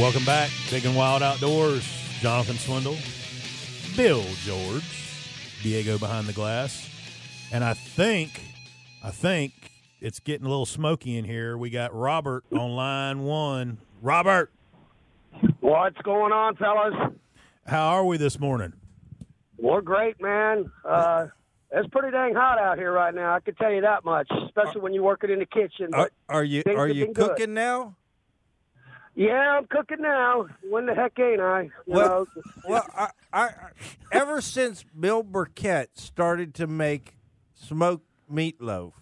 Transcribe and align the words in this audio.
Welcome 0.00 0.24
back, 0.24 0.48
Big 0.70 0.86
and 0.86 0.96
Wild 0.96 1.22
Outdoors. 1.22 1.86
Jonathan 2.20 2.56
Swindle, 2.56 2.96
Bill 3.96 4.22
George, 4.44 4.82
Diego 5.62 5.98
behind 5.98 6.26
the 6.26 6.32
glass, 6.32 6.88
and 7.52 7.62
I 7.62 7.74
think, 7.74 8.40
I 9.04 9.10
think 9.10 9.52
it's 10.00 10.18
getting 10.18 10.46
a 10.46 10.48
little 10.48 10.64
smoky 10.64 11.18
in 11.18 11.26
here. 11.26 11.58
We 11.58 11.68
got 11.68 11.94
Robert 11.94 12.44
on 12.50 12.70
line 12.70 13.24
one. 13.24 13.76
Robert, 14.00 14.50
What's 15.60 15.98
going 15.98 16.32
on, 16.32 16.56
fellas? 16.56 16.94
how 17.66 17.88
are 17.88 18.04
we 18.06 18.16
this 18.16 18.40
morning? 18.40 18.72
We're 19.58 19.82
great, 19.82 20.20
man. 20.20 20.70
Uh, 20.82 21.26
it's 21.70 21.88
pretty 21.88 22.10
dang 22.10 22.34
hot 22.34 22.58
out 22.58 22.78
here 22.78 22.92
right 22.92 23.14
now. 23.14 23.34
I 23.34 23.40
can 23.40 23.54
tell 23.54 23.70
you 23.70 23.82
that 23.82 24.04
much, 24.06 24.30
especially 24.46 24.80
when 24.80 24.94
you're 24.94 25.04
working 25.04 25.30
in 25.30 25.40
the 25.40 25.46
kitchen. 25.46 25.88
Are, 25.92 26.04
But 26.04 26.12
are 26.34 26.44
you 26.44 26.62
are 26.74 26.88
you 26.88 27.04
been 27.04 27.12
good. 27.12 27.28
cooking 27.30 27.52
now? 27.52 27.96
Yeah, 29.14 29.56
I'm 29.58 29.66
cooking 29.66 30.00
now. 30.00 30.46
When 30.68 30.86
the 30.86 30.94
heck 30.94 31.18
ain't 31.18 31.40
I? 31.40 31.62
You 31.62 31.70
Well, 31.86 32.26
know, 32.36 32.42
well, 32.68 32.86
I, 32.96 33.08
I, 33.32 33.42
I 33.42 33.50
ever 34.12 34.40
since 34.40 34.84
Bill 34.98 35.22
Burkett 35.22 35.98
started 35.98 36.54
to 36.56 36.66
make 36.66 37.16
smoked 37.54 38.06
meatloaf, 38.32 38.92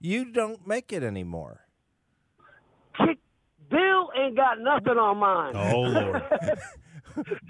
you 0.00 0.24
don't 0.26 0.66
make 0.66 0.92
it 0.92 1.02
anymore. 1.02 1.62
kick, 2.96 3.18
Bill 3.70 4.10
ain't 4.16 4.36
got 4.36 4.58
nothing 4.60 4.98
on 4.98 5.16
mine. 5.18 5.54
Oh 5.56 5.80
Lord, 5.82 6.22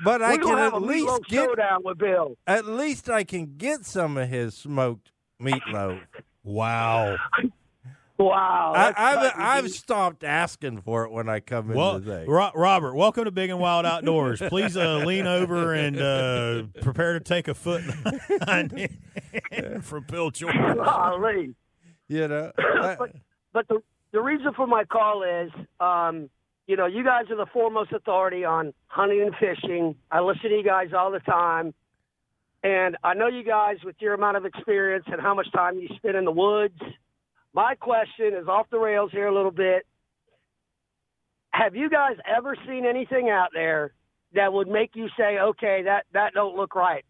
But 0.05 0.23
I 0.23 0.37
can 0.37 0.59
at 0.59 0.81
least 0.81 1.07
meatloaf 1.09 1.27
get 1.27 1.45
showdown 1.45 1.81
with 1.85 1.99
Bill. 1.99 2.37
at 2.47 2.67
least 2.67 3.11
I 3.11 3.25
can 3.25 3.57
get 3.57 3.85
some 3.85 4.17
of 4.17 4.29
his 4.29 4.55
smoked 4.55 5.11
meatloaf. 5.43 6.01
wow. 6.45 7.17
Wow, 8.19 8.73
I, 8.75 8.95
I've, 8.97 9.33
I've 9.37 9.71
stopped 9.71 10.25
asking 10.25 10.81
for 10.81 11.05
it 11.05 11.13
when 11.13 11.29
I 11.29 11.41
come 11.41 11.71
in 11.71 11.77
Well, 11.77 12.01
today. 12.01 12.25
Ro- 12.27 12.51
Robert, 12.55 12.95
welcome 12.95 13.27
to 13.27 13.31
Big 13.31 13.51
and 13.51 13.61
Wild 13.61 13.85
Outdoors. 13.85 14.41
Please 14.49 14.75
uh, 14.75 14.99
lean 15.05 15.27
over 15.27 15.75
and 15.75 16.01
uh, 16.01 16.63
prepare 16.81 17.13
to 17.13 17.21
take 17.21 17.47
a 17.47 17.55
foot 17.55 17.83
from 19.83 20.05
Bill 20.09 20.31
George. 20.31 20.55
Golly. 20.55 21.55
You 22.09 22.29
know, 22.29 22.53
I- 22.59 22.97
but 22.99 23.11
but 23.53 23.69
the 23.69 23.83
the 24.13 24.21
reason 24.23 24.53
for 24.55 24.67
my 24.67 24.85
call 24.85 25.23
is, 25.23 25.51
um, 25.81 26.31
you 26.67 26.77
know, 26.77 26.87
you 26.87 27.05
guys 27.05 27.25
are 27.31 27.37
the 27.37 27.47
foremost 27.53 27.93
authority 27.93 28.45
on 28.45 28.73
hunting 28.87 29.21
and 29.23 29.35
fishing. 29.37 29.95
I 30.11 30.21
listen 30.21 30.49
to 30.51 30.57
you 30.57 30.63
guys 30.65 30.89
all 30.97 31.11
the 31.11 31.19
time, 31.21 31.75
and 32.63 32.97
I 33.05 33.13
know 33.15 33.27
you 33.27 33.43
guys 33.43 33.77
with 33.85 33.97
your 33.99 34.15
amount 34.15 34.37
of 34.39 34.47
experience 34.47 35.05
and 35.09 35.21
how 35.21 35.35
much 35.35 35.51
time 35.53 35.79
you 35.79 35.89
spend 35.97 36.17
in 36.17 36.25
the 36.25 36.33
woods. 36.33 36.81
My 37.57 37.75
question 37.75 38.35
is 38.39 38.47
off 38.49 38.67
the 38.71 38.79
rails 38.79 39.11
here 39.13 39.29
a 39.29 39.35
little 39.35 39.51
bit. 39.51 39.87
Have 41.53 41.75
you 41.75 41.89
guys 41.89 42.17
ever 42.37 42.55
seen 42.69 42.85
anything 42.85 43.31
out 43.31 43.49
there 43.55 43.95
that 44.35 44.53
would 44.53 44.69
make 44.69 44.91
you 44.95 45.09
say, 45.19 45.39
"Okay, 45.39 45.81
that 45.85 46.05
that 46.13 46.35
don't 46.35 46.55
look 46.55 46.75
right"? 46.75 47.03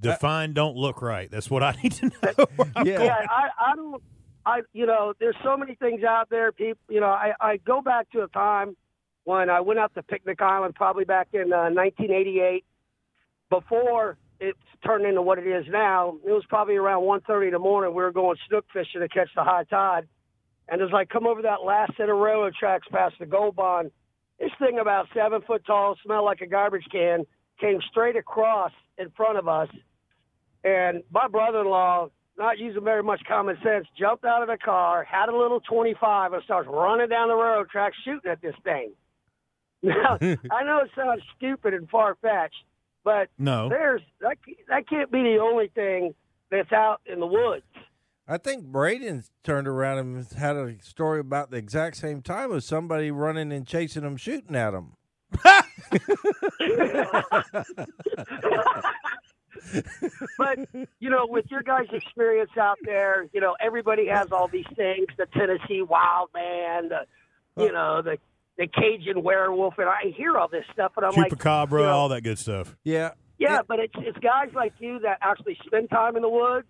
Define 0.00 0.54
don't 0.54 0.76
look 0.76 1.02
right. 1.02 1.30
That's 1.30 1.50
what 1.50 1.62
I 1.62 1.72
need 1.82 1.92
to 1.92 2.06
know. 2.06 2.46
yeah. 2.84 3.02
yeah, 3.02 3.26
I, 3.28 3.72
I 3.72 3.76
don't. 3.76 4.02
I, 4.46 4.62
you 4.72 4.86
know, 4.86 5.12
there's 5.20 5.36
so 5.44 5.54
many 5.54 5.74
things 5.74 6.02
out 6.02 6.30
there. 6.30 6.50
People, 6.50 6.80
you 6.88 7.00
know, 7.00 7.10
I, 7.10 7.34
I 7.38 7.56
go 7.58 7.82
back 7.82 8.10
to 8.12 8.22
a 8.22 8.28
time 8.28 8.78
when 9.24 9.50
I 9.50 9.60
went 9.60 9.78
out 9.78 9.92
to 9.96 10.02
Picnic 10.02 10.40
Island, 10.40 10.74
probably 10.74 11.04
back 11.04 11.28
in 11.34 11.52
uh, 11.52 11.68
1988, 11.68 12.64
before 13.50 14.16
it's 14.40 14.58
turned 14.84 15.04
into 15.04 15.22
what 15.22 15.38
it 15.38 15.46
is 15.46 15.64
now. 15.68 16.16
It 16.24 16.32
was 16.32 16.44
probably 16.48 16.76
around 16.76 17.02
1:30 17.02 17.46
in 17.46 17.52
the 17.52 17.58
morning. 17.58 17.94
We 17.94 18.02
were 18.02 18.12
going 18.12 18.36
snook 18.48 18.66
fishing 18.72 19.00
to 19.00 19.08
catch 19.08 19.30
the 19.34 19.44
high 19.44 19.64
tide, 19.64 20.08
and 20.68 20.82
as 20.82 20.90
I 20.94 21.04
come 21.04 21.26
over 21.26 21.42
that 21.42 21.62
last 21.64 21.96
set 21.96 22.08
of 22.08 22.18
railroad 22.18 22.54
tracks 22.54 22.86
past 22.90 23.16
the 23.18 23.26
Gold 23.26 23.56
Bond, 23.56 23.90
this 24.38 24.50
thing 24.58 24.78
about 24.78 25.06
seven 25.14 25.42
foot 25.42 25.64
tall, 25.66 25.96
smelled 26.04 26.24
like 26.24 26.40
a 26.40 26.46
garbage 26.46 26.86
can, 26.90 27.24
came 27.60 27.80
straight 27.90 28.16
across 28.16 28.72
in 28.96 29.10
front 29.10 29.38
of 29.38 29.48
us. 29.48 29.68
And 30.64 31.02
my 31.10 31.28
brother-in-law, 31.28 32.08
not 32.36 32.58
using 32.58 32.84
very 32.84 33.02
much 33.02 33.20
common 33.26 33.56
sense, 33.64 33.86
jumped 33.98 34.24
out 34.24 34.42
of 34.42 34.48
the 34.48 34.58
car, 34.58 35.04
had 35.04 35.28
a 35.28 35.36
little 35.36 35.60
25, 35.60 36.32
and 36.32 36.42
starts 36.44 36.68
running 36.70 37.08
down 37.08 37.28
the 37.28 37.34
railroad 37.34 37.68
tracks 37.70 37.96
shooting 38.04 38.30
at 38.30 38.40
this 38.40 38.54
thing. 38.64 38.92
Now, 39.80 40.18
I 40.20 40.64
know 40.64 40.80
it 40.80 40.90
sounds 40.96 41.22
stupid 41.36 41.72
and 41.72 41.88
far-fetched, 41.88 42.64
but 43.08 43.30
No. 43.38 43.70
there's 43.70 44.02
that, 44.20 44.36
that 44.68 44.86
can't 44.86 45.10
be 45.10 45.22
the 45.22 45.38
only 45.38 45.68
thing 45.68 46.14
that's 46.50 46.70
out 46.72 47.00
in 47.06 47.20
the 47.20 47.26
woods. 47.26 47.64
I 48.28 48.36
think 48.36 48.66
Braden's 48.66 49.30
turned 49.42 49.66
around 49.66 49.98
and 49.98 50.26
had 50.32 50.56
a 50.56 50.78
story 50.82 51.18
about 51.20 51.50
the 51.50 51.56
exact 51.56 51.96
same 51.96 52.20
time 52.20 52.52
of 52.52 52.62
somebody 52.62 53.10
running 53.10 53.50
and 53.50 53.66
chasing 53.66 54.02
him, 54.02 54.18
shooting 54.18 54.54
at 54.54 54.74
him. 54.74 54.92
but 60.36 60.58
you 61.00 61.08
know, 61.08 61.26
with 61.26 61.46
your 61.50 61.62
guys' 61.62 61.86
experience 61.92 62.50
out 62.60 62.76
there, 62.84 63.26
you 63.32 63.40
know, 63.40 63.56
everybody 63.58 64.06
has 64.08 64.30
all 64.32 64.48
these 64.48 64.66
things: 64.76 65.06
the 65.16 65.24
Tennessee 65.32 65.80
Wild 65.80 66.28
Man, 66.34 66.90
the 66.90 67.06
you 67.56 67.68
uh, 67.70 67.72
know, 67.72 68.02
the 68.02 68.18
the 68.58 68.66
Cajun 68.66 69.22
werewolf, 69.22 69.74
and 69.78 69.88
I 69.88 70.12
hear 70.16 70.36
all 70.36 70.48
this 70.48 70.64
stuff, 70.72 70.92
and 70.96 71.06
I'm 71.06 71.14
like, 71.14 71.32
Chupacabra, 71.32 71.70
you 71.70 71.86
know, 71.86 71.92
all 71.92 72.08
that 72.10 72.22
good 72.22 72.38
stuff. 72.38 72.76
Yeah. 72.82 73.12
yeah, 73.38 73.60
but 73.66 73.78
it's 73.78 73.94
it's 73.98 74.18
guys 74.18 74.48
like 74.54 74.74
you 74.80 74.98
that 75.00 75.18
actually 75.22 75.56
spend 75.64 75.88
time 75.90 76.16
in 76.16 76.22
the 76.22 76.28
woods. 76.28 76.66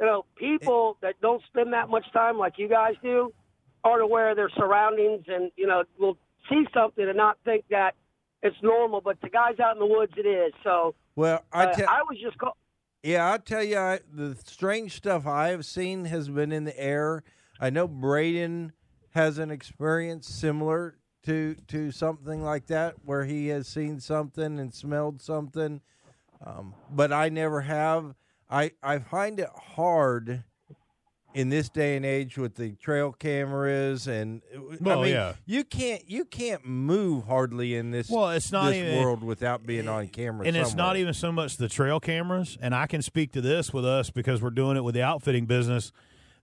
You 0.00 0.06
know, 0.06 0.24
people 0.36 0.96
that 1.02 1.20
don't 1.20 1.42
spend 1.48 1.72
that 1.72 1.88
much 1.88 2.10
time 2.12 2.38
like 2.38 2.54
you 2.56 2.68
guys 2.68 2.94
do 3.02 3.32
aren't 3.84 4.02
aware 4.02 4.30
of 4.30 4.36
their 4.36 4.50
surroundings, 4.56 5.24
and 5.26 5.50
you 5.56 5.66
know, 5.66 5.82
will 5.98 6.16
see 6.48 6.64
something 6.72 7.06
and 7.06 7.16
not 7.16 7.36
think 7.44 7.64
that 7.70 7.94
it's 8.42 8.56
normal. 8.62 9.00
But 9.00 9.20
the 9.20 9.28
guys 9.28 9.58
out 9.60 9.74
in 9.74 9.80
the 9.80 9.86
woods, 9.86 10.12
it 10.16 10.26
is. 10.26 10.52
So 10.62 10.94
Well, 11.16 11.44
I 11.52 11.66
uh, 11.66 11.72
tell 11.72 11.88
I 11.88 12.02
was 12.02 12.18
just 12.22 12.38
call- 12.38 12.56
yeah, 13.02 13.32
I 13.32 13.38
tell 13.38 13.64
you, 13.64 13.78
I, 13.78 13.98
the 14.12 14.36
strange 14.44 14.96
stuff 14.96 15.26
I 15.26 15.48
have 15.48 15.66
seen 15.66 16.04
has 16.04 16.28
been 16.28 16.52
in 16.52 16.62
the 16.62 16.80
air. 16.80 17.24
I 17.60 17.70
know 17.70 17.88
Braden 17.88 18.72
has 19.14 19.38
an 19.38 19.50
experience 19.50 20.26
similar 20.28 20.96
to 21.24 21.54
to 21.68 21.90
something 21.92 22.42
like 22.42 22.66
that, 22.66 22.94
where 23.04 23.24
he 23.24 23.48
has 23.48 23.68
seen 23.68 24.00
something 24.00 24.58
and 24.58 24.74
smelled 24.74 25.20
something, 25.20 25.80
um, 26.44 26.74
but 26.90 27.12
I 27.12 27.28
never 27.28 27.60
have. 27.62 28.14
I 28.50 28.72
I 28.82 28.98
find 28.98 29.38
it 29.40 29.48
hard 29.76 30.42
in 31.34 31.48
this 31.48 31.70
day 31.70 31.96
and 31.96 32.04
age 32.04 32.36
with 32.36 32.56
the 32.56 32.72
trail 32.72 33.10
cameras 33.10 34.06
and 34.06 34.42
Well, 34.82 34.98
I 35.00 35.02
mean, 35.04 35.12
yeah. 35.14 35.32
you 35.46 35.64
can't 35.64 36.02
you 36.10 36.26
can't 36.26 36.66
move 36.66 37.24
hardly 37.24 37.74
in 37.74 37.90
this 37.90 38.10
Well, 38.10 38.28
it's 38.30 38.52
not 38.52 38.66
this 38.66 38.76
even- 38.76 39.02
world 39.02 39.22
without 39.24 39.64
being 39.64 39.88
on 39.88 40.08
camera. 40.08 40.46
and 40.46 40.54
it's 40.54 40.74
not 40.74 40.98
even 40.98 41.14
so 41.14 41.32
much 41.32 41.56
the 41.56 41.70
trail 41.70 42.00
cameras 42.00 42.58
and 42.60 42.74
i 42.74 42.86
can 42.86 43.00
speak 43.00 43.32
to 43.32 43.40
this 43.40 43.72
with 43.72 43.86
us 43.86 44.10
because 44.10 44.42
we're 44.42 44.50
doing 44.50 44.76
it 44.76 44.84
with 44.84 44.94
the 44.94 45.00
outfitting 45.02 45.46
business 45.46 45.90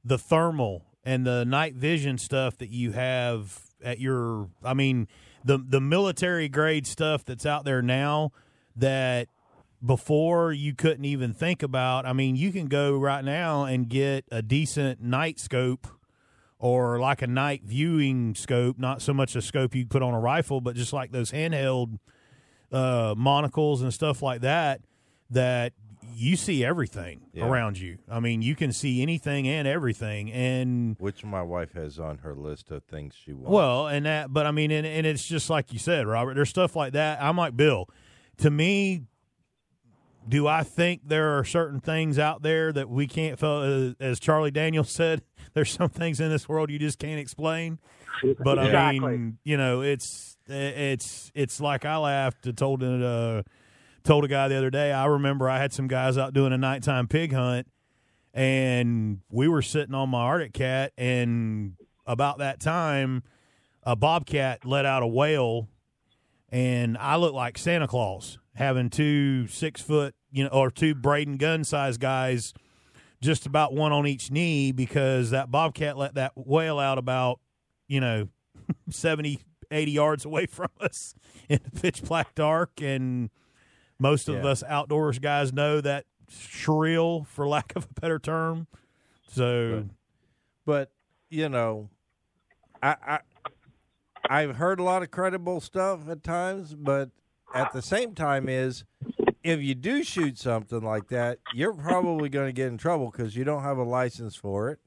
the 0.04 0.18
thermal 0.18 0.84
and 1.04 1.26
the 1.26 1.46
night 1.46 1.76
vision 1.76 2.18
stuff 2.18 2.58
that 2.58 2.70
you 2.70 2.92
have 2.92 3.60
at 3.84 4.00
your 4.00 4.50
i 4.64 4.74
mean 4.74 5.08
the 5.44 5.58
the 5.58 5.80
military 5.80 6.50
grade 6.50 6.86
stuff 6.86 7.24
that's 7.24 7.46
out 7.46 7.66
there 7.66 7.82
now 7.82 8.32
that 8.76 9.28
before 9.86 10.52
you 10.52 10.76
couldn't 10.76 11.06
even 11.06 11.34
think 11.34 11.64
about 11.64 12.06
i 12.06 12.14
mean 12.14 12.36
you 12.36 12.52
can 12.52 12.68
go 12.68 12.98
right 12.98 13.24
now 13.24 13.64
and 13.64 13.90
get 13.90 14.26
a 14.32 14.42
decent 14.42 15.02
night 15.02 15.40
scope 15.40 15.88
or 16.60 17.00
like 17.00 17.22
a 17.22 17.28
night 17.28 17.64
viewing 17.64 18.36
scope 18.36 18.78
not 18.78 19.02
so 19.02 19.14
much 19.14 19.36
a 19.36 19.42
scope 19.42 19.74
you 19.74 19.86
put 19.86 20.02
on 20.02 20.14
a 20.14 20.20
rifle 20.20 20.60
but 20.60 20.76
just 20.76 20.92
like 20.92 21.12
those 21.12 21.32
handheld 21.32 21.98
uh, 22.72 23.16
monocles 23.18 23.82
and 23.82 23.94
stuff 23.94 24.22
like 24.22 24.42
that 24.42 24.82
that 25.30 25.74
you 26.14 26.36
see 26.36 26.64
everything 26.66 27.22
Yeah. 27.34 27.48
around 27.48 27.78
you. 27.80 27.98
I 28.10 28.20
mean, 28.20 28.42
you 28.42 28.56
can 28.56 28.72
see 28.72 29.02
anything 29.02 29.48
and 29.48 29.68
everything, 29.68 30.32
and 30.32 30.96
which 31.00 31.24
my 31.24 31.42
wife 31.42 31.74
has 31.74 32.00
on 32.00 32.20
her 32.20 32.34
list 32.36 32.72
of 32.72 32.84
things 32.84 33.16
she 33.16 33.34
wants. 33.34 33.50
well, 33.52 33.88
and 33.88 34.06
that, 34.06 34.32
but 34.34 34.46
I 34.46 34.52
mean, 34.52 34.72
and, 34.72 34.86
and 34.86 35.06
it's 35.08 35.26
just 35.28 35.50
like 35.50 35.72
you 35.74 35.80
said, 35.80 36.08
Robert. 36.08 36.34
There's 36.36 36.50
stuff 36.50 36.76
like 36.76 36.94
that. 36.94 37.22
I'm 37.22 37.38
like 37.38 37.56
Bill. 37.58 37.90
To 38.38 38.50
me, 38.50 39.04
do 40.28 40.48
I 40.48 40.64
think 40.64 41.02
there 41.08 41.38
are 41.38 41.44
certain 41.44 41.80
things 41.80 42.20
out 42.20 42.42
there 42.44 42.72
that 42.72 42.90
we 42.90 43.08
can't, 43.08 43.42
uh, 43.42 43.94
as 44.00 44.20
Charlie 44.20 44.52
Daniels 44.52 44.92
said, 44.92 45.22
there's 45.54 45.72
some 45.72 45.90
things 45.90 46.20
in 46.20 46.30
this 46.30 46.48
world 46.48 46.70
you 46.70 46.78
just 46.80 47.00
can't 47.00 47.20
explain. 47.20 47.80
But 48.44 48.60
I 48.60 48.92
mean, 49.00 49.38
you 49.44 49.56
know, 49.58 49.82
it's 49.82 50.38
it's 50.48 51.32
it's 51.34 51.62
like 51.62 51.86
I 51.86 51.96
laughed. 51.98 52.46
and 52.48 52.58
Told 52.58 52.84
it, 52.84 53.02
uh, 53.02 53.44
told 54.04 54.26
a 54.26 54.28
guy 54.28 54.48
the 54.48 54.58
other 54.58 54.70
day. 54.70 54.92
I 54.92 55.06
remember 55.06 55.50
I 55.50 55.60
had 55.60 55.74
some 55.74 55.88
guys 55.88 56.18
out 56.18 56.34
doing 56.34 56.54
a 56.54 56.58
nighttime 56.58 57.08
pig 57.08 57.34
hunt, 57.34 57.68
and 58.34 59.20
we 59.30 59.48
were 59.48 59.62
sitting 59.62 59.96
on 59.96 60.10
my 60.10 60.22
Arctic 60.22 60.54
cat, 60.54 60.94
and 60.98 61.74
about 62.06 62.40
that 62.40 62.60
time, 62.60 63.24
a 63.84 63.96
bobcat 63.96 64.66
let 64.66 64.86
out 64.86 65.04
a 65.04 65.08
wail, 65.08 65.70
and 66.50 66.98
I 66.98 67.16
looked 67.18 67.36
like 67.36 67.58
Santa 67.58 67.88
Claus 67.88 68.40
having 68.56 68.90
two 68.90 69.48
six 69.48 69.82
foot, 69.82 70.16
you 70.32 70.44
know, 70.44 70.50
or 70.50 70.70
two 70.70 70.96
Braden 70.96 71.38
Gunn 71.38 71.64
size 71.64 71.98
guys, 71.98 72.54
just 73.22 73.46
about 73.46 73.74
one 73.74 73.92
on 73.92 74.08
each 74.08 74.32
knee 74.32 74.72
because 74.72 75.32
that 75.32 75.52
bobcat 75.52 75.98
let 75.98 76.16
that 76.16 76.34
wail 76.36 76.80
out 76.80 76.98
about, 76.98 77.40
you 77.88 78.00
know, 78.00 78.28
70, 78.90 79.40
80 79.72 79.92
yards 79.92 80.26
away 80.26 80.46
from 80.46 80.70
us 80.80 81.16
in 81.48 81.60
the 81.64 81.80
pitch 81.80 82.04
black 82.04 82.36
dark, 82.36 82.82
and 82.82 83.30
most 84.00 84.28
of 84.30 84.36
Yeah. 84.36 84.48
us 84.48 84.64
outdoors 84.64 85.20
guys 85.20 85.52
know 85.54 85.82
that 85.82 86.06
shrill, 86.30 87.24
for 87.26 87.48
lack 87.48 87.76
of 87.76 87.86
a 87.86 88.00
better 88.02 88.20
term. 88.20 88.68
So 89.28 89.86
but 90.66 90.92
you 91.30 91.50
know, 91.50 91.90
I, 92.82 92.96
I 93.06 93.20
I've 94.30 94.56
heard 94.58 94.80
a 94.80 94.84
lot 94.84 95.02
of 95.04 95.12
credible 95.12 95.60
stuff 95.62 96.08
at 96.10 96.24
times, 96.24 96.76
but 96.76 97.10
at 97.54 97.72
the 97.74 97.82
same 97.82 98.14
time, 98.14 98.48
is 98.50 98.84
if 99.44 99.62
you 99.62 99.74
do 99.76 100.04
shoot 100.04 100.38
something 100.38 100.82
like 100.82 101.08
that, 101.08 101.40
you're 101.54 101.74
probably 101.74 102.30
going 102.30 102.48
to 102.48 102.54
get 102.54 102.68
in 102.68 102.78
trouble 102.78 103.10
because 103.12 103.36
you 103.36 103.44
don't 103.44 103.64
have 103.64 103.78
a 103.78 103.84
license 103.84 104.36
for 104.36 104.70
it. 104.72 104.80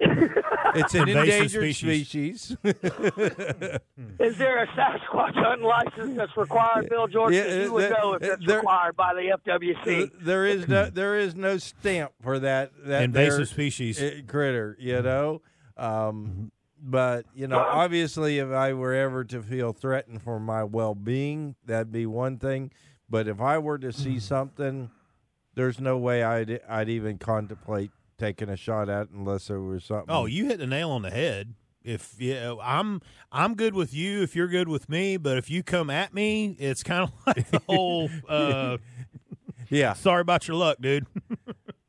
It's 0.76 0.94
an 0.94 1.08
Invasive 1.08 1.54
endangered 1.56 1.74
species. 1.74 2.42
species. 2.42 2.56
Is 4.20 4.36
there 4.38 4.62
a 4.62 4.66
Sasquatch 4.68 5.34
hunting 5.34 5.66
license 5.66 6.16
that's 6.16 6.36
required, 6.36 6.88
Bill 6.88 7.06
George? 7.06 7.34
Yeah, 7.34 7.62
you 7.62 7.72
would 7.72 7.92
uh, 7.92 7.98
know 7.98 8.12
if 8.14 8.22
uh, 8.22 8.32
it's 8.34 8.46
there- 8.46 8.56
required 8.58 8.96
by 8.96 9.14
the 9.14 9.38
FWC. 9.46 10.10
there 10.20 10.46
is 10.46 10.68
no 10.68 10.90
there 10.90 11.18
is 11.18 11.34
no 11.34 11.56
stamp 11.58 12.12
for 12.22 12.38
that 12.40 12.72
that 12.84 13.02
invasive 13.04 13.48
species. 13.48 14.00
uh, 14.00 14.20
critter, 14.26 14.76
you 14.78 15.00
know. 15.02 15.42
Um, 15.76 16.52
but 16.80 17.26
you 17.34 17.48
know, 17.48 17.58
obviously, 17.58 18.38
if 18.38 18.50
I 18.50 18.72
were 18.72 18.94
ever 18.94 19.24
to 19.24 19.42
feel 19.42 19.72
threatened 19.72 20.22
for 20.22 20.38
my 20.38 20.62
well-being, 20.64 21.56
that'd 21.64 21.90
be 21.92 22.06
one 22.06 22.38
thing. 22.38 22.70
But 23.08 23.28
if 23.28 23.40
I 23.40 23.58
were 23.58 23.78
to 23.78 23.92
see 23.92 24.18
something, 24.18 24.90
there's 25.54 25.80
no 25.80 25.96
way 25.96 26.22
I'd 26.22 26.60
I'd 26.68 26.88
even 26.88 27.18
contemplate 27.18 27.90
taking 28.18 28.48
a 28.48 28.56
shot 28.56 28.88
at 28.88 29.10
unless 29.10 29.48
there 29.48 29.60
was 29.60 29.84
something. 29.84 30.06
Oh, 30.08 30.26
you 30.26 30.46
hit 30.46 30.58
the 30.58 30.66
nail 30.66 30.90
on 30.90 31.02
the 31.02 31.10
head. 31.10 31.54
If 31.82 32.16
yeah, 32.18 32.54
I'm 32.62 33.00
I'm 33.30 33.54
good 33.54 33.74
with 33.74 33.94
you 33.94 34.22
if 34.22 34.34
you're 34.34 34.48
good 34.48 34.68
with 34.68 34.88
me, 34.88 35.16
but 35.16 35.38
if 35.38 35.48
you 35.48 35.62
come 35.62 35.88
at 35.88 36.12
me, 36.12 36.56
it's 36.58 36.82
kind 36.82 37.04
of 37.04 37.12
like 37.26 37.48
the 37.50 37.62
whole 37.68 38.10
uh, 38.28 38.78
yeah. 39.68 39.92
sorry 39.92 40.20
about 40.20 40.48
your 40.48 40.56
luck, 40.56 40.78
dude. 40.80 41.06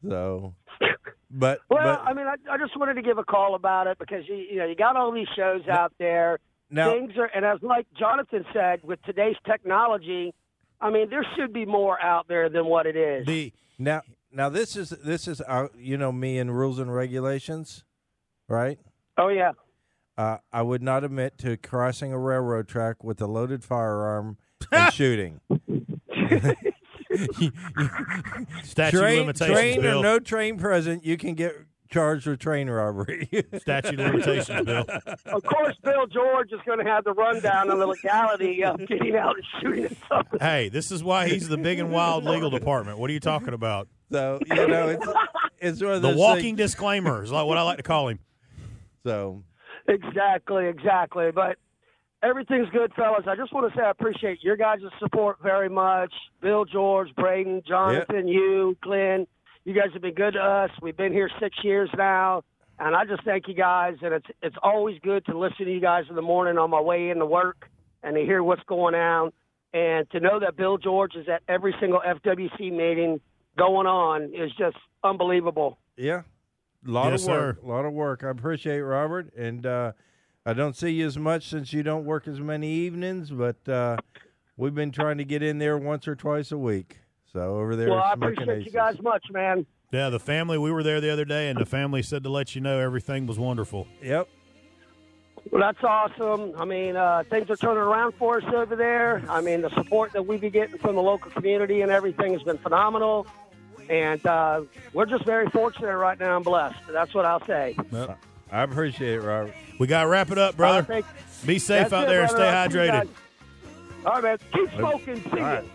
So, 0.08 0.54
but 1.30 1.60
Well, 1.70 1.82
but 1.82 2.00
I 2.02 2.14
mean, 2.14 2.28
I, 2.28 2.36
I 2.50 2.58
just 2.58 2.78
wanted 2.80 2.94
to 2.94 3.02
give 3.02 3.18
a 3.18 3.26
call 3.26 3.56
about 3.56 3.88
it 3.88 3.98
because 4.00 4.24
you, 4.28 4.36
you 4.36 4.58
know 4.58 4.66
you 4.66 4.76
got 4.76 4.96
all 4.96 5.12
these 5.12 5.28
shows 5.36 5.68
out 5.68 5.92
there. 6.00 6.40
now 6.70 6.92
Things 6.92 7.14
are, 7.18 7.26
and 7.26 7.44
as 7.44 7.58
like 7.62 7.88
Jonathan 7.98 8.46
said, 8.54 8.80
with 8.84 9.02
today's 9.04 9.36
technology, 9.46 10.34
I 10.80 10.92
mean, 10.92 11.10
there 11.10 11.26
should 11.36 11.52
be 11.52 11.66
more 11.66 12.02
out 12.02 12.28
there 12.30 12.48
than 12.48 12.68
what 12.68 12.86
it 12.86 12.96
is. 12.96 13.26
The 13.26 13.52
now 13.78 14.02
now 14.38 14.50
this 14.50 14.76
is 14.76 14.92
this 14.92 15.28
is 15.28 15.42
uh, 15.42 15.68
you 15.78 15.98
know 15.98 16.12
me 16.12 16.38
and 16.38 16.56
rules 16.56 16.78
and 16.80 16.94
regulations, 16.94 17.84
right? 18.48 18.80
oh 19.18 19.30
yeah, 19.30 19.54
Uh, 20.18 20.38
I 20.54 20.62
would 20.62 20.84
not 20.84 21.04
admit 21.04 21.40
to 21.40 21.58
crossing 21.58 22.14
a 22.14 22.20
railroad 22.20 22.68
track 22.68 23.04
with 23.04 23.20
a 23.20 23.26
loaded 23.28 23.64
firearm 23.64 24.38
and 24.72 24.94
shooting. 24.94 25.42
statute 28.64 28.96
of 28.96 29.02
train, 29.02 29.20
limitations 29.22 29.58
train 29.58 29.82
bill. 29.82 30.00
or 30.00 30.04
no 30.04 30.20
train 30.20 30.60
present, 30.60 31.04
you 31.04 31.18
can 31.18 31.34
get 31.34 31.56
charged 31.90 32.28
with 32.28 32.40
train 32.40 32.70
robbery. 32.70 33.28
statute 33.58 33.98
limitations 33.98 34.66
bill. 34.66 34.86
of 35.26 35.44
course, 35.44 35.76
Bill 35.84 36.06
George 36.06 36.52
is 36.52 36.60
going 36.64 36.78
to 36.78 36.86
have 36.86 37.04
the 37.06 37.14
rundown 37.14 37.72
on 37.72 37.80
the 37.80 37.88
legality 37.88 38.64
of 38.64 38.78
getting 38.86 39.16
out 39.16 39.36
and 39.36 39.46
shooting 39.60 39.86
at 39.86 39.98
something. 40.08 40.40
Hey, 40.40 40.70
this 40.70 40.92
is 40.92 41.04
why 41.04 41.28
he's 41.28 41.48
the 41.48 41.58
big 41.58 41.80
and 41.80 41.92
wild 41.92 42.24
legal 42.24 42.52
department. 42.52 43.00
What 43.00 43.10
are 43.10 43.14
you 43.14 43.20
talking 43.20 43.56
about? 43.56 43.88
So 44.12 44.40
you 44.46 44.68
know 44.68 44.90
it's 44.90 45.08
it's 45.60 45.82
one 45.82 45.94
of 45.94 46.02
The 46.02 46.16
walking 46.16 46.56
things- 46.56 46.72
disclaimer 46.72 47.24
is 47.24 47.32
like 47.32 47.46
what 47.46 47.58
I 47.58 47.62
like 47.64 47.78
to 47.78 47.84
call 47.84 48.08
him. 48.10 48.20
So 49.06 49.44
Exactly, 49.88 50.68
exactly. 50.68 51.32
But 51.32 51.58
everything's 52.22 52.70
good, 52.72 52.92
fellas. 52.94 53.24
I 53.26 53.36
just 53.38 53.54
want 53.54 53.72
to 53.72 53.78
say 53.80 53.84
I 53.86 53.90
appreciate 53.92 54.44
your 54.44 54.58
guys' 54.58 54.80
support 55.00 55.38
very 55.42 55.70
much. 55.70 56.14
Bill, 56.42 56.66
George, 56.66 57.10
Braden, 57.16 57.62
Jonathan, 57.66 58.28
you, 58.28 58.76
Glenn. 58.82 59.28
You 59.64 59.74
guys 59.74 59.92
have 59.94 60.02
been 60.02 60.14
good 60.14 60.34
to 60.34 60.40
us. 60.42 60.72
We've 60.82 60.98
been 60.98 61.14
here 61.14 61.30
six 61.40 61.56
years 61.64 61.90
now, 61.98 62.44
and 62.80 62.96
I 62.96 63.06
just 63.06 63.24
thank 63.24 63.48
you 63.48 63.54
guys. 63.54 63.96
And 64.02 64.14
it's 64.14 64.28
it's 64.42 64.56
always 64.62 65.00
good 65.02 65.26
to 65.28 65.38
listen 65.38 65.66
to 65.66 65.72
you 65.72 65.80
guys 65.82 66.04
in 66.10 66.16
the 66.16 66.22
morning 66.22 66.58
on 66.58 66.70
my 66.70 66.82
way 66.82 67.10
into 67.10 67.26
work 67.26 67.70
and 68.04 68.16
to 68.16 68.22
hear 68.22 68.44
what's 68.44 68.64
going 68.64 68.96
on, 68.96 69.32
and 69.74 70.10
to 70.12 70.20
know 70.20 70.40
that 70.42 70.58
Bill 70.58 70.78
George 70.78 71.16
is 71.16 71.28
at 71.30 71.44
every 71.48 71.74
single 71.80 72.02
FWC 72.06 72.72
meeting 72.74 73.22
going 73.58 73.88
on 73.88 74.34
is 74.34 74.52
just 74.58 74.78
unbelievable. 75.04 75.78
yeah, 75.98 76.22
a 76.88 76.92
lot 76.92 77.12
Yes, 77.12 77.24
of 77.24 77.30
work, 77.30 77.64
a 77.64 77.68
lot 77.68 77.86
of 77.86 77.94
work. 77.94 78.24
I 78.24 78.30
appreciate 78.30 78.78
it, 78.78 78.86
Robert, 78.86 79.34
and 79.36 79.66
uh, 79.66 79.92
I 80.46 80.54
don't 80.54 80.76
see 80.76 80.92
you 80.92 81.06
as 81.06 81.18
much 81.18 81.50
since 81.50 81.74
you 81.74 81.84
don't 81.84 82.06
work 82.06 82.28
as 82.28 82.40
many 82.40 82.70
evenings, 82.72 83.32
but 83.32 83.68
uh, 83.68 83.98
we've 84.56 84.76
been 84.76 84.92
trying 84.92 85.18
to 85.18 85.26
get 85.26 85.44
in 85.44 85.58
there 85.58 85.78
once 85.78 86.08
or 86.08 86.16
twice 86.16 86.52
a 86.52 86.58
week. 86.58 87.00
So 87.34 87.58
over 87.58 87.76
there, 87.76 87.90
Well, 87.90 88.00
I 88.00 88.12
at 88.12 88.18
Smokin' 88.18 88.44
appreciate 88.44 88.66
you 88.66 88.72
guys 88.72 89.02
much, 89.02 89.26
man. 89.32 89.66
Yeah, 89.92 90.10
the 90.10 90.20
family. 90.20 90.58
We 90.58 90.72
were 90.72 90.84
there 90.84 91.00
the 91.02 91.12
other 91.12 91.26
day, 91.26 91.50
and 91.50 91.60
the 91.60 91.66
family 91.66 92.02
said 92.02 92.24
to 92.24 92.30
let 92.30 92.56
you 92.56 92.62
know 92.62 92.80
everything 92.80 93.26
was 93.28 93.38
wonderful. 93.40 93.88
Yep. 94.02 94.28
Well, 95.52 95.62
that's 95.62 95.82
awesome. 95.82 96.54
I 96.58 96.66
mean, 96.66 96.98
uh, 96.98 97.24
things 97.30 97.50
are 97.50 97.56
turning 97.56 97.78
around 97.78 98.14
for 98.16 98.38
us 98.42 98.44
over 98.54 98.76
there. 98.76 99.24
I 99.30 99.40
mean, 99.40 99.62
the 99.62 99.70
support 99.76 100.12
that 100.12 100.26
we've 100.26 100.42
been 100.42 100.52
getting 100.52 100.78
from 100.78 100.96
the 100.96 101.02
local 101.02 101.32
community 101.32 101.82
and 101.82 101.92
everything 101.92 102.34
has 102.34 102.44
been 102.44 102.58
phenomenal. 102.58 103.28
And 103.90 104.26
uh, 104.26 104.62
we're 104.94 105.06
just 105.06 105.26
very 105.26 105.50
fortunate 105.50 105.96
right 105.98 106.20
now 106.20 106.36
and 106.38 106.46
blessed. 106.46 106.78
That's 106.92 107.14
what 107.14 107.26
I'll 107.26 107.46
say. 107.46 107.76
I 108.52 108.64
appreciate 108.64 109.16
it, 109.16 109.22
Robert. 109.22 109.54
We 109.80 109.88
got 109.88 110.04
to 110.04 110.08
wrap 110.10 110.32
it 110.32 110.38
up, 110.38 110.58
brother. 110.58 110.80
I 110.80 110.82
think 110.82 111.06
Be 111.46 111.60
safe 111.60 111.90
that's 111.90 111.94
out 111.94 112.06
it, 112.06 112.10
there 112.10 112.22
and 112.24 112.30
brother. 112.30 112.46
stay 112.46 112.58
I'll 112.58 112.70
see 112.70 112.78
you 112.78 112.92
hydrated. 112.92 113.10
All 114.06 114.22
right, 114.22 114.24
man. 114.24 114.38
Keep 114.54 114.74
smoking. 114.78 115.24
See 115.24 115.30
All 115.32 115.38
ya. 115.38 115.46
right. 115.46 115.66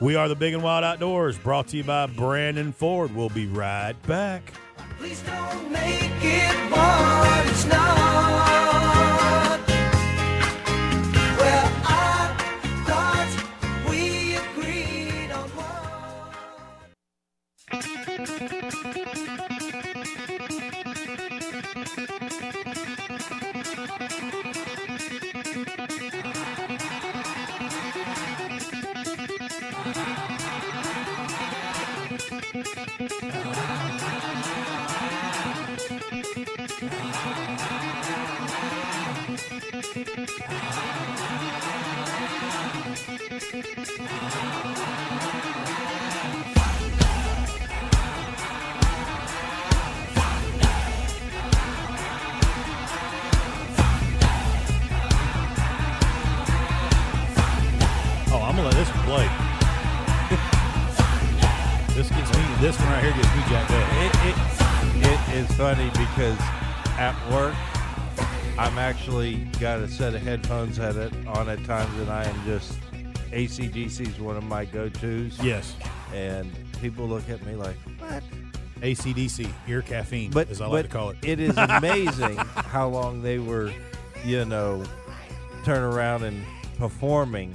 We 0.00 0.16
are 0.16 0.28
the 0.28 0.34
Big 0.34 0.52
and 0.54 0.62
Wild 0.62 0.84
Outdoors, 0.84 1.38
brought 1.38 1.68
to 1.68 1.76
you 1.76 1.84
by 1.84 2.06
Brandon 2.06 2.72
Ford. 2.72 3.14
We'll 3.14 3.28
be 3.28 3.46
right 3.46 3.94
back. 4.06 4.52
Please 4.98 5.22
don't 5.22 5.70
make 5.70 6.00
it 6.22 6.41
got 69.62 69.78
a 69.78 69.88
set 69.88 70.12
of 70.14 70.20
headphones 70.22 70.78
at 70.80 70.96
it 70.96 71.12
on 71.28 71.48
at 71.48 71.64
times, 71.64 71.96
and 72.00 72.10
I 72.10 72.24
am 72.24 72.44
just 72.44 72.78
ACDC 73.30 74.08
is 74.08 74.18
one 74.18 74.36
of 74.36 74.42
my 74.44 74.64
go-tos. 74.64 75.38
Yes. 75.42 75.76
and 76.12 76.50
people 76.80 77.06
look 77.06 77.30
at 77.30 77.40
me 77.46 77.54
like, 77.54 77.76
"What?" 78.00 78.22
ACDC, 78.82 79.48
ear 79.68 79.80
caffeine, 79.82 80.32
But 80.32 80.50
as 80.50 80.60
I 80.60 80.66
like 80.66 80.86
to 80.86 80.90
call 80.90 81.10
it. 81.10 81.18
it 81.22 81.38
is 81.38 81.56
amazing 81.56 82.36
how 82.36 82.88
long 82.88 83.22
they 83.22 83.38
were, 83.38 83.72
you 84.24 84.44
know, 84.44 84.82
turn 85.64 85.82
around 85.82 86.24
and 86.24 86.44
performing, 86.76 87.54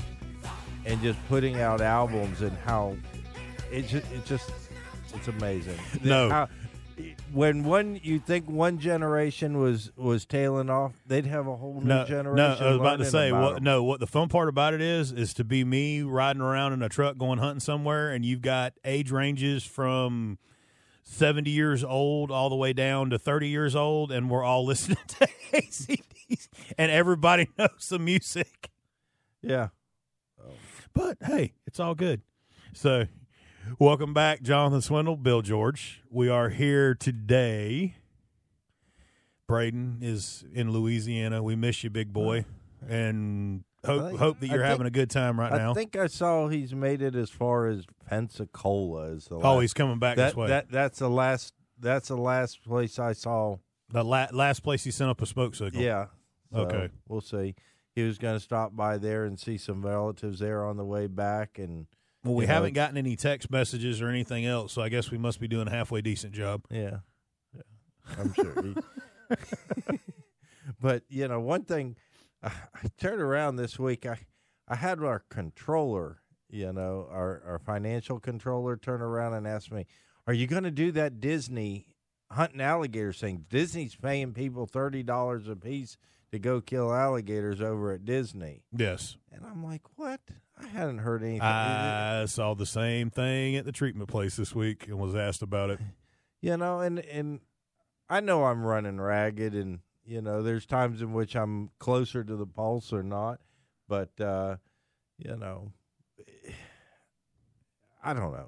and 0.86 1.02
just 1.02 1.20
putting 1.28 1.60
out 1.60 1.82
albums, 1.82 2.42
and 2.42 2.58
how 2.60 2.96
it 3.70 3.82
just 3.88 4.10
it 4.14 4.24
just 4.26 4.50
it's 5.14 5.28
amazing. 5.28 5.78
No. 6.04 6.30
How- 6.30 6.48
when 7.32 7.64
one 7.64 8.00
you 8.04 8.20
think 8.20 8.50
one 8.50 8.80
generation 8.80 9.60
was 9.60 9.92
was 9.96 10.26
tailing 10.26 10.70
off, 10.70 10.94
they'd 11.06 11.26
have 11.26 11.48
a 11.48 11.56
whole 11.56 11.82
new 11.82 11.88
No, 11.88 12.06
generation. 12.06 12.36
no, 12.60 12.68
I 12.68 12.72
was 12.72 12.80
about 12.80 12.98
to 12.98 13.06
say 13.06 13.30
about 13.30 13.54
what. 13.54 13.64
No, 13.64 13.84
what 13.84 14.00
the 14.00 14.08
fun 14.08 14.30
part 14.30 14.50
about 14.50 14.74
it 14.74 14.82
is, 14.82 15.12
is 15.12 15.34
to 15.36 15.44
be 15.44 15.64
me 15.64 16.02
riding 16.02 16.42
around 16.42 16.74
in 16.74 16.82
a 16.82 16.90
truck 16.90 17.18
going 17.18 17.40
hunting 17.40 17.60
somewhere, 17.60 18.10
and 18.12 18.26
you've 18.26 18.42
got 18.42 18.74
age 18.86 19.12
ranges 19.12 19.64
from 19.64 20.38
seventy 21.04 21.52
years 21.52 21.84
old 21.84 22.32
all 22.32 22.50
the 22.50 22.56
way 22.56 22.74
down 22.74 23.10
to 23.12 23.20
thirty 23.20 23.50
years 23.50 23.76
old, 23.76 24.12
and 24.12 24.30
we're 24.30 24.44
all 24.44 24.66
listening 24.66 24.98
to 25.08 25.28
ACDs, 25.54 26.48
and 26.78 26.92
everybody 26.92 27.48
knows 27.58 27.88
the 27.90 28.00
music. 28.00 28.70
Yeah. 29.42 29.70
But 30.94 31.18
hey, 31.24 31.54
it's 31.68 31.80
all 31.80 31.94
good. 31.94 32.22
So, 32.74 33.06
welcome 33.80 34.14
back, 34.14 34.42
Jonathan 34.42 34.82
Swindle, 34.82 35.18
Bill 35.18 35.42
George. 35.42 36.04
We 36.10 36.30
are 36.30 36.50
here 36.50 36.96
today. 36.96 37.96
Braden 39.48 40.00
is 40.02 40.44
in 40.54 40.72
Louisiana. 40.72 41.42
We 41.42 41.56
miss 41.56 41.84
you, 41.84 41.90
big 41.90 42.12
boy, 42.12 42.46
and 42.88 43.64
hope 43.86 44.08
think- 44.08 44.20
hope 44.20 44.40
that 44.42 44.48
you're 44.48 44.58
think- 44.58 44.70
having 44.70 44.88
a 44.88 44.92
good 44.92 45.10
time 45.10 45.40
right 45.40 45.52
I 45.54 45.58
now. 45.58 45.72
I 45.72 45.74
think 45.74 45.96
I 45.96 46.08
saw 46.08 46.50
he's 46.50 46.76
made 46.76 47.02
it 47.02 47.16
as 47.16 47.30
far 47.30 47.68
as 47.68 47.86
Pensacola. 48.08 49.12
Is 49.12 49.26
the 49.26 49.36
oh, 49.36 49.54
last- 49.54 49.62
he's 49.62 49.74
coming 49.74 50.00
back 50.00 50.18
that, 50.18 50.28
this 50.28 50.36
way. 50.36 50.48
that 50.48 50.70
that's 50.70 51.00
the 51.00 51.10
last 51.10 51.54
that's 51.80 52.10
the 52.10 52.18
last 52.18 52.64
place 52.64 53.00
I 53.00 53.14
saw. 53.14 53.58
the 53.90 54.04
la- 54.04 54.28
last 54.34 54.64
place 54.64 54.84
he 54.84 54.92
sent 54.92 55.10
up 55.10 55.22
a 55.22 55.26
smoke 55.26 55.56
signal. 55.56 55.82
Yeah. 55.82 56.08
So 56.52 56.60
Okay. 56.62 56.90
We'll 57.08 57.22
see. 57.22 57.56
He 57.96 58.04
was 58.04 58.18
going 58.18 58.36
to 58.36 58.40
stop 58.40 58.76
by 58.76 58.98
there 58.98 59.26
and 59.26 59.40
see 59.40 59.58
some 59.58 59.84
relatives 59.84 60.40
there 60.40 60.66
on 60.66 60.78
the 60.78 60.86
way 60.86 61.08
back, 61.08 61.58
and 61.58 61.88
Well, 62.28 62.36
we 62.36 62.44
you 62.46 62.48
haven't 62.48 62.74
gotten 62.74 62.98
any 62.98 63.16
text 63.16 63.50
messages 63.52 64.02
or 64.02 64.10
anything 64.10 64.46
else, 64.46 64.74
so 64.74 64.82
I 64.82 64.90
guess 64.90 65.12
we 65.12 65.18
must 65.18 65.40
be 65.40 65.48
doing 65.48 65.68
a 65.68 65.72
halfway 65.72 66.02
decent 66.02 66.34
job. 66.34 66.64
yeah, 66.70 67.00
yeah 67.54 67.62
I'm 68.18 68.34
sure. 68.34 68.54
He- 68.62 68.76
but 70.82 71.04
you 71.10 71.28
know, 71.28 71.40
one 71.40 71.64
thing, 71.64 71.96
I, 72.44 72.48
I 72.76 72.88
turned 72.98 73.22
around 73.22 73.56
this 73.56 73.78
week. 73.80 74.06
I 74.06 74.20
I 74.68 74.76
had 74.76 75.00
our 75.02 75.24
controller, 75.30 76.22
you 76.50 76.72
know, 76.74 77.08
our 77.10 77.42
our 77.46 77.60
financial 77.60 78.20
controller, 78.20 78.78
turn 78.78 79.02
around 79.02 79.34
and 79.34 79.48
ask 79.48 79.72
me, 79.72 79.86
"Are 80.26 80.34
you 80.34 80.48
going 80.48 80.64
to 80.64 80.72
do 80.72 80.92
that 80.94 81.20
Disney 81.20 81.96
hunting 82.32 82.62
alligators 82.62 83.20
thing? 83.20 83.46
Disney's 83.50 83.96
paying 83.96 84.34
people 84.34 84.66
thirty 84.66 85.04
dollars 85.04 85.48
a 85.48 85.56
piece." 85.56 85.98
To 86.34 86.40
go 86.40 86.60
kill 86.60 86.94
alligators 86.94 87.62
over 87.62 87.94
at 87.94 88.04
Disney, 88.04 88.66
Yes, 88.76 89.16
and 89.32 89.46
I'm 89.46 89.64
like, 89.64 89.84
"What? 89.98 90.20
I 90.60 90.68
hadn't 90.68 91.00
heard 91.00 91.22
anything." 91.24 91.42
I 91.42 92.26
saw 92.26 92.54
the 92.54 92.66
same 92.66 93.10
thing 93.10 93.56
at 93.56 93.66
the 93.66 93.72
treatment 93.72 94.10
place 94.10 94.36
this 94.36 94.54
week 94.56 94.88
and 94.88 94.98
was 95.00 95.16
asked 95.16 95.42
about 95.42 95.70
it. 95.70 95.80
you 96.42 96.56
know 96.56 96.80
and 96.82 97.00
and 97.00 97.40
i 98.10 98.20
know 98.20 98.44
i'm 98.46 98.64
running 98.64 99.02
ragged 99.02 99.56
and 99.56 99.80
you 100.06 100.22
know 100.22 100.44
there's 100.44 100.68
times 100.68 101.02
in 101.02 101.12
which 101.12 101.36
i'm 101.36 101.72
closer 101.80 102.24
to 102.24 102.36
the 102.36 102.46
pulse 102.46 102.94
or 102.94 103.02
not 103.02 103.40
but 103.88 104.12
uh 104.22 104.56
you 105.18 105.36
know 105.36 105.72
i 108.04 108.14
don't 108.14 108.32
know 108.32 108.48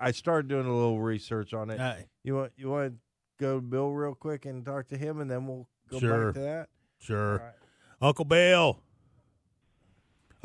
i 0.00 0.12
started 0.12 0.48
doing 0.48 0.66
a 0.66 0.72
little 0.74 1.00
research 1.00 1.52
on 1.52 1.70
it 1.70 2.06
you 2.22 2.36
want 2.36 2.52
you 2.56 2.68
want 2.70 2.92
to 2.92 2.98
go 3.44 3.56
to 3.56 3.60
bill 3.60 3.90
real 3.90 4.14
quick 4.14 4.46
and 4.46 4.64
talk 4.64 4.86
to 4.88 4.96
him 4.96 5.20
and 5.20 5.28
then 5.30 5.46
we'll 5.46 5.68
go 5.90 5.98
Sure. 5.98 6.26
back 6.26 6.34
to 6.34 6.40
that 6.40 6.68
Sure. 7.00 7.38
Right. 7.38 7.52
Uncle 8.00 8.24
Bill. 8.24 8.78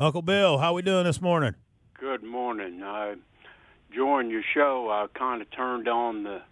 Uncle 0.00 0.22
Bill, 0.22 0.58
how 0.58 0.74
we 0.74 0.82
doing 0.82 1.04
this 1.04 1.20
morning? 1.20 1.54
Good 1.98 2.22
morning. 2.24 2.82
I 2.82 3.14
joined 3.94 4.30
your 4.30 4.42
show. 4.54 4.88
I 4.90 5.06
kind 5.18 5.40
of 5.40 5.50
turned 5.52 5.88
on 5.88 6.24
the 6.24 6.42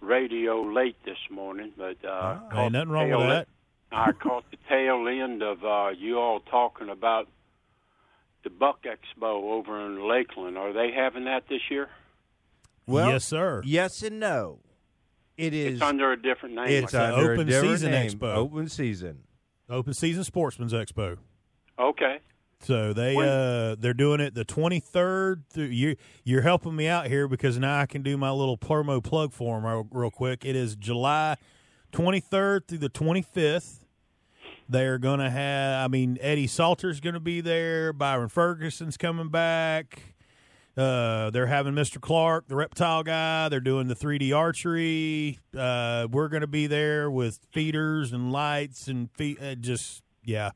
radio 0.00 0.62
late 0.62 0.96
this 1.04 1.18
morning, 1.30 1.72
but 1.76 1.96
uh, 2.04 2.38
Ah. 2.50 2.62
Ain't 2.62 2.72
nothing 2.72 2.88
wrong 2.90 3.10
with 3.10 3.18
tail 3.18 3.28
that. 3.28 3.48
I 3.92 4.12
caught 4.12 4.44
the 4.50 4.56
tail 4.68 5.06
end 5.08 5.42
of 5.42 5.64
uh, 5.64 5.90
you 5.96 6.18
all 6.18 6.40
talking 6.40 6.88
about 6.88 7.28
the 8.44 8.50
Buck 8.50 8.84
Expo 8.84 9.42
over 9.52 9.84
in 9.86 10.08
Lakeland. 10.08 10.56
Are 10.58 10.72
they 10.72 10.90
having 10.92 11.24
that 11.24 11.44
this 11.48 11.62
year? 11.70 11.88
well 12.88 13.08
yes, 13.10 13.24
sir. 13.24 13.60
yes 13.64 14.00
and 14.04 14.20
no 14.20 14.60
it 15.36 15.52
is 15.52 15.72
It's 15.74 15.82
under 15.82 16.12
a 16.12 16.16
different 16.22 16.54
name. 16.54 16.68
it's 16.68 16.92
like 16.94 17.02
that. 17.02 17.14
under 17.14 17.32
Open 17.32 17.40
a 17.48 17.50
different 17.50 17.72
Season 17.72 17.90
name. 17.90 18.10
Expo. 18.12 18.34
open 18.36 18.68
season 18.68 19.18
Open 19.68 19.92
Season 19.92 20.22
Sportsman's 20.22 20.72
Expo. 20.72 21.16
okay. 21.80 22.18
So 22.60 22.92
they 22.92 23.14
uh 23.16 23.76
they're 23.78 23.94
doing 23.94 24.20
it 24.20 24.34
the 24.34 24.44
23rd 24.44 25.42
through 25.50 25.64
you 25.66 25.96
you're 26.24 26.42
helping 26.42 26.74
me 26.74 26.88
out 26.88 27.06
here 27.06 27.28
because 27.28 27.58
now 27.58 27.78
I 27.80 27.86
can 27.86 28.02
do 28.02 28.16
my 28.16 28.30
little 28.30 28.56
promo 28.58 29.02
plug 29.02 29.32
for 29.32 29.56
them 29.56 29.66
real, 29.66 29.86
real 29.90 30.10
quick. 30.10 30.44
It 30.44 30.56
is 30.56 30.74
July 30.74 31.36
23rd 31.92 32.66
through 32.66 32.78
the 32.78 32.90
25th. 32.90 33.80
They're 34.68 34.98
going 34.98 35.20
to 35.20 35.30
have 35.30 35.84
I 35.84 35.88
mean 35.88 36.18
Eddie 36.20 36.46
Salter's 36.46 37.00
going 37.00 37.14
to 37.14 37.20
be 37.20 37.40
there, 37.40 37.92
Byron 37.92 38.28
Ferguson's 38.28 38.96
coming 38.96 39.28
back. 39.28 40.14
Uh, 40.76 41.30
they're 41.30 41.46
having 41.46 41.72
Mr. 41.72 41.98
Clark, 41.98 42.48
the 42.48 42.56
reptile 42.56 43.02
guy. 43.02 43.48
They're 43.48 43.60
doing 43.60 43.88
the 43.88 43.94
3D 43.94 44.36
archery. 44.36 45.38
Uh, 45.56 46.06
we're 46.10 46.28
going 46.28 46.42
to 46.42 46.46
be 46.46 46.66
there 46.66 47.10
with 47.10 47.38
feeders 47.50 48.12
and 48.12 48.30
lights 48.30 48.86
and 48.86 49.10
feet. 49.12 49.38
Uh, 49.40 49.54
just 49.54 50.02
yeah, 50.22 50.50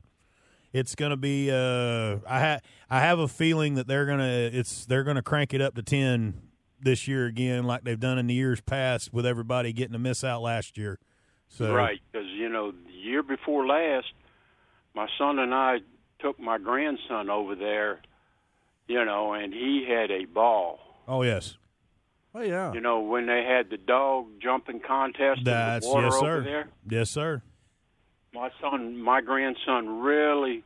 it's 0.73 0.95
going 0.95 1.11
to 1.11 1.17
be. 1.17 1.51
Uh, 1.51 2.17
I 2.27 2.39
ha- 2.39 2.59
I 2.89 2.99
have 2.99 3.19
a 3.19 3.27
feeling 3.27 3.75
that 3.75 3.87
they're 3.87 4.05
gonna 4.05 4.49
it's 4.51 4.85
they're 4.85 5.03
gonna 5.03 5.21
crank 5.21 5.53
it 5.53 5.61
up 5.61 5.75
to 5.75 5.83
ten 5.83 6.41
this 6.81 7.07
year 7.07 7.25
again, 7.25 7.63
like 7.63 7.83
they've 7.83 7.99
done 7.99 8.17
in 8.17 8.27
the 8.27 8.33
years 8.33 8.61
past, 8.61 9.13
with 9.13 9.25
everybody 9.25 9.73
getting 9.73 9.95
a 9.95 9.99
miss 9.99 10.23
out 10.23 10.41
last 10.41 10.77
year. 10.77 10.99
So 11.47 11.73
Right, 11.73 11.99
because 12.11 12.27
you 12.29 12.49
know 12.49 12.71
the 12.71 12.91
year 12.91 13.23
before 13.23 13.65
last, 13.67 14.07
my 14.95 15.07
son 15.17 15.39
and 15.39 15.53
I 15.53 15.79
took 16.19 16.39
my 16.39 16.57
grandson 16.57 17.29
over 17.29 17.55
there, 17.55 17.99
you 18.87 19.03
know, 19.03 19.33
and 19.33 19.53
he 19.53 19.85
had 19.87 20.11
a 20.11 20.25
ball. 20.25 20.79
Oh 21.07 21.23
yes, 21.23 21.57
oh 22.33 22.41
yeah 22.41 22.73
You 22.73 22.81
know, 22.81 23.01
when 23.01 23.25
they 23.25 23.43
had 23.43 23.69
the 23.69 23.77
dog 23.77 24.27
jumping 24.41 24.79
contest 24.79 25.41
that's 25.43 25.85
in 25.85 25.91
the 25.91 25.95
water 25.95 26.07
yes 26.07 26.13
over 26.15 26.25
sir, 26.25 26.43
there, 26.43 26.67
yes 26.89 27.09
sir. 27.09 27.41
My 28.33 28.49
son, 28.61 28.97
my 29.01 29.21
grandson, 29.21 29.99
really 30.01 30.63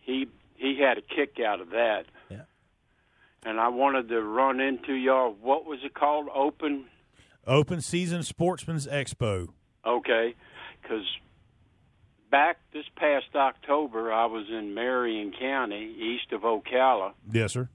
he 0.00 0.26
he 0.56 0.78
had 0.80 0.98
a 0.98 1.02
kick 1.02 1.38
out 1.44 1.60
of 1.60 1.70
that. 1.70 2.04
Yeah. 2.30 2.42
And 3.44 3.58
I 3.58 3.68
wanted 3.68 4.08
to 4.10 4.20
run 4.22 4.60
into 4.60 4.92
y'all. 4.94 5.34
What 5.40 5.64
was 5.64 5.80
it 5.84 5.94
called? 5.94 6.28
Open. 6.34 6.86
Open 7.46 7.80
season 7.80 8.22
Sportsman's 8.22 8.86
Expo. 8.86 9.48
Okay, 9.84 10.36
because 10.80 11.04
back 12.30 12.58
this 12.72 12.84
past 12.96 13.34
October, 13.34 14.12
I 14.12 14.26
was 14.26 14.46
in 14.48 14.74
Marion 14.74 15.32
County, 15.38 15.92
east 15.98 16.32
of 16.32 16.42
Ocala, 16.42 17.14
Yes 17.32 17.54
sir. 17.54 17.68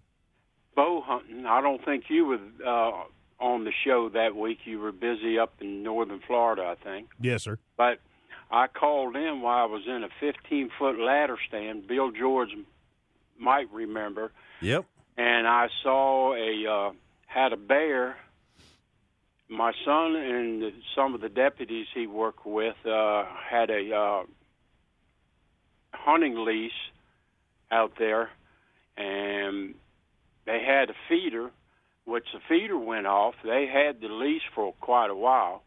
bow 0.74 1.02
hunting. 1.06 1.46
I 1.46 1.60
don't 1.60 1.84
think 1.84 2.06
you 2.08 2.26
were 2.26 2.40
uh, 2.66 3.44
on 3.44 3.66
the 3.66 3.74
show 3.86 4.08
that 4.14 4.38
week. 4.38 4.60
You 4.64 4.80
were 4.80 4.94
busy 4.94 5.38
up 5.38 5.56
in 5.60 5.84
northern 5.84 6.22
Florida, 6.26 6.64
I 6.64 6.76
think. 6.82 7.10
Yes 7.20 7.44
sir. 7.44 7.60
But 7.76 8.00
I 8.50 8.68
called 8.68 9.16
in 9.16 9.42
while 9.42 9.64
I 9.64 9.66
was 9.66 9.84
in 9.88 10.04
a 10.04 10.10
15 10.20 10.70
foot 10.78 11.00
ladder 11.00 11.38
stand. 11.48 11.88
Bill 11.88 12.12
George 12.12 12.50
might 13.38 13.72
remember, 13.72 14.32
yep 14.62 14.86
and 15.18 15.48
I 15.48 15.68
saw 15.84 16.36
a 16.36 16.68
uh, 16.72 16.92
had 17.26 17.52
a 17.52 17.58
bear. 17.58 18.16
My 19.50 19.72
son 19.86 20.16
and 20.16 20.74
some 20.96 21.16
of 21.16 21.22
the 21.22 21.30
deputies 21.30 21.88
he 21.94 22.06
worked 22.06 22.46
with 22.46 22.76
uh, 22.86 23.26
had 23.50 23.70
a 23.70 23.96
uh, 23.96 24.24
hunting 25.94 26.46
lease 26.46 26.72
out 27.72 27.94
there, 27.98 28.30
and 28.98 29.74
they 30.46 30.62
had 30.64 30.90
a 30.90 30.94
feeder, 31.10 31.50
which 32.06 32.26
the 32.34 32.40
feeder 32.48 32.78
went 32.78 33.08
off. 33.08 33.36
They 33.44 33.68
had 33.68 34.02
the 34.02 34.10
lease 34.10 34.42
for 34.54 34.74
quite 34.82 35.10
a 35.10 35.16
while, 35.16 35.64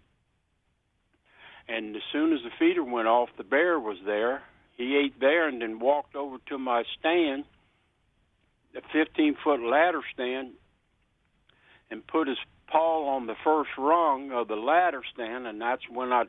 and 1.71 1.95
as 1.95 2.03
soon 2.13 2.33
as 2.33 2.41
the 2.43 2.51
feeder 2.59 2.83
went 2.83 3.07
off, 3.07 3.29
the 3.37 3.45
bear 3.45 3.79
was 3.79 3.99
there. 4.05 4.43
He 4.77 4.97
ate 4.97 5.21
there 5.21 5.47
and 5.47 5.63
then 5.63 5.79
walked 5.79 6.17
over 6.17 6.39
to 6.49 6.59
my 6.59 6.85
stand, 6.99 7.45
the 8.75 8.83
15 8.93 9.37
foot 9.43 9.61
ladder 9.61 10.01
stand, 10.13 10.53
and 11.91 12.05
put 12.07 12.29
his 12.29 12.39
paw 12.67 13.15
on 13.15 13.27
the 13.27 13.37
first 13.45 13.71
rung 13.79 14.33
of 14.33 14.49
the 14.49 14.57
ladder 14.57 15.03
stand, 15.13 15.47
and 15.47 15.61
that's 15.61 15.89
when 15.89 16.13
I 16.13 16.25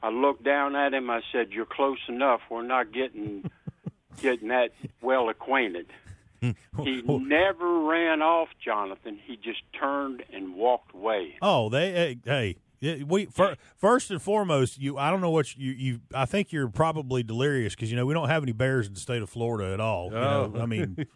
I 0.00 0.10
looked 0.10 0.44
down 0.44 0.76
at 0.76 0.94
him. 0.94 1.10
I 1.10 1.22
said, 1.32 1.50
"You're 1.50 1.66
close 1.66 1.98
enough. 2.08 2.40
We're 2.48 2.62
not 2.62 2.92
getting 2.92 3.50
getting 4.22 4.48
that 4.48 4.72
well 5.00 5.28
acquainted." 5.28 5.86
he 6.40 7.02
never 7.02 7.80
ran 7.80 8.22
off, 8.22 8.48
Jonathan. 8.64 9.18
He 9.24 9.36
just 9.36 9.62
turned 9.72 10.22
and 10.32 10.54
walked 10.54 10.94
away. 10.94 11.36
Oh, 11.42 11.68
they 11.68 11.90
hey, 11.90 12.18
hey 12.24 12.56
yeah, 12.80 13.02
we 13.06 13.26
fir- 13.26 13.56
first 13.76 14.10
and 14.10 14.20
foremost, 14.22 14.78
you 14.80 14.96
I 14.98 15.10
don't 15.10 15.20
know 15.20 15.30
what 15.30 15.56
you 15.56 15.72
you 15.72 16.00
I 16.14 16.26
think 16.26 16.52
you're 16.52 16.68
probably 16.68 17.22
delirious 17.22 17.74
because 17.74 17.90
you 17.90 17.96
know 17.96 18.06
we 18.06 18.14
don't 18.14 18.28
have 18.28 18.42
any 18.42 18.52
bears 18.52 18.86
in 18.86 18.94
the 18.94 19.00
state 19.00 19.20
of 19.22 19.28
Florida 19.30 19.72
at 19.72 19.80
all. 19.80 20.06
You 20.06 20.10
know? 20.18 20.52
Oh. 20.54 20.60
I 20.60 20.66
mean, 20.66 20.94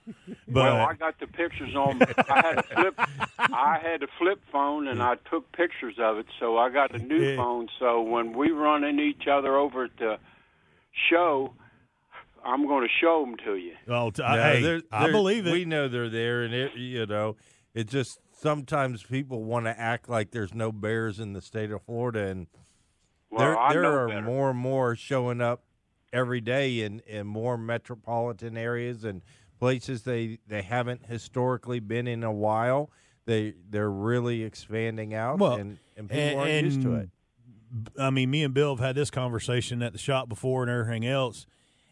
but 0.49 0.54
well, 0.64 0.76
uh, 0.76 0.87
I 0.87 0.95
got 0.95 1.19
the 1.21 1.26
pictures 1.26 1.75
on. 1.76 2.02
I 2.02 2.40
had 2.47 2.59
a 2.59 2.62
flip. 2.62 2.95
I 3.38 3.78
had 3.83 4.02
a 4.02 4.09
flip 4.19 4.40
phone, 4.50 4.88
and 4.88 5.02
I 5.02 5.16
took 5.31 5.50
pictures 5.52 5.95
of 5.99 6.19
it. 6.19 6.26
So 6.40 6.59
I 6.59 6.71
got 6.71 6.95
a 6.95 6.99
new 6.99 7.19
Yeah. 7.23 7.37
phone. 7.37 7.69
So 7.78 8.02
when 8.02 8.33
we 8.37 8.50
run 8.50 8.85
into 8.85 9.02
each 9.02 9.26
other 9.31 9.57
over 9.57 9.85
at 9.85 9.97
the 9.99 10.19
show, 11.11 11.54
I'm 12.45 12.66
going 12.66 12.83
to 12.87 12.92
show 13.00 13.25
them 13.25 13.37
to 13.45 13.57
you. 13.57 13.75
well, 13.87 14.11
t- 14.11 14.23
No, 14.23 14.28
I, 14.28 14.38
hey, 14.54 14.62
they're- 14.62 14.83
I 14.90 15.04
they're- 15.04 15.12
believe 15.12 15.47
it. 15.47 15.52
We 15.52 15.64
know 15.64 15.88
they're 15.88 16.09
there, 16.09 16.42
and 16.42 16.52
it, 16.52 16.75
you 16.76 17.07
know, 17.07 17.37
it 17.75 17.88
just 17.88 18.19
sometimes 18.42 19.02
people 19.02 19.44
want 19.44 19.66
to 19.66 19.78
act 19.78 20.08
like 20.08 20.30
there's 20.32 20.52
no 20.54 20.72
bears 20.72 21.20
in 21.20 21.32
the 21.32 21.40
state 21.40 21.70
of 21.70 21.82
Florida, 21.82 22.26
and 22.26 22.46
Well, 23.30 23.40
there 23.40 23.58
I 23.58 23.72
there 23.72 23.84
are 23.84 24.08
better. 24.08 24.22
more 24.22 24.50
and 24.50 24.58
more 24.58 24.96
showing 24.96 25.40
up 25.40 25.62
every 26.12 26.40
day 26.40 26.80
in 26.82 27.00
in 27.06 27.26
more 27.26 27.56
metropolitan 27.56 28.56
areas 28.56 29.04
and 29.04 29.22
places 29.58 30.02
they 30.02 30.38
they 30.46 30.62
haven't 30.62 31.06
historically 31.06 31.80
been 31.80 32.06
in 32.06 32.25
a 32.25 32.32
while. 32.32 32.90
They 33.25 33.54
they're 33.70 33.90
really 33.90 34.42
expanding 34.42 35.14
out, 35.14 35.38
Well, 35.38 35.54
and 35.54 35.78
and 35.96 36.08
people 36.11 36.25
and- 36.25 36.38
aren't 36.40 36.64
used 36.64 36.82
to 36.82 36.94
it. 36.96 37.11
I 37.99 38.11
mean, 38.11 38.30
me 38.30 38.42
and 38.44 38.52
Bill 38.52 38.76
have 38.76 38.84
had 38.84 38.94
this 38.96 39.11
conversation 39.11 39.82
at 39.82 39.92
the 39.92 39.99
shop 39.99 40.28
before 40.28 40.62
and 40.62 40.70
everything 40.70 41.06
else, 41.06 41.46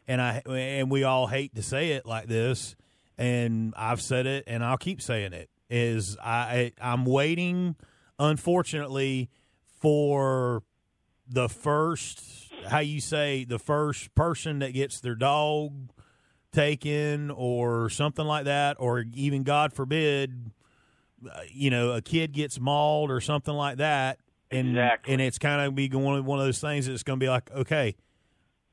and 0.09 0.21
I 0.21 0.43
and 0.47 0.91
we 0.91 1.05
all 1.05 1.27
hate 1.29 1.55
to 1.55 1.63
say 1.63 1.93
it 1.93 2.05
like 2.07 2.27
this, 2.27 2.75
and 3.17 3.73
I've 3.77 4.01
said 4.03 4.27
it 4.27 4.45
and 4.47 4.63
I'll 4.65 4.77
keep 4.79 5.01
saying 5.01 5.33
it. 5.33 5.49
Is 5.71 6.17
I 6.19 6.73
I'm 6.81 7.05
waiting, 7.05 7.77
unfortunately, 8.19 9.31
for 9.81 10.63
the 11.29 11.49
first 11.49 12.51
how 12.69 12.81
you 12.81 13.01
say 13.01 13.45
the 13.45 13.59
first 13.59 14.15
person 14.15 14.59
that 14.59 14.73
gets 14.75 15.01
their 15.01 15.15
dog 15.15 15.91
taken 16.53 17.31
or 17.31 17.89
something 17.89 18.25
like 18.25 18.45
that, 18.47 18.77
or 18.81 19.05
even 19.15 19.45
God 19.45 19.73
forbid, 19.73 20.51
uh, 21.31 21.41
you 21.51 21.71
know, 21.71 21.93
a 21.93 22.03
kid 22.03 22.33
gets 22.33 22.59
mauled 22.59 23.11
or 23.11 23.21
something 23.21 23.55
like 23.55 23.77
that, 23.79 24.19
and 24.51 24.71
Exactly. 24.71 25.13
and 25.13 25.23
it's 25.23 25.39
kind 25.39 25.61
of 25.61 25.75
be 25.75 25.89
going 25.89 26.25
one 26.25 26.39
of 26.41 26.45
those 26.45 26.61
things 26.61 26.87
that's 26.87 27.03
going 27.05 27.19
to 27.21 27.25
be 27.25 27.31
like, 27.31 27.51
okay, 27.53 27.95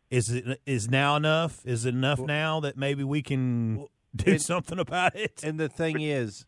is 0.09 0.31
it 0.31 0.59
is 0.65 0.89
now 0.89 1.15
enough? 1.15 1.61
Is 1.65 1.85
it 1.85 1.93
enough 1.93 2.19
now 2.19 2.59
that 2.61 2.75
maybe 2.77 3.03
we 3.03 3.21
can 3.21 3.85
do 4.15 4.31
and- 4.31 4.41
something 4.41 4.79
about 4.79 5.15
it? 5.15 5.43
And 5.43 5.59
the 5.59 5.69
thing 5.69 6.01
is, 6.01 6.45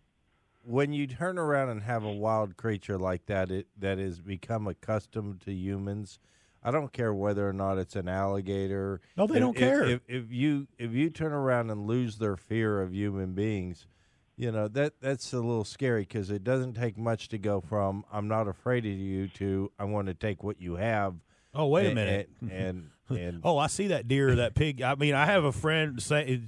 when 0.69 0.93
you 0.93 1.07
turn 1.07 1.38
around 1.39 1.69
and 1.69 1.81
have 1.81 2.03
a 2.03 2.11
wild 2.11 2.55
creature 2.55 2.97
like 2.97 3.25
that, 3.25 3.49
it 3.51 3.67
that 3.77 3.97
has 3.97 4.19
become 4.19 4.67
accustomed 4.67 5.41
to 5.41 5.51
humans. 5.51 6.19
I 6.63 6.71
don't 6.71 6.91
care 6.91 7.13
whether 7.13 7.47
or 7.47 7.53
not 7.53 7.77
it's 7.77 7.95
an 7.95 8.07
alligator. 8.09 9.01
No, 9.17 9.25
they 9.27 9.35
If- 9.35 9.39
don't 9.39 9.55
care. 9.57 9.83
If, 9.83 10.01
if 10.07 10.31
you 10.31 10.67
if 10.77 10.91
you 10.91 11.09
turn 11.09 11.31
around 11.31 11.69
and 11.71 11.88
lose 11.88 12.17
their 12.17 12.35
fear 12.35 12.81
of 12.81 12.93
human 12.93 13.33
beings, 13.33 13.88
you 14.35 14.51
know 14.51 14.67
that 14.67 14.93
that's 15.01 15.33
a 15.33 15.38
little 15.38 15.63
scary 15.65 16.01
because 16.03 16.29
it 16.29 16.43
doesn't 16.43 16.73
take 16.73 16.97
much 16.97 17.29
to 17.29 17.38
go 17.38 17.61
from 17.61 18.05
"I'm 18.11 18.27
not 18.27 18.47
afraid 18.47 18.85
of 18.85 18.91
you" 18.91 19.27
to 19.29 19.71
"I 19.79 19.85
want 19.85 20.07
to 20.07 20.13
take 20.13 20.43
what 20.43 20.61
you 20.61 20.75
have." 20.75 21.15
oh, 21.55 21.65
wait 21.65 21.91
a 21.91 21.95
minute. 21.95 22.29
And 22.41 22.51
and, 22.51 22.89
and 23.19 23.41
Oh, 23.43 23.57
I 23.57 23.67
see 23.67 23.88
that 23.88 24.07
deer, 24.07 24.29
or 24.29 24.35
that 24.35 24.53
pig. 24.53 24.81
I 24.83 24.93
mean, 24.95 25.15
I 25.15 25.25
have 25.25 25.43
a 25.45 25.51
friend 25.51 25.99
say 26.01 26.41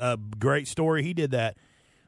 a 0.00 0.16
great 0.16 0.66
story. 0.66 1.02
He 1.02 1.14
did 1.14 1.30
that 1.30 1.56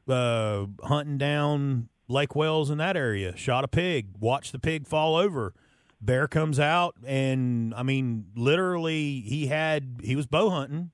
uh, 0.08 0.66
hunting 0.82 1.18
down 1.18 1.88
Lake 2.08 2.34
Wales 2.34 2.70
in 2.70 2.78
that 2.78 2.96
area. 2.96 3.36
Shot 3.36 3.64
a 3.64 3.68
pig. 3.68 4.08
Watched 4.18 4.52
the 4.52 4.58
pig 4.58 4.86
fall 4.86 5.16
over. 5.16 5.54
Bear 6.00 6.28
comes 6.28 6.60
out, 6.60 6.94
and 7.04 7.74
I 7.74 7.82
mean, 7.82 8.26
literally, 8.36 9.20
he 9.20 9.48
had 9.48 10.00
he 10.02 10.14
was 10.14 10.26
bow 10.26 10.50
hunting. 10.50 10.92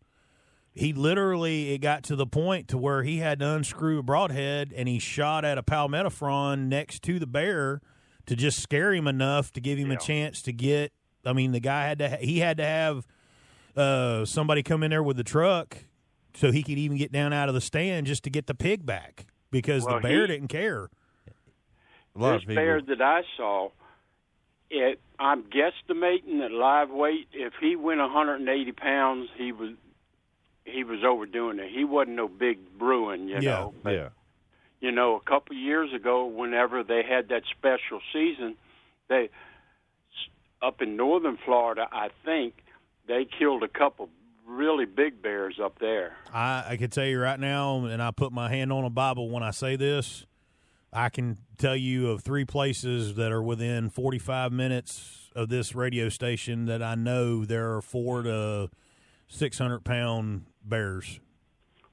He 0.72 0.92
literally 0.92 1.72
it 1.72 1.78
got 1.78 2.02
to 2.04 2.16
the 2.16 2.26
point 2.26 2.68
to 2.68 2.78
where 2.78 3.02
he 3.02 3.18
had 3.18 3.38
to 3.40 3.48
unscrew 3.48 3.98
a 3.98 4.02
broadhead, 4.02 4.72
and 4.74 4.88
he 4.88 4.98
shot 4.98 5.44
at 5.44 5.58
a 5.58 5.62
palmetto 5.62 6.10
frond 6.10 6.70
next 6.70 7.02
to 7.02 7.18
the 7.18 7.26
bear 7.26 7.82
to 8.26 8.34
just 8.34 8.60
scare 8.60 8.94
him 8.94 9.06
enough 9.06 9.52
to 9.52 9.60
give 9.60 9.78
him 9.78 9.90
a 9.90 9.98
chance 9.98 10.40
to 10.42 10.52
get. 10.52 10.92
I 11.26 11.34
mean, 11.34 11.52
the 11.52 11.60
guy 11.60 11.86
had 11.86 11.98
to 11.98 12.08
he 12.16 12.38
had 12.38 12.56
to 12.56 12.64
have 12.64 13.06
uh, 13.76 14.24
somebody 14.24 14.62
come 14.62 14.82
in 14.82 14.90
there 14.90 15.02
with 15.02 15.18
the 15.18 15.24
truck 15.24 15.84
so 16.34 16.50
he 16.52 16.62
could 16.62 16.78
even 16.78 16.96
get 16.96 17.12
down 17.12 17.32
out 17.32 17.48
of 17.48 17.54
the 17.54 17.60
stand 17.60 18.06
just 18.06 18.24
to 18.24 18.30
get 18.30 18.46
the 18.46 18.54
pig 18.54 18.84
back 18.84 19.26
because 19.50 19.84
Well, 19.84 19.96
the 19.96 20.00
bear 20.02 20.22
he- 20.22 20.26
didn't 20.28 20.48
care. 20.48 20.90
a 22.14 22.18
lot 22.18 22.36
this 22.46 22.54
bear 22.54 22.80
that 22.82 23.00
I 23.00 23.22
saw, 23.36 23.70
it 24.70 25.00
I'm 25.18 25.44
guesstimating 25.44 26.40
that 26.40 26.50
live 26.50 26.90
weight. 26.90 27.28
If 27.32 27.54
he 27.60 27.76
went 27.76 28.00
180 28.00 28.72
pounds, 28.72 29.28
he 29.36 29.52
was 29.52 29.70
he 30.64 30.82
was 30.82 31.04
overdoing 31.04 31.58
it. 31.58 31.70
He 31.70 31.84
wasn't 31.84 32.16
no 32.16 32.26
big 32.26 32.58
bruin, 32.78 33.28
you 33.28 33.34
Yeah, 33.34 33.40
know. 33.40 33.74
But, 33.82 33.90
yeah. 33.94 34.08
You 34.80 34.90
know, 34.92 35.14
a 35.16 35.20
couple 35.20 35.54
of 35.56 35.60
years 35.62 35.92
ago, 35.92 36.24
whenever 36.26 36.82
they 36.82 37.02
had 37.02 37.28
that 37.28 37.42
special 37.50 38.00
season, 38.12 38.56
they 39.08 39.28
up 40.62 40.80
in 40.80 40.96
northern 40.96 41.36
Florida, 41.44 41.86
I 41.92 42.08
think 42.24 42.54
they 43.06 43.26
killed 43.26 43.62
a 43.62 43.68
couple 43.68 44.08
really 44.46 44.84
big 44.84 45.22
bears 45.22 45.58
up 45.62 45.78
there. 45.78 46.16
I, 46.32 46.64
I 46.70 46.76
can 46.76 46.90
tell 46.90 47.06
you 47.06 47.20
right 47.20 47.38
now, 47.38 47.84
and 47.84 48.02
I 48.02 48.10
put 48.10 48.32
my 48.32 48.48
hand 48.48 48.72
on 48.72 48.84
a 48.84 48.90
Bible 48.90 49.30
when 49.30 49.42
I 49.42 49.50
say 49.50 49.76
this. 49.76 50.26
I 50.92 51.08
can 51.08 51.38
tell 51.58 51.74
you 51.76 52.10
of 52.10 52.22
three 52.22 52.44
places 52.44 53.14
that 53.16 53.32
are 53.32 53.42
within 53.42 53.90
45 53.90 54.52
minutes 54.52 55.30
of 55.34 55.48
this 55.48 55.74
radio 55.74 56.08
station 56.08 56.66
that 56.66 56.82
I 56.82 56.94
know 56.94 57.44
there 57.44 57.74
are 57.74 57.82
four 57.82 58.22
to 58.22 58.70
600 59.28 59.84
pound 59.84 60.44
bears. 60.64 61.18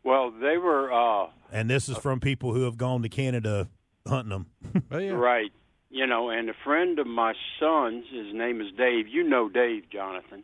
Well, 0.04 0.32
they 0.32 0.58
were 0.58 0.92
uh, 0.94 1.28
And 1.52 1.70
this 1.70 1.90
is 1.90 1.98
from 1.98 2.20
people 2.20 2.54
who 2.54 2.64
have 2.64 2.78
gone 2.78 3.02
to 3.04 3.10
Canada 3.10 3.70
hunting 4.08 4.30
them. 4.30 4.46
Oh, 4.92 4.98
yeah. 4.98 5.12
right. 5.12 5.52
You 5.90 6.06
know, 6.08 6.30
and 6.30 6.50
a 6.50 6.54
friend 6.64 7.00
of 7.00 7.08
my 7.08 7.34
son's, 7.60 8.06
his 8.12 8.34
name 8.34 8.62
is 8.62 8.68
Dave. 8.78 9.08
You 9.08 9.24
know 9.24 9.50
Dave, 9.50 9.90
Jonathan. 9.90 10.44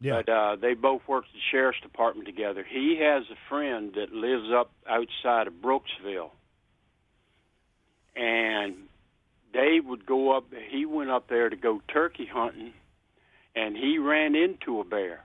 Yeah. 0.00 0.22
But 0.24 0.32
uh, 0.32 0.56
they 0.56 0.74
both 0.74 1.02
work 1.08 1.24
at 1.24 1.32
the 1.32 1.40
sheriff's 1.50 1.80
department 1.80 2.26
together. 2.26 2.64
He 2.68 2.98
has 3.02 3.24
a 3.30 3.36
friend 3.48 3.92
that 3.96 4.12
lives 4.12 4.48
up 4.54 4.70
outside 4.88 5.46
of 5.48 5.54
Brooksville, 5.54 6.30
and 8.16 8.74
Dave 9.52 9.84
would 9.86 10.06
go 10.06 10.36
up. 10.36 10.44
He 10.70 10.86
went 10.86 11.10
up 11.10 11.28
there 11.28 11.48
to 11.48 11.56
go 11.56 11.80
turkey 11.92 12.26
hunting, 12.32 12.72
and 13.54 13.76
he 13.76 13.98
ran 13.98 14.34
into 14.34 14.80
a 14.80 14.84
bear. 14.84 15.24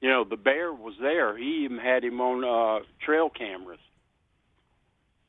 You 0.00 0.08
know, 0.08 0.24
the 0.24 0.36
bear 0.36 0.72
was 0.72 0.94
there. 1.00 1.36
He 1.36 1.64
even 1.64 1.78
had 1.78 2.02
him 2.04 2.20
on 2.20 2.42
uh, 2.44 2.84
trail 3.04 3.28
cameras. 3.28 3.80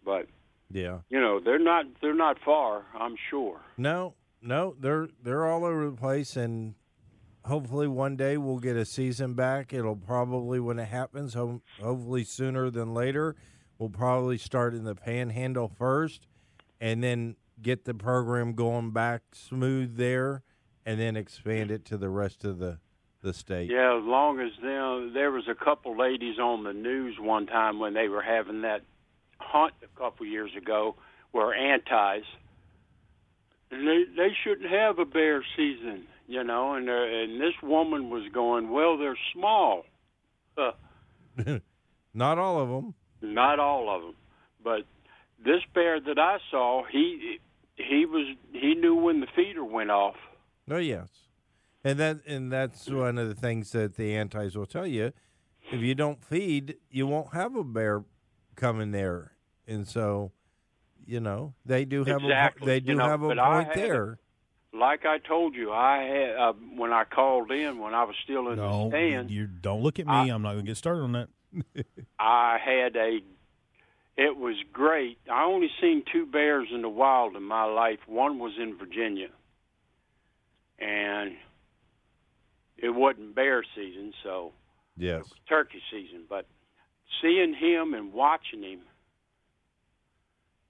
But 0.03 0.27
Yeah. 0.71 0.99
you 1.09 1.19
know, 1.19 1.39
they're 1.39 1.59
not 1.59 1.85
they're 2.01 2.13
not 2.15 2.37
far. 2.43 2.85
I'm 2.97 3.15
sure. 3.29 3.59
No, 3.77 4.13
no, 4.41 4.75
they're 4.79 5.09
they're 5.21 5.45
all 5.45 5.65
over 5.65 5.89
the 5.89 5.97
place, 5.97 6.35
and 6.37 6.75
hopefully 7.45 7.87
one 7.87 8.15
day 8.15 8.37
we'll 8.37 8.59
get 8.59 8.75
a 8.75 8.85
season 8.85 9.33
back. 9.33 9.73
It'll 9.73 9.95
probably 9.95 10.59
when 10.59 10.79
it 10.79 10.87
happens, 10.87 11.33
ho- 11.33 11.61
hopefully 11.81 12.23
sooner 12.23 12.69
than 12.69 12.93
later. 12.93 13.35
We'll 13.77 13.89
probably 13.89 14.37
start 14.37 14.75
in 14.75 14.83
the 14.83 14.95
Panhandle 14.95 15.67
first, 15.67 16.27
and 16.79 17.03
then 17.03 17.35
get 17.61 17.85
the 17.85 17.93
program 17.93 18.53
going 18.53 18.91
back 18.91 19.21
smooth 19.33 19.97
there, 19.97 20.43
and 20.85 20.99
then 20.99 21.15
expand 21.15 21.71
it 21.71 21.85
to 21.85 21.97
the 21.97 22.09
rest 22.09 22.43
of 22.43 22.59
the 22.59 22.79
the 23.21 23.33
state. 23.33 23.69
Yeah, 23.69 23.97
as 23.97 24.03
long 24.03 24.39
as 24.39 24.51
know, 24.63 25.11
there 25.13 25.31
was 25.31 25.47
a 25.47 25.55
couple 25.55 25.95
ladies 25.97 26.39
on 26.39 26.63
the 26.63 26.73
news 26.73 27.17
one 27.19 27.45
time 27.45 27.79
when 27.79 27.93
they 27.93 28.07
were 28.07 28.21
having 28.23 28.61
that 28.63 28.81
hunt 29.37 29.73
a 29.83 29.99
couple 29.99 30.25
years 30.25 30.51
ago, 30.55 30.95
were 31.33 31.53
antis. 31.53 32.25
And 33.69 33.87
they 33.87 34.03
they 34.15 34.35
shouldn't 34.43 34.69
have 34.69 34.99
a 34.99 35.05
bear 35.05 35.43
season, 35.55 36.03
you 36.31 36.43
know. 36.43 36.73
And 36.75 36.89
uh, 36.89 36.93
and 36.93 37.39
this 37.41 37.53
woman 37.61 38.09
was 38.09 38.23
going, 38.33 38.69
well, 38.71 38.97
they're 38.97 39.17
small. 39.33 39.83
Not 42.13 42.37
all 42.37 42.59
of 42.61 42.69
them. 42.69 42.93
not 43.21 43.59
all 43.59 43.89
of 43.95 44.01
them, 44.01 44.15
but 44.63 44.81
this 45.43 45.61
bear 45.73 45.99
that 46.01 46.19
I 46.19 46.37
saw, 46.49 46.83
he 46.91 47.39
he 47.75 48.05
was 48.05 48.35
he 48.51 48.75
knew 48.75 48.95
when 48.95 49.21
the 49.21 49.27
feeder 49.35 49.63
went 49.63 49.91
off. 49.91 50.15
Oh 50.69 50.77
yes, 50.77 51.07
and 51.85 51.97
that 51.99 52.19
and 52.27 52.51
that's 52.51 52.89
one 52.89 53.17
of 53.17 53.29
the 53.29 53.35
things 53.35 53.71
that 53.71 53.95
the 53.95 54.13
antis 54.15 54.55
will 54.55 54.65
tell 54.65 54.85
you. 54.87 55.13
If 55.71 55.79
you 55.81 55.95
don't 55.95 56.21
feed, 56.23 56.75
you 56.89 57.07
won't 57.07 57.33
have 57.33 57.55
a 57.55 57.63
bear 57.63 58.03
coming 58.55 58.91
there, 58.91 59.31
and 59.65 59.87
so 59.87 60.31
you 61.05 61.21
know 61.21 61.53
they 61.65 61.85
do 61.85 62.03
have 62.03 62.21
Exactly, 62.23 62.63
a 62.63 62.65
they 62.65 62.79
do 62.81 62.91
you 62.91 62.97
know, 62.97 63.05
have 63.05 63.23
a 63.23 63.27
point 63.33 63.67
had- 63.69 63.77
there. 63.77 64.19
Like 64.73 65.05
I 65.05 65.17
told 65.17 65.53
you, 65.55 65.71
I 65.71 66.03
had 66.03 66.35
uh, 66.37 66.53
when 66.77 66.93
I 66.93 67.03
called 67.03 67.51
in 67.51 67.79
when 67.79 67.93
I 67.93 68.03
was 68.05 68.15
still 68.23 68.49
in 68.49 68.57
the 68.57 68.63
No, 68.67 68.89
stand. 68.89 69.29
you 69.29 69.45
don't 69.47 69.81
look 69.81 69.99
at 69.99 70.07
me. 70.07 70.13
I- 70.13 70.29
I'm 70.33 70.41
not 70.41 70.53
going 70.53 70.65
to 70.65 70.69
get 70.69 70.77
started 70.77 71.01
on 71.01 71.11
that. 71.11 71.27
I 72.19 72.57
had 72.63 72.95
a. 72.95 73.19
It 74.17 74.37
was 74.37 74.55
great. 74.71 75.17
I 75.31 75.43
only 75.43 75.69
seen 75.81 76.03
two 76.11 76.25
bears 76.25 76.67
in 76.73 76.81
the 76.83 76.89
wild 76.89 77.35
in 77.35 77.43
my 77.43 77.63
life. 77.65 77.99
One 78.07 78.39
was 78.39 78.53
in 78.59 78.77
Virginia, 78.77 79.27
and 80.79 81.33
it 82.77 82.89
wasn't 82.89 83.35
bear 83.35 83.63
season, 83.75 84.13
so 84.23 84.53
Yes. 84.97 85.25
turkey 85.49 85.81
season. 85.91 86.23
But 86.29 86.45
seeing 87.21 87.53
him 87.53 87.93
and 87.93 88.13
watching 88.13 88.63
him, 88.63 88.81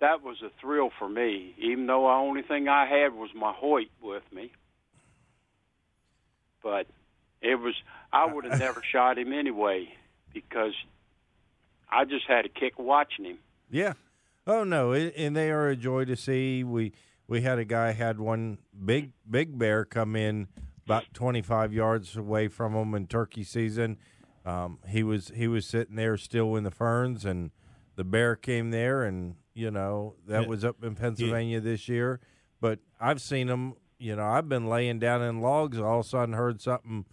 that 0.02 0.24
was 0.24 0.42
a 0.42 0.50
thrill 0.60 0.90
for 1.00 1.08
me. 1.08 1.56
Even 1.58 1.88
though 1.88 2.02
the 2.02 2.08
only 2.08 2.42
thing 2.42 2.68
I 2.68 2.86
had 2.86 3.14
was 3.14 3.30
my 3.34 3.54
Hoyt 3.56 3.90
with 4.02 4.24
me, 4.34 4.52
but 6.62 6.88
it 7.42 7.56
was 7.56 7.76
I 8.12 8.26
would 8.26 8.44
have 8.46 8.60
never 8.60 8.82
shot 8.92 9.18
him 9.18 9.32
anyway 9.32 9.88
because 10.34 10.74
I 11.90 12.04
just 12.06 12.26
had 12.28 12.46
a 12.46 12.50
kick 12.50 12.78
watching 12.78 13.26
him. 13.26 13.38
Yeah. 13.70 13.94
Oh 14.46 14.64
no, 14.64 14.92
it, 14.92 15.14
and 15.16 15.36
they 15.36 15.52
are 15.52 15.70
a 15.70 15.76
joy 15.76 16.06
to 16.06 16.16
see. 16.16 16.64
We 16.64 16.94
we 17.28 17.42
had 17.42 17.60
a 17.60 17.66
guy 17.66 17.92
had 17.92 18.20
one 18.20 18.58
big 18.84 19.12
big 19.30 19.58
bear 19.58 19.86
come 19.86 20.16
in 20.16 20.48
about 20.86 21.06
25 21.14 21.72
yards 21.72 22.18
away 22.18 22.48
from 22.48 22.74
him 22.74 22.96
in 22.96 23.08
turkey 23.08 23.44
season. 23.44 23.98
Um, 24.44 24.80
he 24.88 25.04
was 25.04 25.32
he 25.36 25.48
was 25.48 25.68
sitting 25.68 25.96
there 25.96 26.18
still 26.18 26.56
in 26.56 26.64
the 26.64 26.72
ferns, 26.72 27.24
and 27.24 27.52
the 27.96 28.04
bear 28.04 28.36
came 28.36 28.72
there, 28.72 29.04
and 29.04 29.36
you 29.54 29.72
know 29.72 30.16
that 30.28 30.44
Yeah. 30.44 30.48
was 30.48 30.64
up 30.66 30.84
in 30.84 30.96
Pennsylvania 30.96 31.60
this 31.60 31.88
year. 31.90 32.20
But 32.60 32.80
I've 33.00 33.22
seen 33.22 33.48
them. 33.48 33.74
You 33.98 34.16
know, 34.16 34.26
I've 34.26 34.50
been 34.50 34.68
laying 34.68 35.00
down 35.00 35.22
in 35.22 35.42
logs. 35.42 35.78
All 35.80 36.00
of 36.00 36.06
a 36.06 36.10
sudden, 36.10 36.34
heard 36.34 36.62
something, 36.62 37.06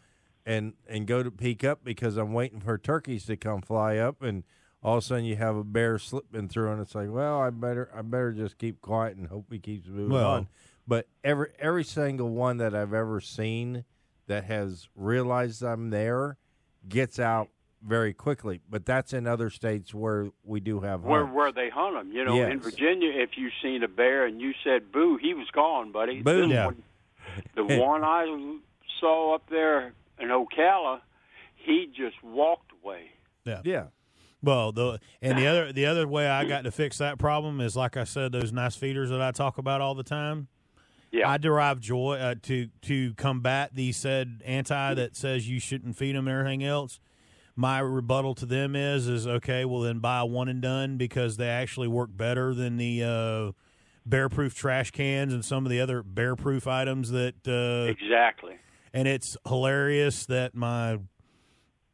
and 0.46 0.74
and 0.86 1.06
go 1.06 1.22
to 1.22 1.30
peek 1.30 1.64
up 1.64 1.84
because 1.84 2.16
I'm 2.16 2.32
waiting 2.32 2.60
for 2.60 2.78
turkeys 2.78 3.26
to 3.26 3.36
come 3.36 3.60
fly 3.62 3.96
up, 3.96 4.22
and 4.22 4.44
all 4.82 4.96
of 4.98 5.02
a 5.04 5.06
sudden 5.06 5.24
you 5.24 5.36
have 5.36 5.56
a 5.56 5.64
bear 5.64 5.98
slipping 5.98 6.48
through, 6.48 6.70
and 6.72 6.80
it's 6.80 6.94
like, 6.94 7.10
well, 7.10 7.40
I 7.40 7.50
better 7.50 7.90
I 7.94 8.02
better 8.02 8.32
just 8.32 8.58
keep 8.58 8.80
quiet 8.80 9.16
and 9.16 9.26
hope 9.28 9.46
he 9.52 9.58
keeps 9.58 9.88
moving 9.88 10.10
Well- 10.10 10.30
on. 10.30 10.48
But 10.86 11.06
every 11.22 11.50
every 11.58 11.84
single 11.84 12.30
one 12.30 12.56
that 12.58 12.74
I've 12.74 12.94
ever 12.94 13.20
seen 13.20 13.84
that 14.26 14.44
has 14.44 14.88
realized 14.94 15.62
I'm 15.62 15.90
there 15.90 16.38
gets 16.88 17.18
out 17.18 17.48
very 17.82 18.12
quickly. 18.12 18.60
But 18.68 18.84
that's 18.86 19.12
in 19.12 19.26
other 19.26 19.50
states 19.50 19.94
where 19.94 20.30
we 20.44 20.60
do 20.60 20.80
have 20.80 21.02
Where 21.04 21.20
hunts. 21.22 21.34
where 21.36 21.52
they 21.52 21.70
hunt 21.70 21.94
them, 21.96 22.12
you 22.12 22.24
know, 22.24 22.40
in 22.42 22.60
Virginia, 22.60 23.10
if 23.14 23.30
you 23.36 23.50
seen 23.62 23.82
a 23.82 23.88
bear 23.88 24.26
and 24.26 24.40
you 24.40 24.52
said 24.64 24.90
"boo," 24.92 25.16
he 25.16 25.34
was 25.34 25.48
gone, 25.52 25.92
buddy. 25.92 26.22
Boo. 26.22 26.42
This 26.42 26.50
Yeah. 26.50 26.66
one- 26.66 26.82
the 27.54 27.64
one 27.64 28.02
I 28.04 28.56
saw 29.00 29.34
up 29.34 29.48
there 29.50 29.92
in 30.18 30.28
Ocala, 30.28 31.00
he 31.54 31.86
just 31.94 32.22
walked 32.22 32.72
away. 32.82 33.10
Yeah. 33.44 33.60
Yeah, 33.64 33.86
Well, 34.42 34.72
the 34.72 34.98
and 35.22 35.38
the 35.38 35.46
other 35.46 35.72
the 35.72 35.86
other 35.86 36.06
way 36.08 36.28
I 36.28 36.44
got 36.44 36.64
to 36.64 36.70
fix 36.70 36.98
that 36.98 37.18
problem 37.18 37.60
is 37.60 37.76
like 37.76 37.96
I 37.96 38.04
said, 38.04 38.32
those 38.32 38.52
nice 38.52 38.76
feeders 38.76 39.10
that 39.10 39.20
I 39.22 39.30
talk 39.30 39.58
about 39.58 39.80
all 39.80 39.94
the 39.94 40.02
time. 40.02 40.48
Yeah, 41.10 41.28
I 41.30 41.38
derive 41.38 41.80
joy 41.80 42.16
uh, 42.18 42.34
to 42.42 42.68
to 42.82 43.14
combat 43.14 43.70
the 43.74 43.92
said 43.92 44.42
anti 44.44 44.92
that 44.94 45.16
says 45.16 45.48
you 45.48 45.58
shouldn't 45.60 45.96
feed 45.96 46.14
them 46.14 46.28
and 46.28 46.38
everything 46.38 46.64
else. 46.64 47.00
My 47.58 47.80
rebuttal 47.80 48.36
to 48.36 48.46
them 48.46 48.76
is 48.76 49.08
is 49.08 49.26
okay. 49.26 49.64
Well, 49.64 49.80
then 49.80 49.98
buy 49.98 50.22
one 50.22 50.48
and 50.48 50.62
done 50.62 50.96
because 50.96 51.38
they 51.38 51.48
actually 51.48 51.88
work 51.88 52.10
better 52.16 52.54
than 52.54 52.76
the 52.76 53.02
uh, 53.02 53.52
bear 54.06 54.28
proof 54.28 54.54
trash 54.54 54.92
cans 54.92 55.34
and 55.34 55.44
some 55.44 55.66
of 55.66 55.70
the 55.70 55.80
other 55.80 56.04
bear 56.04 56.36
proof 56.36 56.68
items 56.68 57.10
that. 57.10 57.34
Uh, 57.48 57.90
exactly. 57.90 58.58
and 58.94 59.08
it's 59.08 59.36
hilarious 59.44 60.24
that 60.26 60.54
my 60.54 61.00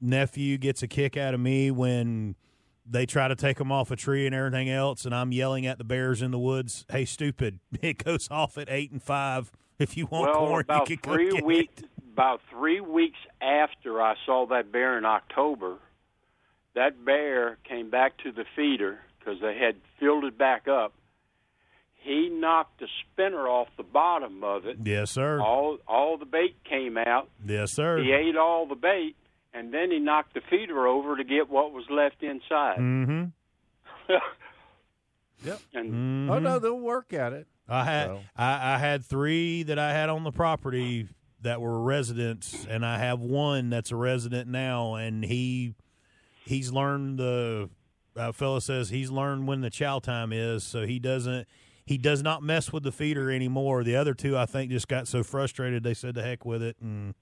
nephew 0.03 0.59
gets 0.59 0.83
a 0.83 0.87
kick 0.87 1.17
out 1.17 1.33
of 1.33 1.41
me 1.41 1.71
when 1.71 2.35
they 2.85 3.07
try 3.07 3.27
to 3.27 3.35
take 3.35 3.57
them 3.57 3.73
off 3.73 3.91
a 3.91 3.97
tree 3.97 4.27
and 4.27 4.35
everything 4.35 4.69
else, 4.69 5.07
and 5.07 5.15
I'm 5.15 5.33
yelling 5.33 5.65
at 5.65 5.79
the 5.79 5.85
bears 5.85 6.21
in 6.21 6.31
the 6.31 6.39
woods, 6.39 6.85
"Hey, 6.91 7.07
stupid! 7.07 7.61
It 7.81 8.05
goes 8.05 8.29
off 8.31 8.59
at 8.59 8.69
eight 8.71 8.93
and 8.93 9.03
five. 9.03 9.51
If 9.79 9.97
you 9.97 10.05
want 10.05 10.31
well, 10.31 10.47
corn, 10.47 10.61
about 10.69 10.91
you 10.91 10.99
can 10.99 11.15
three 11.15 11.31
go 11.31 11.37
get 11.37 11.45
weeks, 11.47 11.83
it." 11.83 11.89
About 12.15 12.41
three 12.51 12.81
weeks 12.81 13.19
after 13.43 14.01
I 14.01 14.15
saw 14.25 14.47
that 14.47 14.71
bear 14.73 14.97
in 14.97 15.05
October, 15.05 15.79
that 16.75 17.05
bear 17.05 17.59
came 17.69 17.91
back 17.91 18.17
to 18.19 18.31
the 18.33 18.45
feeder 18.57 19.01
because 19.19 19.41
they 19.41 19.59
had 19.59 19.77
filled 19.99 20.25
it 20.25 20.39
back 20.39 20.69
up. 20.69 20.93
He 21.97 22.29
knocked 22.31 22.81
the 22.81 22.87
spinner 23.13 23.49
off 23.49 23.69
the 23.77 23.83
bottom 23.83 24.45
of 24.45 24.67
it. 24.67 24.77
Yes, 24.85 25.11
sir. 25.11 25.41
All 25.41 25.79
all 25.89 26.19
the 26.19 26.27
bait 26.27 26.57
came 26.69 26.97
out. 26.99 27.31
Yes, 27.45 27.73
sir. 27.73 27.99
He 27.99 28.13
ate 28.13 28.37
all 28.37 28.67
the 28.67 28.75
bait, 28.75 29.17
and 29.55 29.73
then 29.73 29.91
he 29.91 29.99
knocked 29.99 30.35
the 30.35 30.43
feeder 30.51 30.87
over 30.87 31.17
to 31.17 31.25
get 31.25 31.49
what 31.49 31.73
was 31.73 31.85
left 31.91 32.23
inside. 32.23 32.79
Mm-hmm. 32.79 33.25
Yep. 35.45 35.61
and 35.75 36.31
Oh 36.31 36.39
no, 36.39 36.59
they'll 36.59 36.79
work 36.79 37.13
at 37.13 37.33
it. 37.35 37.47
I 37.69 37.85
had 37.85 38.07
So- 38.09 38.21
I, 38.37 38.75
I 38.75 38.79
had 38.79 39.05
three 39.05 39.63
that 39.65 39.79
I 39.79 39.93
had 39.93 40.09
on 40.09 40.25
the 40.25 40.33
property 40.33 41.09
that 41.45 41.61
were 41.61 41.81
residents, 41.81 42.67
and 42.69 42.85
I 42.85 42.99
have 42.99 43.21
one 43.21 43.71
that's 43.71 43.91
a 43.91 43.97
resident 43.97 44.49
now, 44.49 44.95
and 44.95 45.25
he 45.25 45.75
he's 46.45 46.73
learned 46.73 47.19
the 47.19 47.71
uh, 48.17 48.33
fella 48.33 48.61
says 48.61 48.91
he's 48.91 49.11
learned 49.11 49.47
when 49.47 49.61
the 49.61 49.71
chow 49.71 49.99
time 49.99 50.33
is, 50.33 50.65
so 50.65 50.85
he 50.87 50.99
doesn't 50.99 51.47
he 51.87 51.99
does 51.99 52.23
not 52.23 52.43
mess 52.43 52.73
with 52.73 52.83
the 52.83 52.93
feeder 52.93 53.31
anymore. 53.31 53.85
The 53.85 53.97
other 53.97 54.15
two, 54.15 54.37
I 54.37 54.47
think, 54.47 54.71
just 54.71 54.89
got 54.89 55.07
so 55.07 55.23
frustrated 55.23 55.83
they 55.83 55.95
said 55.95 56.15
the 56.15 56.23
heck 56.23 56.45
with 56.45 56.63
it 56.63 56.77
and 56.81 57.15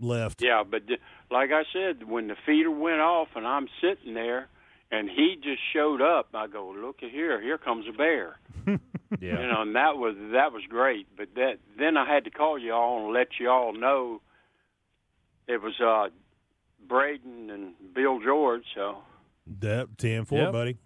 left. 0.00 0.42
Yeah, 0.42 0.64
but 0.68 0.82
like 1.30 1.50
I 1.52 1.62
said, 1.72 2.08
when 2.08 2.28
the 2.28 2.36
feeder 2.44 2.70
went 2.70 3.00
off 3.00 3.28
and 3.36 3.46
I'm 3.46 3.68
sitting 3.80 4.14
there, 4.14 4.48
and 4.90 5.08
he 5.10 5.36
just 5.42 5.60
showed 5.72 6.00
up, 6.00 6.28
I 6.34 6.46
go, 6.46 6.74
"Look 6.76 7.02
at 7.02 7.10
here! 7.10 7.40
Here 7.40 7.58
comes 7.58 7.86
a 7.88 7.92
bear!" 7.92 8.38
Yeah. 9.20 9.40
You 9.40 9.46
know, 9.46 9.62
and 9.62 9.76
that 9.76 9.96
was 9.98 10.16
that 10.32 10.52
was 10.52 10.62
great. 10.68 11.06
But 11.16 11.28
that 11.36 11.58
then 11.78 11.96
I 11.96 12.04
had 12.12 12.24
to 12.24 12.30
call 12.30 12.58
you 12.58 12.72
all 12.72 13.04
and 13.04 13.14
let 13.14 13.28
you 13.38 13.48
all 13.48 13.72
know 13.72 14.20
it 15.46 15.62
was 15.62 15.80
uh, 15.80 16.08
Braden 16.88 17.48
and 17.50 17.74
Bill 17.94 18.18
George. 18.20 18.64
So, 18.74 18.98
That 19.60 19.96
ten 19.96 20.24
four, 20.24 20.40
Yep. 20.40 20.52
buddy. 20.52 20.76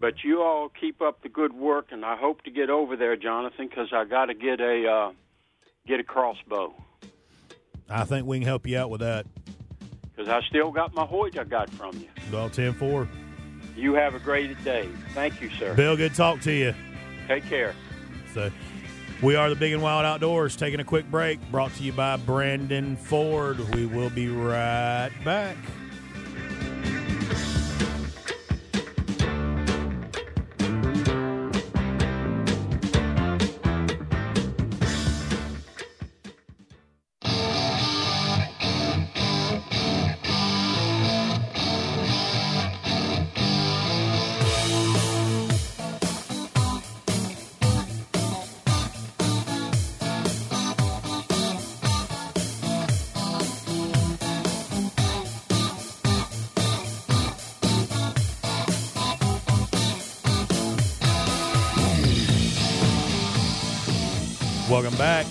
but 0.00 0.24
you 0.24 0.42
all 0.42 0.68
keep 0.68 1.00
up 1.00 1.22
the 1.22 1.28
good 1.28 1.52
work, 1.52 1.86
and 1.92 2.04
I 2.04 2.16
hope 2.16 2.42
to 2.42 2.50
get 2.50 2.70
over 2.70 2.96
there, 2.96 3.16
Jonathan, 3.16 3.68
because 3.68 3.92
I 3.92 4.04
got 4.04 4.26
to 4.26 4.34
get 4.34 4.60
a 4.60 4.86
uh, 4.88 5.12
get 5.86 6.00
a 6.00 6.04
crossbow 6.04 6.74
I 7.88 8.04
think 8.04 8.26
we 8.26 8.38
can 8.40 8.46
help 8.46 8.66
you 8.66 8.76
out 8.78 8.90
with 8.90 9.00
that. 9.00 9.26
Because 10.18 10.32
I 10.32 10.46
still 10.48 10.72
got 10.72 10.94
my 10.94 11.04
Hoyt 11.04 11.38
I 11.38 11.44
got 11.44 11.70
from 11.70 11.96
you. 11.96 12.08
Well, 12.32 12.50
ten 12.50 12.72
four. 12.72 13.08
You 13.76 13.94
have 13.94 14.14
a 14.14 14.18
great 14.18 14.62
day. 14.64 14.88
Thank 15.14 15.40
you, 15.40 15.48
sir. 15.50 15.74
Bill, 15.74 15.96
good 15.96 16.14
talk 16.14 16.40
to 16.40 16.52
you. 16.52 16.74
Take 17.28 17.44
care. 17.44 17.74
So 18.34 18.50
we 19.22 19.36
are 19.36 19.48
the 19.48 19.54
Big 19.54 19.72
and 19.72 19.80
Wild 19.80 20.04
Outdoors. 20.04 20.56
Taking 20.56 20.80
a 20.80 20.84
quick 20.84 21.08
break. 21.08 21.38
Brought 21.52 21.72
to 21.74 21.84
you 21.84 21.92
by 21.92 22.16
Brandon 22.16 22.96
Ford. 22.96 23.60
We 23.74 23.86
will 23.86 24.10
be 24.10 24.28
right 24.28 25.12
back. 25.24 25.56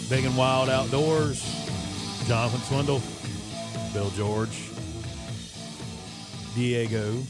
Big 0.10 0.26
and 0.26 0.38
Wild 0.38 0.70
Outdoors. 0.70 1.44
Jonathan 2.28 2.60
Swindle, 2.62 3.02
Bill 3.94 4.10
George, 4.10 4.70
Diego 6.56 7.24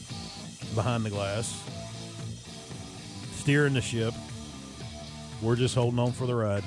behind 0.74 1.04
the 1.04 1.10
glass, 1.10 1.62
steering 3.36 3.74
the 3.74 3.80
ship. 3.80 4.12
We're 5.40 5.54
just 5.54 5.76
holding 5.76 6.00
on 6.00 6.10
for 6.10 6.26
the 6.26 6.34
ride, 6.34 6.64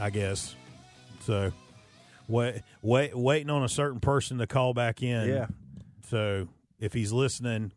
I 0.00 0.10
guess. 0.10 0.56
So, 1.20 1.52
wait, 2.26 2.62
wait, 2.82 3.16
waiting 3.16 3.50
on 3.50 3.62
a 3.62 3.68
certain 3.68 4.00
person 4.00 4.38
to 4.38 4.48
call 4.48 4.74
back 4.74 5.04
in. 5.04 5.28
Yeah. 5.28 5.46
So, 6.08 6.48
if 6.80 6.92
he's 6.92 7.12
listening, 7.12 7.70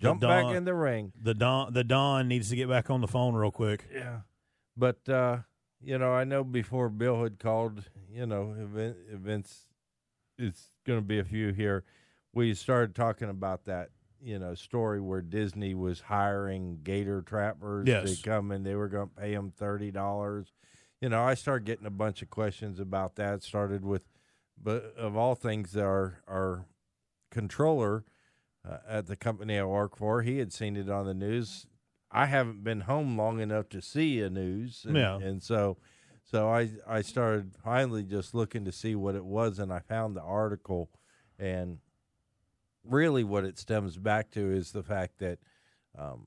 the 0.00 0.08
Jump 0.08 0.20
back 0.20 0.46
in 0.46 0.64
the 0.64 0.74
ring. 0.74 1.12
the 1.22 1.34
Don 1.34 1.72
the 1.72 1.84
Don 1.84 2.26
needs 2.26 2.48
to 2.50 2.56
get 2.56 2.68
back 2.68 2.90
on 2.90 3.00
the 3.00 3.06
phone 3.06 3.34
real 3.34 3.52
quick. 3.52 3.86
Yeah. 3.94 4.22
But 4.76 5.08
uh, 5.08 5.38
you 5.80 5.98
know, 5.98 6.12
I 6.12 6.24
know 6.24 6.44
before 6.44 6.88
Bill 6.88 7.22
had 7.22 7.38
called, 7.38 7.84
you 8.10 8.26
know, 8.26 8.54
event, 8.58 8.96
events 9.10 9.66
it's 10.38 10.70
going 10.86 10.98
to 10.98 11.04
be 11.04 11.18
a 11.18 11.24
few 11.24 11.52
here. 11.52 11.84
We 12.32 12.54
started 12.54 12.94
talking 12.94 13.28
about 13.28 13.66
that, 13.66 13.90
you 14.20 14.38
know, 14.38 14.54
story 14.54 15.00
where 15.00 15.20
Disney 15.20 15.74
was 15.74 16.00
hiring 16.00 16.78
gator 16.82 17.20
trappers 17.22 17.86
Yes. 17.86 18.16
to 18.16 18.22
come 18.28 18.50
and 18.50 18.64
they 18.64 18.74
were 18.74 18.88
going 18.88 19.08
to 19.08 19.14
pay 19.14 19.34
them 19.34 19.52
thirty 19.56 19.90
dollars. 19.90 20.52
You 21.00 21.08
know, 21.08 21.22
I 21.22 21.34
started 21.34 21.64
getting 21.66 21.86
a 21.86 21.90
bunch 21.90 22.22
of 22.22 22.30
questions 22.30 22.78
about 22.80 23.16
that. 23.16 23.42
Started 23.42 23.84
with, 23.84 24.08
but 24.62 24.94
of 24.96 25.16
all 25.16 25.34
things, 25.34 25.76
our 25.76 26.22
our 26.28 26.66
controller 27.30 28.04
uh, 28.68 28.76
at 28.88 29.06
the 29.06 29.16
company 29.16 29.58
I 29.58 29.64
work 29.64 29.96
for, 29.96 30.22
he 30.22 30.38
had 30.38 30.52
seen 30.52 30.76
it 30.76 30.88
on 30.88 31.06
the 31.06 31.14
news. 31.14 31.66
I 32.12 32.26
haven't 32.26 32.62
been 32.62 32.82
home 32.82 33.16
long 33.16 33.40
enough 33.40 33.68
to 33.70 33.80
see 33.80 34.20
a 34.20 34.28
news, 34.30 34.84
and, 34.86 34.96
Yeah. 34.96 35.16
and 35.16 35.42
so 35.42 35.78
so 36.24 36.48
I 36.48 36.70
I 36.86 37.00
started 37.02 37.54
finally 37.64 38.02
just 38.04 38.34
looking 38.34 38.64
to 38.66 38.72
see 38.72 38.94
what 38.94 39.14
it 39.14 39.24
was, 39.24 39.58
and 39.58 39.72
I 39.72 39.80
found 39.80 40.14
the 40.16 40.22
article, 40.22 40.90
and 41.38 41.78
really 42.84 43.24
what 43.24 43.44
it 43.44 43.58
stems 43.58 43.96
back 43.96 44.30
to 44.32 44.40
is 44.52 44.72
the 44.72 44.82
fact 44.82 45.18
that 45.18 45.38
um, 45.98 46.26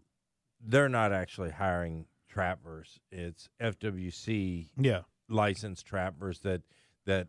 they're 0.60 0.90
not 0.90 1.12
actually 1.14 1.52
hiring 1.52 2.06
trappers; 2.28 3.00
it's 3.12 3.50
FWC 3.60 4.70
Yeah. 4.78 5.02
licensed 5.30 5.86
trappers 5.86 6.40
that 6.40 6.62
that 7.06 7.28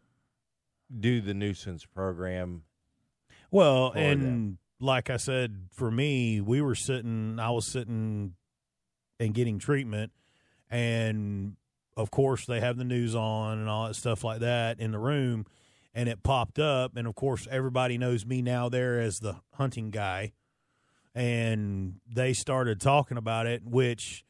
do 0.98 1.20
the 1.20 1.34
nuisance 1.34 1.84
program. 1.84 2.62
Well, 3.50 3.92
and 3.92 4.22
them. 4.22 4.58
like 4.80 5.10
I 5.10 5.16
said, 5.18 5.68
for 5.72 5.90
me, 5.90 6.40
we 6.40 6.60
were 6.60 6.74
sitting. 6.74 7.38
I 7.38 7.50
was 7.50 7.66
sitting 7.66 8.34
and 9.18 9.34
getting 9.34 9.58
treatment, 9.58 10.12
and 10.70 11.56
of 11.96 12.10
course 12.10 12.46
they 12.46 12.60
have 12.60 12.76
the 12.76 12.84
news 12.84 13.14
on 13.14 13.58
and 13.58 13.68
all 13.68 13.86
that 13.86 13.94
stuff 13.94 14.24
like 14.24 14.40
that 14.40 14.80
in 14.80 14.92
the 14.92 14.98
room, 14.98 15.46
and 15.94 16.08
it 16.08 16.22
popped 16.22 16.58
up, 16.58 16.96
and 16.96 17.06
of 17.06 17.14
course 17.14 17.46
everybody 17.50 17.98
knows 17.98 18.26
me 18.26 18.42
now 18.42 18.68
there 18.68 19.00
as 19.00 19.20
the 19.20 19.36
hunting 19.54 19.90
guy, 19.90 20.32
and 21.14 21.94
they 22.12 22.32
started 22.32 22.80
talking 22.80 23.16
about 23.16 23.46
it, 23.46 23.62
which, 23.64 24.24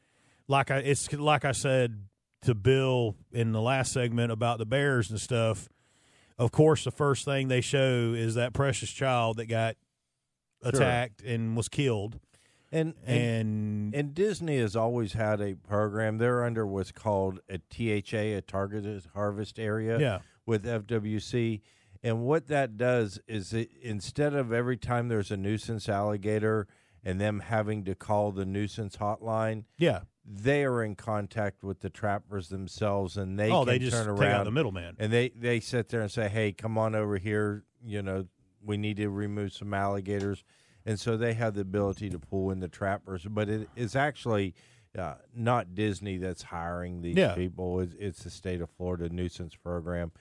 like 0.47 0.71
I, 0.71 0.77
it's 0.77 1.11
like 1.13 1.45
I 1.45 1.51
said 1.51 2.03
to 2.43 2.55
Bill 2.55 3.15
in 3.31 3.51
the 3.51 3.61
last 3.61 3.91
segment 3.91 4.31
about 4.31 4.57
the 4.57 4.65
bears 4.65 5.09
and 5.09 5.19
stuff 5.19 5.67
of 6.37 6.51
course, 6.51 6.83
the 6.83 6.91
first 6.91 7.25
thing 7.25 7.47
they 7.47 7.61
show 7.61 8.13
is 8.15 8.35
that 8.35 8.53
precious 8.53 8.91
child 8.91 9.37
that 9.37 9.47
got 9.47 9.75
attacked 10.61 11.23
and 11.23 11.57
was 11.57 11.67
killed. 11.67 12.19
And 12.71 12.93
and, 13.05 13.17
And, 13.17 13.95
and 13.95 14.13
Disney 14.13 14.59
has 14.59 14.75
always 14.75 15.13
had 15.13 15.41
a 15.41 15.55
program. 15.55 16.17
They're 16.17 16.43
under 16.43 16.65
what's 16.67 16.91
called 16.91 17.39
a 17.49 17.59
THA, 17.69 18.37
a 18.37 18.41
targeted 18.41 19.03
harvest 19.13 19.59
area. 19.59 19.99
yeah, 19.99 20.19
with 20.47 20.65
FWC. 20.65 21.61
And 22.01 22.23
what 22.23 22.47
that 22.47 22.77
does 22.77 23.19
is 23.27 23.53
it, 23.53 23.69
instead 23.81 24.33
of 24.33 24.51
every 24.51 24.77
time 24.77 25.09
there's 25.09 25.29
a 25.29 25.37
nuisance 25.37 25.87
alligator 25.89 26.67
and 27.03 27.21
them 27.21 27.41
having 27.41 27.83
to 27.85 27.93
call 27.93 28.31
the 28.31 28.45
nuisance 28.45 28.97
hotline, 28.97 29.65
yeah. 29.77 30.01
they 30.25 30.63
are 30.63 30.83
in 30.83 30.95
contact 30.95 31.63
with 31.63 31.81
the 31.81 31.89
trappers 31.89 32.49
themselves 32.49 33.17
and 33.17 33.37
they 33.37 33.51
oh, 33.51 33.65
can 33.65 33.73
they 33.73 33.79
just 33.79 33.95
turn 33.95 34.05
take 34.05 34.25
out 34.25 34.31
around 34.31 34.45
the 34.45 34.51
middleman. 34.51 34.95
and 34.99 35.11
they, 35.11 35.29
they 35.29 35.59
sit 35.59 35.89
there 35.89 36.01
and 36.01 36.11
say, 36.11 36.29
hey, 36.29 36.51
come 36.51 36.77
on 36.77 36.95
over 36.95 37.17
here. 37.17 37.63
You 37.85 38.01
know, 38.01 38.25
we 38.63 38.77
need 38.77 38.97
to 38.97 39.09
remove 39.09 39.53
some 39.53 39.73
alligators. 39.73 40.43
And 40.87 40.99
so 40.99 41.17
they 41.17 41.33
have 41.33 41.53
the 41.53 41.61
ability 41.61 42.09
to 42.11 42.17
pull 42.19 42.49
in 42.49 42.59
the 42.61 42.67
trappers. 42.69 43.25
But 43.29 43.49
it 43.49 43.69
is 43.75 43.95
actually 43.95 44.55
uh, 44.97 45.15
not 45.35 45.75
Disney 45.75 46.17
that's 46.17 46.43
hiring 46.43 47.01
these 47.01 47.17
Yeah. 47.17 47.35
people, 47.35 47.81
it's, 47.81 47.93
it's 47.99 48.23
the 48.23 48.29
state 48.29 48.61
of 48.61 48.69
Florida 48.71 49.09
nuisance 49.09 49.53
program. 49.55 50.11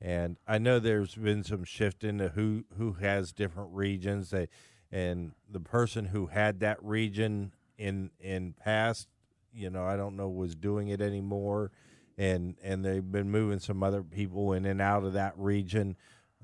And 0.00 0.36
I 0.46 0.58
know 0.58 0.78
there's 0.78 1.14
been 1.14 1.42
some 1.44 1.64
shift 1.64 2.04
into 2.04 2.28
who, 2.28 2.64
who 2.78 2.92
has 2.94 3.32
different 3.32 3.70
regions. 3.72 4.30
They, 4.30 4.48
and 4.92 5.32
the 5.50 5.60
person 5.60 6.06
who 6.06 6.26
had 6.26 6.60
that 6.60 6.82
region 6.82 7.52
in 7.76 8.10
in 8.20 8.52
past, 8.52 9.08
you 9.52 9.68
know, 9.68 9.84
I 9.84 9.96
don't 9.96 10.16
know 10.16 10.28
was 10.28 10.54
doing 10.54 10.88
it 10.88 11.00
anymore, 11.00 11.72
and 12.16 12.54
and 12.62 12.84
they've 12.84 13.10
been 13.10 13.30
moving 13.30 13.58
some 13.58 13.82
other 13.82 14.02
people 14.04 14.52
in 14.52 14.64
and 14.64 14.80
out 14.80 15.02
of 15.04 15.14
that 15.14 15.32
region. 15.36 15.96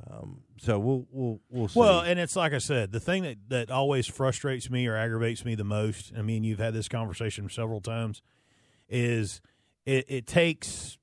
Um, 0.09 0.43
so 0.59 0.79
we'll 0.79 1.07
we'll 1.11 1.41
we'll 1.51 1.69
see. 1.69 1.79
Well, 1.79 2.01
and 2.01 2.19
it's 2.19 2.37
like 2.37 2.53
I 2.53 2.59
said, 2.59 2.93
the 2.93 3.01
thing 3.01 3.23
that, 3.25 3.37
that 3.49 3.71
always 3.71 4.07
frustrates 4.07 4.71
me 4.71 4.87
or 4.87 4.97
aggravates 4.97 5.45
me 5.45 5.55
the 5.55 5.65
most, 5.65 6.13
I 6.17 6.23
mean, 6.23 6.45
you've 6.45 6.59
had 6.59 6.75
this 6.75 6.89
conversation 6.89 7.49
several 7.49 7.81
times, 7.81 8.23
is 8.89 9.41
it, 9.87 10.07
it 10.09 10.27
takes 10.27 10.99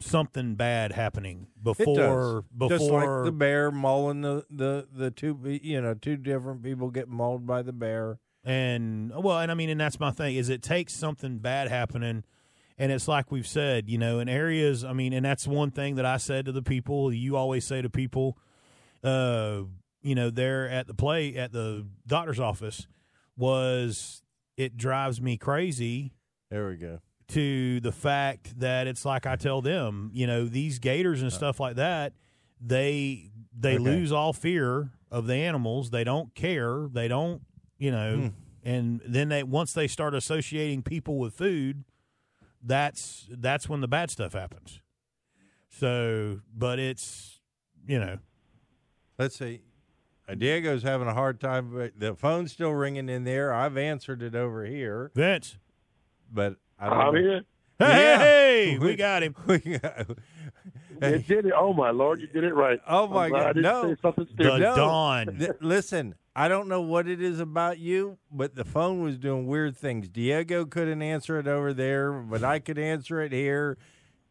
something 0.00 0.54
bad 0.54 0.92
happening 0.92 1.46
before 1.62 2.44
before 2.56 2.78
just 2.78 2.90
like 2.90 3.24
the 3.24 3.32
bear 3.32 3.70
mauling 3.70 4.22
the 4.22 4.44
the 4.50 4.88
the 4.90 5.10
two 5.10 5.38
you 5.62 5.80
know 5.80 5.92
two 5.94 6.16
different 6.16 6.62
people 6.62 6.90
get 6.90 7.06
mauled 7.06 7.46
by 7.46 7.60
the 7.60 7.72
bear. 7.72 8.18
and 8.42 9.12
well 9.22 9.38
and 9.38 9.50
i 9.50 9.54
mean 9.54 9.68
and 9.68 9.78
that's 9.78 10.00
my 10.00 10.10
thing 10.10 10.36
is 10.36 10.48
it 10.48 10.62
takes 10.62 10.94
something 10.94 11.36
bad 11.36 11.68
happening 11.68 12.24
and 12.80 12.90
it's 12.90 13.06
like 13.06 13.30
we've 13.30 13.46
said 13.46 13.88
you 13.88 13.96
know 13.98 14.18
in 14.18 14.28
areas 14.28 14.84
i 14.84 14.92
mean 14.92 15.12
and 15.12 15.24
that's 15.24 15.46
one 15.46 15.70
thing 15.70 15.94
that 15.96 16.04
i 16.06 16.16
said 16.16 16.46
to 16.46 16.52
the 16.52 16.62
people 16.62 17.12
you 17.12 17.36
always 17.36 17.64
say 17.64 17.80
to 17.82 17.88
people 17.90 18.36
uh 19.04 19.60
you 20.02 20.14
know 20.14 20.30
there 20.30 20.68
at 20.68 20.86
the 20.86 20.94
play 20.94 21.36
at 21.36 21.52
the 21.52 21.86
doctor's 22.06 22.40
office 22.40 22.86
was 23.36 24.22
it 24.56 24.76
drives 24.76 25.20
me 25.20 25.36
crazy 25.36 26.12
There 26.50 26.68
we 26.68 26.76
go. 26.76 27.00
to 27.28 27.80
the 27.80 27.92
fact 27.92 28.58
that 28.60 28.86
it's 28.86 29.04
like 29.04 29.24
I 29.26 29.36
tell 29.36 29.62
them, 29.62 30.10
you 30.12 30.26
know, 30.26 30.44
these 30.46 30.78
gators 30.78 31.22
and 31.22 31.32
stuff 31.32 31.60
like 31.60 31.76
that, 31.76 32.12
they 32.60 33.30
they 33.58 33.74
Okay. 33.76 33.84
lose 33.84 34.12
all 34.12 34.32
fear 34.32 34.90
of 35.10 35.26
the 35.26 35.34
animals. 35.36 35.90
They 35.90 36.04
don't 36.04 36.34
care. 36.34 36.88
They 36.92 37.08
don't, 37.08 37.42
you 37.78 37.90
know, 37.92 38.16
Hmm. 38.16 38.28
and 38.68 39.00
then 39.06 39.28
they 39.28 39.42
once 39.44 39.72
they 39.72 39.86
start 39.86 40.14
associating 40.14 40.82
people 40.82 41.18
with 41.18 41.34
food, 41.34 41.84
that's 42.62 43.26
that's 43.30 43.68
when 43.68 43.80
the 43.80 43.88
bad 43.88 44.10
stuff 44.10 44.32
happens. 44.32 44.80
So, 45.68 46.40
but 46.54 46.78
it's 46.78 47.40
you 47.86 47.98
know, 47.98 48.18
Let's 49.18 49.36
see. 49.38 49.60
Uh, 50.28 50.34
Diego's 50.34 50.82
having 50.82 51.08
a 51.08 51.14
hard 51.14 51.40
time. 51.40 51.72
but 51.74 51.92
The 51.98 52.14
phone's 52.14 52.52
still 52.52 52.70
ringing 52.72 53.08
in 53.08 53.24
there. 53.24 53.52
I've 53.52 53.76
answered 53.76 54.22
it 54.22 54.34
over 54.34 54.64
here, 54.64 55.10
Vince. 55.14 55.58
but 56.32 56.56
I 56.78 56.88
don't. 56.88 56.98
I'm 56.98 57.14
know. 57.14 57.20
here. 57.20 57.40
Hey, 57.78 58.02
Yeah. 58.02 58.18
hey, 58.18 58.78
we 58.78 58.96
got 58.96 59.22
him. 59.22 59.34
We 59.46 59.58
got- 59.58 60.06
You 61.02 61.18
did 61.18 61.46
it. 61.46 61.52
Oh 61.56 61.72
my 61.72 61.90
lord, 61.90 62.20
you 62.20 62.26
did 62.26 62.44
it 62.44 62.54
right. 62.54 62.78
Oh, 62.86 63.06
my 63.06 63.24
I'm 63.24 63.30
glad 63.30 63.38
God, 63.40 63.46
I 63.48 63.52
didn't 63.54 63.62
no. 63.62 63.94
say 63.94 64.00
something 64.02 64.28
The. 64.36 64.58
No. 64.58 64.76
dawn. 64.76 65.36
Th- 65.38 65.50
listen, 65.62 66.14
I 66.40 66.48
don't 66.48 66.68
know 66.68 66.80
what 66.80 67.06
it 67.06 67.20
is 67.20 67.38
about 67.38 67.78
you, 67.78 68.16
but 68.32 68.54
the 68.54 68.64
phone 68.64 69.02
was 69.02 69.18
doing 69.18 69.46
weird 69.46 69.76
things. 69.76 70.08
Diego 70.08 70.64
couldn't 70.64 71.02
answer 71.02 71.38
it 71.38 71.46
over 71.46 71.74
there, 71.74 72.12
but 72.12 72.42
I 72.42 72.60
could 72.60 72.78
answer 72.78 73.20
it 73.20 73.30
here. 73.30 73.76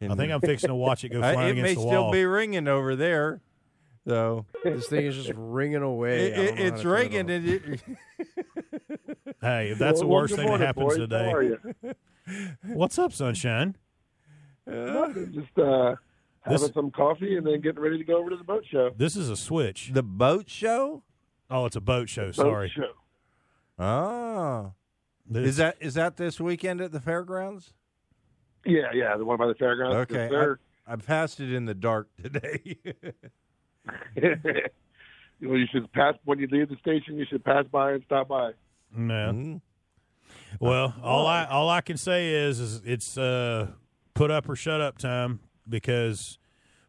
And 0.01 0.11
I 0.11 0.15
think 0.15 0.31
I'm 0.31 0.41
fixing 0.41 0.69
to 0.69 0.75
watch 0.75 1.03
it 1.03 1.09
go 1.09 1.21
I- 1.23 1.33
flying 1.33 1.49
it 1.57 1.61
may 1.61 1.71
against 1.73 1.83
the 1.83 1.87
still 1.87 2.11
be 2.11 2.25
ringing 2.25 2.67
over 2.67 2.95
there. 2.95 3.41
So 4.07 4.47
This 4.63 4.87
thing 4.87 5.05
is 5.05 5.15
just 5.15 5.31
ringing 5.35 5.83
away. 5.83 6.31
it, 6.31 6.39
it, 6.39 6.59
it's 6.59 6.81
to 6.81 6.89
it 6.89 6.91
ringing. 7.11 7.29
it, 7.29 7.79
Hey, 9.41 9.69
if 9.69 9.77
that's 9.77 9.99
the 9.99 10.07
worst 10.07 10.35
good 10.35 10.41
thing 10.47 10.51
that 10.51 10.61
happens 10.61 10.87
boys. 10.87 10.97
today. 10.97 11.25
How 11.29 11.33
are 11.35 11.43
you? 11.43 11.59
What's 12.63 12.97
up, 12.97 13.13
sunshine? 13.13 13.75
Nothing, 14.65 15.31
Just 15.33 15.59
uh, 15.59 15.93
having 16.41 16.59
This- 16.59 16.73
some 16.73 16.89
coffee 16.89 17.37
and 17.37 17.45
then 17.45 17.61
getting 17.61 17.79
ready 17.81 17.99
to 17.99 18.03
go 18.03 18.17
over 18.17 18.31
to 18.31 18.35
the 18.37 18.43
boat 18.43 18.63
show. 18.71 18.89
This 18.97 19.15
is 19.15 19.29
a 19.29 19.35
switch. 19.35 19.91
the 19.93 20.01
boat 20.01 20.49
show. 20.49 21.03
Oh, 21.49 21.65
it's 21.65 21.75
a 21.75 21.81
boat 21.81 22.09
show. 22.09 22.25
Boat 22.27 22.35
Sorry. 22.35 22.69
show. 22.75 22.93
Oh, 23.83 24.73
This- 25.25 25.49
is 25.49 25.57
that 25.57 25.77
is 25.79 25.93
that 25.95 26.17
this 26.17 26.39
weekend 26.39 26.81
at 26.81 26.91
the 26.91 26.99
fairgrounds? 26.99 27.73
Yeah, 28.65 28.91
yeah, 28.93 29.15
the 29.17 29.23
one 29.25 29.37
by 29.37 29.47
the 29.47 29.55
fairgrounds. 29.55 29.95
Okay, 30.11 30.23
Yes, 30.23 30.31
sir. 30.31 30.59
I 30.85 30.95
passed 30.97 31.39
it 31.39 31.51
in 31.53 31.65
the 31.65 31.73
dark 31.73 32.09
today. 32.21 32.75
well, 35.41 35.57
you 35.57 35.65
should 35.71 35.91
pass 35.93 36.15
when 36.25 36.39
you 36.39 36.47
leave 36.51 36.69
the 36.69 36.75
station. 36.77 37.17
You 37.17 37.25
should 37.29 37.43
pass 37.43 37.65
by 37.71 37.93
and 37.93 38.03
stop 38.05 38.27
by. 38.27 38.51
no. 38.95 39.31
Mhm. 39.33 39.61
Well, 40.59 40.93
all 41.01 41.25
I 41.27 41.45
all 41.45 41.69
I 41.69 41.81
can 41.81 41.97
say 41.97 42.33
is 42.33 42.59
is 42.59 42.81
it's 42.83 43.17
uh, 43.17 43.71
put 44.13 44.29
up 44.31 44.49
or 44.49 44.55
shut 44.55 44.81
up 44.81 44.97
time 44.97 45.39
because 45.67 46.37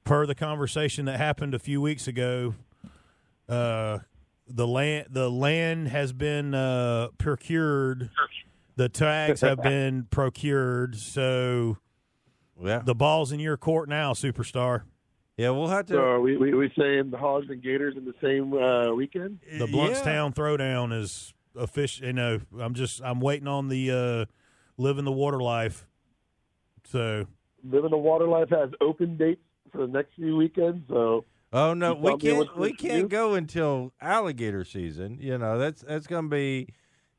per 0.04 0.26
the 0.26 0.34
conversation 0.34 1.04
that 1.06 1.18
happened 1.18 1.54
a 1.54 1.58
few 1.58 1.80
weeks 1.80 2.08
ago, 2.08 2.54
uh, 3.48 3.98
the 4.50 4.66
land 4.66 5.06
the 5.10 5.30
land 5.30 5.88
has 5.88 6.12
been 6.12 6.54
uh, 6.54 7.08
procured. 7.18 8.10
The 8.76 8.88
tags 8.88 9.40
have 9.42 9.62
been 9.62 10.04
procured, 10.10 10.96
so 10.96 11.76
Yeah, 12.62 12.80
the 12.84 12.94
ball's 12.94 13.32
in 13.32 13.40
your 13.40 13.56
court 13.56 13.88
now, 13.88 14.12
superstar. 14.12 14.82
yeah. 15.36 15.50
We'll 15.50 15.68
have 15.68 15.86
to. 15.86 15.94
So 15.94 15.98
are 15.98 16.20
we, 16.20 16.36
we 16.36 16.54
we 16.54 16.72
saying 16.78 17.10
the 17.10 17.18
hogs 17.18 17.46
and 17.50 17.62
gators 17.62 17.96
in 17.96 18.04
the 18.04 18.14
same 18.22 18.54
uh, 18.54 18.94
weekend? 18.94 19.40
The 19.58 19.66
yeah. 19.66 19.66
Blountstown 19.66 20.34
Throwdown 20.34 20.98
is 20.98 21.34
official. 21.56 22.06
You 22.06 22.12
know, 22.14 22.40
I'm 22.58 22.74
just 22.74 23.02
I'm 23.04 23.20
waiting 23.20 23.48
on 23.48 23.68
the 23.68 23.90
uh, 23.90 24.24
living 24.78 25.04
the 25.04 25.12
water 25.12 25.40
life. 25.40 25.86
So 26.84 27.26
Living 27.62 27.90
the 27.90 27.98
Water 27.98 28.26
Life 28.26 28.48
has 28.50 28.70
open 28.80 29.16
dates 29.16 29.42
for 29.70 29.86
the 29.86 29.92
next 29.92 30.14
few 30.14 30.36
weekends. 30.36 30.88
So 30.88 31.24
Oh 31.52 31.74
no, 31.74 31.94
we 31.94 32.16
tell 32.16 32.16
me 32.18 32.32
what's 32.34 32.48
can't. 32.50 32.58
We 32.60 32.72
can't 32.74 33.08
go 33.08 33.34
until 33.34 33.92
alligator 34.00 34.64
season. 34.64 35.18
You 35.20 35.36
know, 35.38 35.58
that's 35.58 35.82
that's 35.82 36.06
going 36.06 36.26
to 36.26 36.30
be 36.30 36.68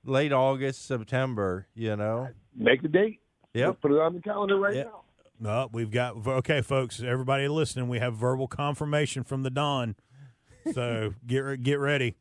late 0.06 0.32
August, 0.32 0.86
September. 0.86 1.68
You 1.76 1.96
know. 1.98 2.30
Make 2.56 2.82
the 2.82 2.88
date. 2.88 3.20
Yep. 3.54 3.68
Let's 3.68 3.80
put 3.82 3.92
it 3.92 4.00
on 4.00 4.14
the 4.14 4.22
calendar 4.22 4.58
right 4.58 4.76
Yep. 4.76 4.86
now. 4.86 5.02
No, 5.40 5.70
we've 5.72 5.92
got 5.92 6.26
okay, 6.26 6.62
folks. 6.62 7.02
Everybody 7.02 7.48
listening, 7.48 7.90
we 7.90 8.00
have 8.00 8.16
verbal 8.16 8.48
confirmation 8.48 9.24
from 9.24 9.44
the 9.44 9.50
Don. 9.50 9.96
So 10.74 11.14
get 11.28 11.62
get 11.64 11.80
ready. 11.80 12.16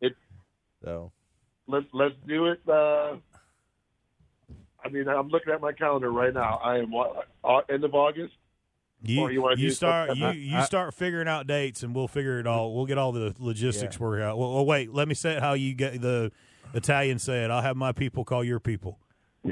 So 0.82 1.12
Let's 1.68 1.86
let's 1.92 2.14
do 2.26 2.46
it. 2.46 2.60
Uh, 2.66 3.16
I 4.82 4.88
mean, 4.90 5.06
I'm 5.08 5.28
looking 5.28 5.52
at 5.52 5.60
my 5.60 5.72
calendar 5.72 6.10
right 6.10 6.32
now. 6.32 6.58
I 6.64 6.78
am 6.78 6.90
what, 6.90 7.28
uh, 7.44 7.60
end 7.68 7.84
of 7.84 7.94
August. 7.94 8.32
You 9.02 9.22
Or 9.22 9.30
you 9.32 9.40
wanna 9.40 9.56
do 9.56 9.70
start 9.70 10.14
you, 10.16 10.28
you 10.30 10.56
I- 10.58 10.64
start 10.64 10.92
figuring 10.94 11.26
out 11.28 11.46
dates, 11.46 11.82
and 11.82 11.94
we'll 11.94 12.08
figure 12.08 12.38
it 12.38 12.46
all. 12.46 12.74
We'll 12.74 12.84
get 12.86 12.98
all 12.98 13.12
the 13.12 13.34
logistics 13.38 13.96
Yeah. 13.96 14.02
worked 14.06 14.22
out. 14.22 14.36
Well, 14.38 14.52
well, 14.54 14.66
wait, 14.66 14.92
let 14.92 15.08
me 15.08 15.14
say 15.14 15.32
it 15.36 15.40
how 15.42 15.54
you 15.54 15.72
get 15.74 16.00
the 16.02 16.30
Italian 16.74 17.18
say 17.18 17.44
it. 17.44 17.50
I'll 17.50 17.62
have 17.62 17.76
my 17.76 17.92
people 17.92 18.24
call 18.24 18.44
your 18.44 18.60
people. 18.60 18.98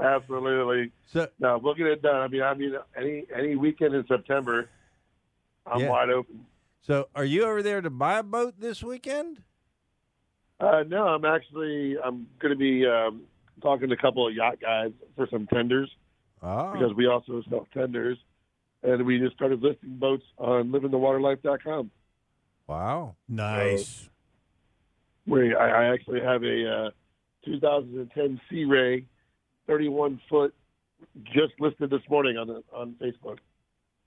Absolutely. 0.00 0.92
so 1.06 1.28
No, 1.38 1.58
we'll 1.58 1.74
get 1.74 1.86
it 1.88 2.02
done. 2.02 2.16
I 2.16 2.28
mean, 2.28 2.42
I 2.42 2.54
mean, 2.54 2.74
any 2.96 3.26
any 3.34 3.56
weekend 3.56 3.94
in 3.94 4.06
September, 4.06 4.68
I'm 5.66 5.80
Yeah. 5.80 5.90
wide 5.90 6.10
open. 6.10 6.46
so 6.82 7.08
are 7.14 7.24
you 7.24 7.44
over 7.44 7.62
there 7.62 7.80
to 7.80 7.90
buy 7.90 8.18
a 8.18 8.22
boat 8.22 8.54
this 8.58 8.82
weekend? 8.82 9.42
Uh, 10.58 10.84
no, 10.86 11.06
I'm 11.08 11.24
actually 11.24 11.98
I'm 11.98 12.26
going 12.38 12.50
to 12.52 12.56
be 12.58 12.86
um, 12.86 13.22
talking 13.62 13.88
to 13.88 13.94
a 13.94 13.98
couple 13.98 14.26
of 14.26 14.34
yacht 14.34 14.58
guys 14.60 14.92
for 15.16 15.26
some 15.30 15.46
tenders 15.48 15.90
Oh, 16.42 16.72
because 16.72 16.94
we 16.96 17.06
also 17.06 17.42
sell 17.50 17.66
tenders, 17.74 18.16
and 18.82 19.04
we 19.04 19.18
just 19.18 19.34
started 19.36 19.62
listing 19.62 19.96
boats 19.98 20.24
on 20.38 20.70
livingthewaterlife.com. 20.70 21.90
wow. 22.66 23.14
Nice. 23.28 24.08
Where 25.26 25.60
I, 25.60 25.84
I 25.86 25.92
actually 25.94 26.20
have 26.20 26.42
a 26.42 26.86
uh, 26.86 26.90
2010 27.44 28.40
Sea 28.48 28.64
Ray, 28.64 29.04
31 29.66 30.20
foot, 30.28 30.54
just 31.26 31.52
listed 31.60 31.90
this 31.90 32.00
morning 32.08 32.36
on 32.36 32.46
the, 32.48 32.62
on 32.72 32.94
Facebook, 33.00 33.38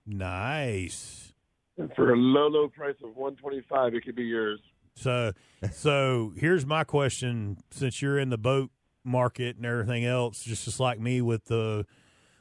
Nice. 0.05 1.33
and 1.77 1.91
for 1.95 2.13
a 2.13 2.15
low 2.17 2.47
low 2.47 2.67
price 2.67 2.95
of 3.03 3.15
125, 3.15 3.93
it 3.95 4.03
could 4.05 4.15
be 4.15 4.23
yours. 4.23 4.59
So, 4.95 5.31
so 5.71 6.33
here's 6.37 6.65
my 6.65 6.83
question: 6.83 7.57
Since 7.71 8.01
you're 8.01 8.19
in 8.19 8.29
the 8.29 8.37
boat 8.37 8.69
market 9.03 9.55
and 9.57 9.65
everything 9.65 10.05
else, 10.05 10.43
just 10.43 10.65
just 10.65 10.79
like 10.79 10.99
me 10.99 11.21
with 11.21 11.45
the 11.45 11.85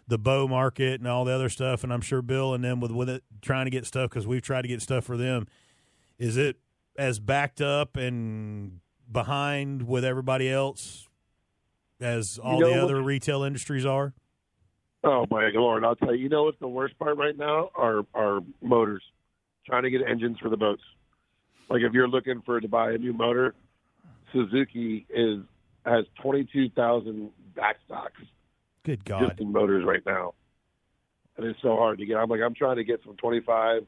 the 0.09 0.19
bow 0.19 0.49
market 0.49 1.01
and 1.01 1.09
all 1.09 1.25
the 1.25 1.33
other 1.33 1.49
stuff, 1.49 1.85
and 1.85 1.93
I'm 1.93 2.01
sure 2.01 2.23
Bill 2.23 2.55
and 2.55 2.63
them 2.65 2.81
with 2.81 2.91
with 2.91 3.09
it 3.09 3.23
trying 3.41 3.67
to 3.67 3.71
get 3.71 3.87
stuff 3.87 4.11
because 4.11 4.27
we've 4.27 4.43
tried 4.43 4.63
to 4.63 4.69
get 4.69 4.83
stuff 4.83 5.05
for 5.05 5.17
them. 5.17 5.47
Is 6.19 6.37
it 6.37 6.57
as 6.97 7.19
backed 7.19 7.61
up 7.61 7.97
and 7.97 8.81
behind 9.11 9.87
with 9.87 10.05
everybody 10.05 10.51
else 10.51 11.09
as 12.01 12.39
all 12.39 12.61
know 12.61 12.67
the 12.67 12.73
what- 12.75 12.85
other 12.85 13.03
retail 13.03 13.43
industries 13.43 13.87
are? 13.87 14.15
Oh 15.05 15.27
my 15.31 15.51
lord! 15.55 15.85
I'll 15.85 15.97
tell 15.97 16.15
you. 16.15 16.23
You 16.23 16.29
know 16.29 16.45
what's 16.45 16.61
the 16.61 16.69
worst 16.69 16.97
part 16.99 17.17
right 17.17 17.37
now? 17.37 17.71
Are 17.75 18.05
are 18.15 18.41
motors, 18.61 19.03
trying 19.67 19.83
to 19.83 19.91
get 19.91 20.01
engines 20.09 20.39
for 20.39 20.49
the 20.49 20.57
boats. 20.57 20.83
Like 21.69 21.83
if 21.83 21.93
you're 21.93 22.07
looking 22.07 22.41
for 22.47 22.61
to 22.61 22.69
buy 22.69 22.93
a 22.93 22.99
new 22.99 23.13
motor, 23.13 23.55
Suzuki 24.33 25.05
is 25.11 25.41
has 25.85 26.05
twenty 26.21 26.47
two 26.53 26.69
thousand 26.71 27.31
backstocks 27.57 28.11
Good 28.85 29.05
God. 29.05 29.29
Just 29.29 29.41
in 29.41 29.53
motors 29.53 29.85
right 29.85 30.03
now, 30.05 30.35
and 31.37 31.47
it's 31.47 31.61
so 31.63 31.77
hard 31.77 31.99
to 31.99 32.07
get. 32.07 32.17
I'm 32.17 32.29
like 32.29 32.41
I'm 32.41 32.55
trying 32.55 32.77
to 32.77 32.85
get 32.85 33.01
some 33.05 33.17
twenty 33.17 33.41
five 33.41 33.83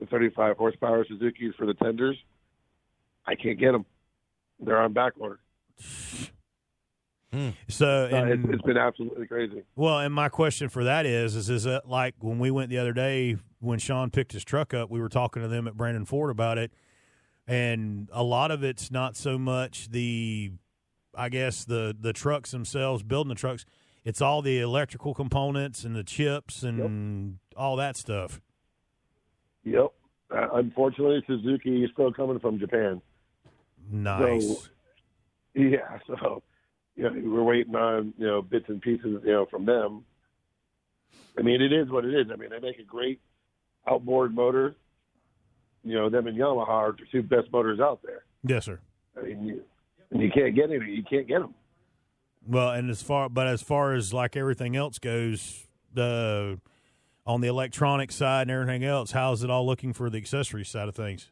to 0.00 0.06
thirty 0.06 0.30
five 0.30 0.56
horsepower 0.56 1.04
Suzuki's 1.08 1.54
for 1.56 1.66
the 1.66 1.74
tenders. 1.74 2.16
I 3.26 3.34
can't 3.34 3.58
get 3.58 3.72
them. 3.72 3.86
They're 4.60 4.80
on 4.80 4.92
back 4.92 5.14
order. 5.18 5.40
So, 7.68 8.08
Uh, 8.12 8.26
it's, 8.26 8.42
it's 8.48 8.62
been 8.62 8.76
absolutely 8.76 9.26
crazy. 9.26 9.64
Well, 9.74 9.98
and 9.98 10.14
my 10.14 10.28
question 10.28 10.68
for 10.68 10.84
that 10.84 11.04
is, 11.04 11.34
is 11.34 11.50
is 11.50 11.66
it 11.66 11.86
like 11.86 12.14
when 12.20 12.38
we 12.38 12.52
went 12.52 12.70
the 12.70 12.78
other 12.78 12.92
day 12.92 13.36
when 13.58 13.80
Sean 13.80 14.10
picked 14.10 14.32
his 14.32 14.44
truck 14.44 14.72
up, 14.72 14.88
we 14.88 15.00
were 15.00 15.08
talking 15.08 15.42
to 15.42 15.48
them 15.48 15.66
at 15.66 15.76
Brandon 15.76 16.04
Ford 16.04 16.30
about 16.30 16.58
it, 16.58 16.70
and 17.48 18.08
a 18.12 18.22
lot 18.22 18.52
of 18.52 18.62
it's 18.62 18.90
not 18.92 19.16
so 19.16 19.36
much 19.36 19.88
the, 19.90 20.52
I 21.16 21.28
guess 21.28 21.64
the 21.64 21.96
the 21.98 22.12
trucks 22.12 22.52
themselves 22.52 23.02
building 23.02 23.30
the 23.30 23.34
trucks, 23.34 23.64
it's 24.04 24.20
all 24.20 24.42
the 24.42 24.60
electrical 24.60 25.14
components 25.14 25.84
and 25.84 25.94
the 25.96 26.04
chips 26.04 26.62
and 26.62 27.38
all 27.56 27.76
that 27.76 27.96
stuff. 27.96 28.40
Yep. 29.64 29.92
Uh, 30.30 30.48
unfortunately, 30.54 31.22
Suzuki 31.26 31.84
is 31.84 31.90
still 31.92 32.12
coming 32.12 32.38
from 32.38 32.58
Japan. 32.58 33.00
Nice. 33.90 34.46
So- 34.64 34.68
Yeah, 35.54 35.98
so 36.06 36.42
you 36.96 37.04
know, 37.04 37.12
we're 37.30 37.42
waiting 37.42 37.74
on 37.76 38.12
you 38.18 38.26
know 38.26 38.42
bits 38.42 38.66
and 38.68 38.80
pieces 38.80 39.20
you 39.24 39.32
know 39.32 39.46
from 39.46 39.64
them. 39.66 40.04
I 41.38 41.42
mean, 41.42 41.60
it 41.62 41.72
is 41.72 41.88
what 41.90 42.04
it 42.04 42.14
is. 42.14 42.26
I 42.32 42.36
mean, 42.36 42.50
they 42.50 42.60
make 42.60 42.78
a 42.78 42.84
great 42.84 43.20
outboard 43.88 44.34
motor. 44.34 44.74
You 45.82 45.94
know, 45.94 46.08
them 46.08 46.26
and 46.26 46.38
Yamaha 46.38 46.68
are 46.68 46.92
the 46.92 47.04
two 47.12 47.22
best 47.22 47.52
motors 47.52 47.78
out 47.80 48.00
there. 48.02 48.24
yes, 48.42 48.64
sir. 48.64 48.80
I 49.18 49.22
mean, 49.22 49.44
you, 49.46 49.62
and 50.10 50.22
you 50.22 50.30
can't 50.30 50.54
get 50.54 50.70
any. 50.70 50.90
You 50.90 51.02
can't 51.08 51.26
get 51.28 51.40
them. 51.40 51.54
Well, 52.46 52.70
and 52.70 52.90
as 52.90 53.02
far 53.02 53.28
but 53.28 53.46
as 53.46 53.62
far 53.62 53.94
as 53.94 54.12
like 54.12 54.36
everything 54.36 54.76
else 54.76 54.98
goes, 54.98 55.66
the 55.92 56.60
on 57.26 57.40
the 57.40 57.48
electronic 57.48 58.12
side 58.12 58.42
and 58.42 58.50
everything 58.50 58.84
else, 58.84 59.12
how's 59.12 59.42
it 59.42 59.50
all 59.50 59.66
looking 59.66 59.92
for 59.92 60.10
the 60.10 60.18
accessory 60.18 60.64
side 60.64 60.88
of 60.88 60.94
things? 60.94 61.30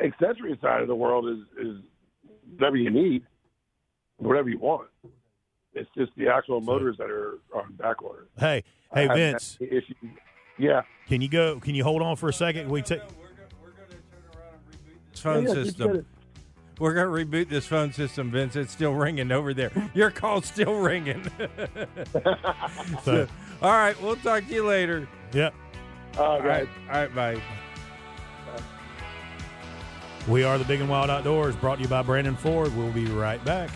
Accessory 0.00 0.58
side 0.62 0.80
of 0.80 0.88
the 0.88 0.94
world 0.94 1.28
is 1.28 1.66
is 1.66 1.76
whatever 2.56 2.76
you 2.76 2.90
need, 2.90 3.22
whatever 4.16 4.48
you 4.48 4.58
want. 4.58 4.88
It's 5.74 5.90
just 5.96 6.12
the 6.16 6.28
actual 6.28 6.60
motors 6.60 6.96
that 6.98 7.10
are 7.10 7.38
on 7.54 7.72
back 7.74 8.02
order. 8.02 8.28
Hey, 8.38 8.62
hey, 8.94 9.08
Vince, 9.08 9.58
any 9.60 9.70
issue. 9.70 9.94
Yeah. 10.56 10.82
can 11.08 11.20
you 11.20 11.28
go? 11.28 11.58
Can 11.58 11.74
you 11.74 11.82
hold 11.82 12.00
on 12.00 12.16
for 12.16 12.28
a 12.28 12.32
second? 12.32 12.70
We 12.70 12.80
take. 12.82 13.02
Phone 15.16 15.44
Yeah, 15.44 15.48
yeah, 15.48 15.54
just 15.54 15.76
system. 15.76 16.06
Get 16.74 16.80
it. 16.80 16.80
We're 16.82 16.94
going 16.94 17.26
to 17.26 17.36
reboot 17.36 17.48
this 17.48 17.66
phone 17.66 17.92
system, 17.92 18.30
Vince. 18.30 18.56
It's 18.56 18.72
still 18.72 18.92
ringing 18.94 19.32
over 19.32 19.54
there. 19.54 19.70
Your 19.94 20.10
call's 20.10 20.46
still 20.46 20.74
ringing. 20.74 21.30
So, 23.04 23.26
All 23.62 23.70
right, 23.72 24.00
we'll 24.02 24.16
talk 24.16 24.46
to 24.46 24.54
you 24.54 24.66
later. 24.66 25.08
Yep. 25.32 25.54
All 26.18 26.24
All 26.24 26.40
right. 26.42 26.68
right, 26.88 26.94
all 26.94 27.00
right, 27.02 27.14
bye. 27.14 27.42
we 30.28 30.44
are 30.44 30.58
the 30.58 30.64
Big 30.64 30.80
and 30.80 30.88
Wild 30.88 31.10
Outdoors, 31.10 31.54
brought 31.56 31.76
to 31.76 31.82
you 31.82 31.88
by 31.88 32.02
Brandon 32.02 32.36
Ford. 32.36 32.74
We'll 32.76 32.92
be 32.92 33.06
right 33.06 33.42
back. 33.44 33.70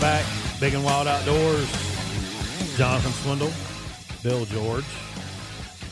Welcome 0.00 0.24
back, 0.24 0.60
Big 0.60 0.72
and 0.72 0.82
Wild 0.82 1.06
Outdoors. 1.08 1.68
Jonathan 2.78 3.12
Swindle, 3.12 3.52
Bill 4.22 4.46
George. 4.46 4.86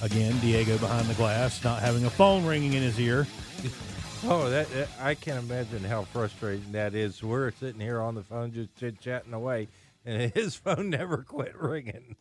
Again, 0.01 0.39
Diego 0.39 0.79
behind 0.79 1.07
the 1.09 1.15
glass, 1.15 1.63
not 1.63 1.83
having 1.83 2.07
a 2.07 2.11
phone 2.11 2.47
ringing 2.47 2.73
in 2.73 2.83
his 2.83 2.99
ear. 2.99 3.27
Oh, 4.25 4.51
that, 4.51 4.69
that 4.71 4.89
I 5.01 5.15
can't 5.15 5.45
imagine 5.45 5.85
how 5.85 6.03
frustrating 6.03 6.73
that 6.73 6.93
is. 6.97 7.23
We're 7.23 7.53
sitting 7.53 7.81
here 7.81 8.01
on 8.01 8.17
the 8.17 8.25
phone 8.25 8.53
just 8.53 8.75
chit 8.75 9.01
chatting 9.01 9.33
away, 9.33 9.69
and 10.05 10.33
his 10.35 10.57
phone 10.57 10.91
never 10.91 11.19
quit 11.19 11.55
ringing. 11.57 12.17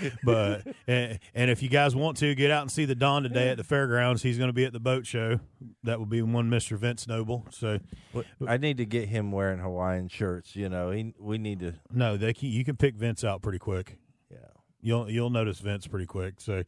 But 0.22 0.66
and, 0.86 1.18
and 1.34 1.50
if 1.50 1.62
you 1.62 1.68
guys 1.68 1.96
want 1.96 2.16
to 2.18 2.34
get 2.34 2.50
out 2.50 2.62
and 2.62 2.70
see 2.70 2.84
the 2.84 2.94
Don 2.94 3.24
today 3.24 3.48
at 3.48 3.56
the 3.56 3.64
fairgrounds, 3.64 4.22
he's 4.22 4.38
going 4.38 4.48
to 4.48 4.52
be 4.54 4.64
at 4.64 4.72
the 4.72 4.80
boat 4.80 5.06
show. 5.06 5.40
That 5.82 5.98
will 5.98 6.06
be 6.06 6.22
one 6.22 6.48
Mister 6.48 6.76
Vince 6.76 7.06
Noble. 7.08 7.46
So 7.50 7.80
I 8.46 8.56
need 8.58 8.76
to 8.78 8.86
get 8.86 9.08
him 9.08 9.32
wearing 9.32 9.58
Hawaiian 9.58 10.08
shirts. 10.08 10.54
You 10.54 10.68
know, 10.68 10.90
he, 10.90 11.14
we 11.18 11.38
need 11.38 11.60
to. 11.60 11.74
no, 11.92 12.16
they 12.16 12.32
can, 12.32 12.48
you 12.48 12.64
can 12.64 12.76
pick 12.76 12.94
Vince 12.94 13.24
out 13.24 13.42
pretty 13.42 13.58
quick. 13.58 13.98
Yeah. 14.30 14.38
You'll 14.80 15.10
you'll 15.10 15.30
notice 15.30 15.58
Vince 15.58 15.86
pretty 15.88 16.06
quick. 16.06 16.40
So, 16.40 16.62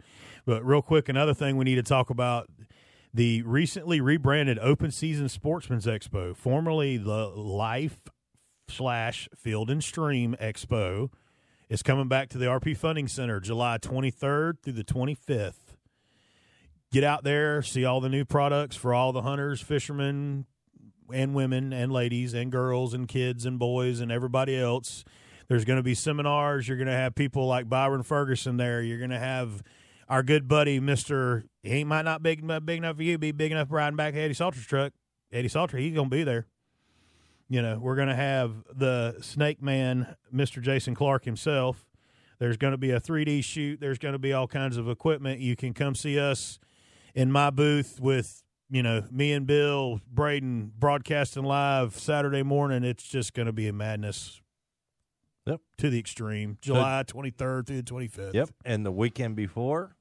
but 0.45 0.65
real 0.65 0.83
quick, 0.83 1.09
another 1.09 1.35
thing 1.35 1.57
we 1.57 1.65
need 1.65 1.77
to 1.77 1.83
talk 1.85 2.11
about 2.11 2.49
The 3.15 3.43
recently 3.43 4.01
rebranded 4.01 4.59
Open 4.59 4.91
Season 4.91 5.29
Sportsman's 5.29 5.87
Expo, 5.87 6.37
formerly 6.37 6.97
the 6.97 7.27
Life 7.29 7.99
slash 8.69 9.29
Field 9.37 9.71
and 9.71 9.83
Stream 9.83 10.37
Expo, 10.41 11.11
is 11.71 11.85
coming 11.85 12.09
back 12.09 12.29
to 12.29 12.37
the 12.37 12.47
RP 12.47 12.77
Funding 12.77 13.07
Center 13.07 13.39
July 13.39 13.79
23rd 13.79 14.61
through 14.61 14.73
the 14.73 14.85
25th. 14.85 15.77
Get 16.93 17.05
out 17.05 17.23
there, 17.23 17.63
see 17.63 17.85
all 17.85 18.01
the 18.01 18.09
new 18.09 18.25
products 18.25 18.75
for 18.75 18.93
all 18.93 19.13
the 19.13 19.23
hunters, 19.23 19.61
fishermen, 19.61 20.47
and 21.15 21.33
women, 21.33 21.73
and 21.73 21.93
ladies, 21.93 22.35
and 22.35 22.51
girls, 22.51 22.93
and 22.93 23.07
kids, 23.07 23.47
and 23.47 23.57
boys, 23.57 24.01
and 24.01 24.11
everybody 24.11 24.59
else. 24.59 25.05
There's 25.47 25.65
going 25.65 25.79
to 25.79 25.85
be 25.85 25.95
seminars. 25.95 26.67
You're 26.67 26.77
going 26.77 26.89
to 26.89 26.93
have 26.93 27.15
people 27.15 27.47
like 27.47 27.69
Byron 27.69 28.03
Ferguson 28.03 28.57
there. 28.57 28.83
You're 28.83 28.99
going 28.99 29.11
to 29.11 29.19
have 29.19 29.63
our 30.09 30.25
good 30.25 30.49
buddy, 30.49 30.81
Mister. 30.81 31.45
He 31.63 31.85
might 31.85 32.03
not 32.03 32.21
be 32.21 32.35
big, 32.35 32.67
big 32.67 32.79
enough 32.79 32.97
for 32.97 33.05
you, 33.05 33.17
be 33.17 33.31
big 33.31 33.53
enough 33.53 33.69
riding 33.71 33.97
back 33.97 34.15
Eddie 34.17 34.35
Salter's 34.35 34.67
truck. 34.67 34.93
Eddie 35.33 35.49
Salter, 35.49 35.79
he's 35.79 35.95
going 35.95 36.11
to 36.11 36.17
be 36.17 36.25
there. 36.25 36.49
You 37.51 37.63
know, 37.63 37.79
we're 37.83 37.97
going 37.97 38.09
to 38.09 38.15
have 38.15 38.53
the 38.73 39.17
Snake 39.21 39.61
Man, 39.61 40.15
Mister 40.31 40.61
Jason 40.61 40.95
Clark 40.95 41.25
himself. 41.25 41.85
There's 42.39 42.57
going 42.57 42.71
to 42.71 42.79
be 42.79 42.93
a 42.93 43.01
3D 43.01 43.43
shoot. 43.45 43.81
There's 43.81 43.99
going 43.99 44.13
to 44.13 44.21
be 44.21 44.33
all 44.33 44.47
kinds 44.47 44.77
of 44.77 44.89
equipment. 44.89 45.41
You 45.41 45.57
can 45.57 45.75
come 45.75 45.95
see 45.97 46.19
us 46.19 46.61
in 47.15 47.31
my 47.33 47.51
booth 47.51 47.99
with 48.01 48.45
you 48.71 48.85
know 48.85 49.03
me 49.11 49.33
and 49.33 49.49
Bill 49.49 50.01
Braden 50.11 50.73
broadcasting 50.79 51.43
live 51.43 51.99
Saturday 51.99 52.45
morning. 52.45 52.85
It's 52.85 53.03
just 53.03 53.35
going 53.35 53.47
to 53.47 53.53
be 53.53 53.67
a 53.67 53.73
madness. 53.73 54.41
Yep. 55.47 55.61
To 55.79 55.91
the 55.91 55.99
extreme. 55.99 56.57
July 56.61 57.03
23rd 57.05 57.67
through 57.67 57.83
the 57.83 57.83
25th. 57.83 58.35
Yep. 58.35 58.51
And 58.65 58.87
the 58.87 58.93
weekend 58.93 59.35
before, 59.35 59.97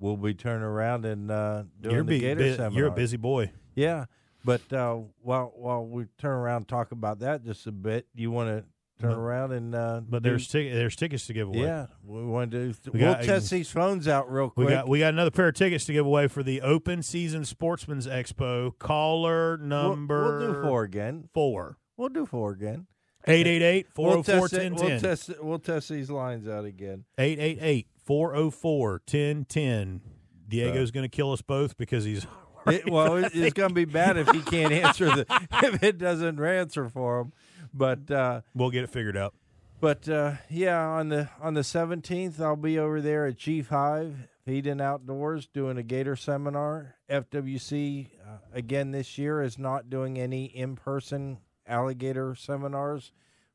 we'll 0.00 0.16
be 0.16 0.34
turning 0.34 0.64
around 0.64 1.04
and 1.04 1.30
uh, 1.30 1.64
doing 1.80 1.94
You're, 1.94 2.02
the 2.02 2.08
be, 2.08 2.18
Gator 2.18 2.40
bu- 2.40 2.50
seminar. 2.56 2.78
you're 2.78 2.88
a 2.88 2.92
busy 2.92 3.16
boy. 3.18 3.52
Yeah, 3.76 4.06
but 4.44 4.72
uh, 4.72 4.98
while 5.22 5.52
while 5.56 5.84
we 5.86 6.06
turn 6.18 6.32
around 6.32 6.56
and 6.58 6.68
talk 6.68 6.92
about 6.92 7.20
that 7.20 7.44
just 7.44 7.66
a 7.66 7.72
bit, 7.72 8.06
you 8.14 8.30
want 8.30 8.48
to 8.48 8.64
turn 9.00 9.10
But- 9.12 9.18
around 9.18 9.52
and 9.52 9.74
uh, 9.74 10.00
But 10.08 10.22
there's 10.22 10.46
tic- 10.48 10.72
there's 10.72 10.94
tickets 10.96 11.26
to 11.28 11.32
give 11.32 11.48
away. 11.48 11.60
yeah, 11.62 11.86
we 12.04 12.22
want 12.24 12.50
to. 12.52 12.72
Do, 12.72 12.90
We 12.92 13.00
we'll 13.00 13.14
got- 13.14 13.24
test 13.24 13.50
these 13.50 13.70
phones 13.70 14.06
out 14.08 14.30
real 14.30 14.50
quick. 14.50 14.68
We 14.68 14.72
got 14.74 14.88
we 14.88 14.98
got 14.98 15.14
another 15.14 15.30
pair 15.30 15.48
of 15.48 15.54
tickets 15.54 15.84
to 15.86 15.92
give 15.92 16.04
away 16.06 16.28
for 16.28 16.42
the 16.42 16.60
Open 16.62 17.02
Season 17.02 17.44
Sportsman's 17.44 18.06
Expo. 18.06 18.78
Caller 18.78 19.56
We'll- 19.56 19.66
number 19.66 20.38
We'll, 20.38 20.52
do 20.54 20.62
four 20.62 20.82
again. 20.84 21.28
four. 21.32 21.78
We'll 21.96 22.08
do 22.10 22.26
four 22.26 22.52
again. 22.52 22.86
888 23.26 23.86
We'll 23.98 24.22
404 24.22 24.48
test 24.48 25.28
1010. 25.28 25.46
We'll 25.46 25.58
test 25.58 25.88
these 25.90 26.10
lines 26.10 26.48
out 26.48 26.64
again. 26.64 27.04
888 27.18 27.88
404 28.04 28.90
1010. 29.06 30.00
Diego's 30.48 30.90
going 30.90 31.04
to 31.04 31.08
kill 31.14 31.30
us 31.32 31.42
both 31.42 31.76
because 31.76 32.04
he's. 32.04 32.26
It, 32.66 32.90
well, 32.90 33.16
it, 33.16 33.32
it's 33.34 33.54
going 33.54 33.70
to 33.70 33.74
be 33.74 33.84
bad 33.84 34.16
if 34.16 34.28
he 34.30 34.40
can't 34.42 34.72
answer 34.72 35.06
the 35.06 35.26
if 35.62 35.82
it 35.82 35.98
doesn't 35.98 36.40
answer 36.42 36.88
for 36.88 37.20
him. 37.20 37.32
But 37.72 38.10
uh, 38.10 38.40
We'll 38.54 38.70
get 38.70 38.84
it 38.84 38.90
figured 38.90 39.16
out. 39.16 39.34
But 39.80 40.08
uh, 40.08 40.34
yeah, 40.50 40.78
on 40.78 41.08
the 41.08 41.30
on 41.40 41.54
the 41.54 41.64
seventeenth, 41.64 42.40
I'll 42.40 42.56
be 42.56 42.78
over 42.78 43.00
there 43.00 43.26
at 43.26 43.38
Chief 43.38 43.68
Hive 43.68 44.28
Feeding 44.44 44.80
Outdoors 44.80 45.46
doing 45.46 45.78
a 45.78 45.82
gator 45.82 46.16
seminar. 46.16 46.96
FWC 47.08 48.08
uh, 48.26 48.36
again 48.52 48.90
this 48.90 49.16
year 49.16 49.40
is 49.40 49.58
not 49.58 49.88
doing 49.88 50.18
any 50.18 50.44
in 50.44 50.76
person 50.76 51.38
alligator 51.66 52.34
seminars. 52.34 53.12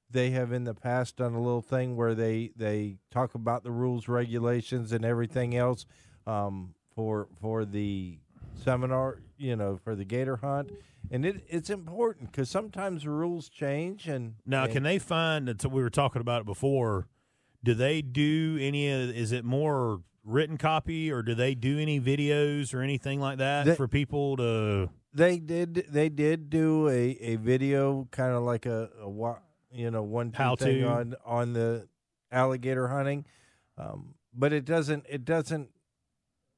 They 0.09 0.31
have 0.31 0.51
in 0.51 0.63
the 0.63 0.73
past 0.73 1.17
done 1.17 1.33
a 1.33 1.41
little 1.41 1.61
thing 1.61 1.95
where 1.95 2.15
they 2.15 2.51
they 2.55 2.97
talk 3.11 3.35
about 3.35 3.63
the 3.63 3.71
rules, 3.71 4.07
regulations, 4.07 4.91
and 4.91 5.05
everything 5.05 5.55
else 5.55 5.85
um, 6.25 6.73
for 6.95 7.27
for 7.39 7.65
the 7.65 8.19
seminar. 8.63 9.19
You 9.37 9.55
know, 9.55 9.77
for 9.83 9.95
the 9.95 10.05
gator 10.05 10.37
hunt, 10.37 10.71
and 11.11 11.25
it 11.25 11.43
it's 11.47 11.69
important 11.69 12.31
because 12.31 12.49
sometimes 12.49 13.03
the 13.03 13.09
rules 13.09 13.49
change 13.49 14.07
and 14.07 14.35
Now, 14.45 14.63
and- 14.63 14.71
can 14.73 14.83
they 14.83 14.97
find? 14.99 15.47
that 15.47 15.65
we 15.65 15.81
were 15.81 15.89
talking 15.89 16.21
about 16.21 16.41
it 16.41 16.45
before. 16.45 17.07
Do 17.63 17.73
they 17.73 18.01
do 18.01 18.57
any? 18.61 18.87
Is 18.87 19.31
it 19.31 19.43
more 19.43 20.01
written 20.23 20.57
copy, 20.57 21.11
or 21.11 21.21
do 21.21 21.35
they 21.35 21.53
do 21.53 21.79
any 21.79 21.99
videos 21.99 22.73
or 22.73 22.81
anything 22.81 23.19
like 23.19 23.39
that 23.39 23.65
They- 23.65 23.75
for 23.75 23.87
people 23.87 24.37
to? 24.37 24.89
They 25.13 25.37
did. 25.39 25.85
They 25.89 26.09
did 26.09 26.49
do 26.49 26.87
a, 26.89 27.11
a 27.21 27.35
video, 27.37 28.07
kind 28.11 28.33
of 28.35 28.43
like 28.43 28.65
a, 28.65 28.89
a 29.01 29.35
you 29.71 29.89
know 29.91 30.03
one 30.03 30.31
How 30.33 30.55
thing 30.55 30.81
to. 30.81 30.87
on 30.87 31.15
on 31.25 31.53
the 31.53 31.87
alligator 32.31 32.87
hunting, 32.89 33.25
um, 33.77 34.15
but 34.33 34.53
it 34.53 34.63
doesn't. 34.65 35.05
It 35.09 35.25
doesn't. 35.25 35.69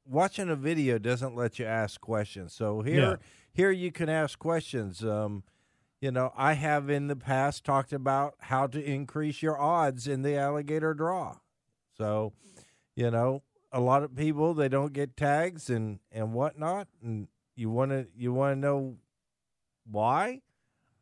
Watching 0.10 0.50
a 0.50 0.56
video 0.56 0.98
doesn't 0.98 1.36
let 1.36 1.60
you 1.60 1.66
ask 1.66 2.00
questions. 2.00 2.54
So 2.54 2.82
here, 2.82 3.02
Yeah. 3.02 3.16
here 3.54 3.72
you 3.72 3.92
can 3.92 4.10
ask 4.10 4.40
questions. 4.40 5.04
Um, 5.04 5.44
you 6.00 6.12
know, 6.12 6.32
I 6.36 6.54
have 6.54 6.90
in 6.90 7.08
the 7.08 7.16
past 7.16 7.64
talked 7.66 7.92
about 7.92 8.36
how 8.40 8.68
to 8.68 8.82
increase 8.84 9.42
your 9.42 9.60
odds 9.60 10.08
in 10.08 10.22
the 10.22 10.36
alligator 10.38 10.94
draw. 10.94 11.40
So, 11.98 12.34
you 12.96 13.10
know, 13.12 13.42
a 13.72 13.82
lot 13.82 14.04
of 14.04 14.16
people 14.16 14.54
they 14.54 14.70
don't 14.70 14.94
get 14.94 15.18
tags 15.18 15.70
and 15.70 16.00
and 16.12 16.34
whatnot, 16.34 16.88
and 17.02 17.28
you 17.56 17.70
want 17.70 17.92
to 17.92 18.08
you 18.16 18.32
want 18.32 18.56
to 18.56 18.60
know 18.60 18.98
why. 19.86 20.42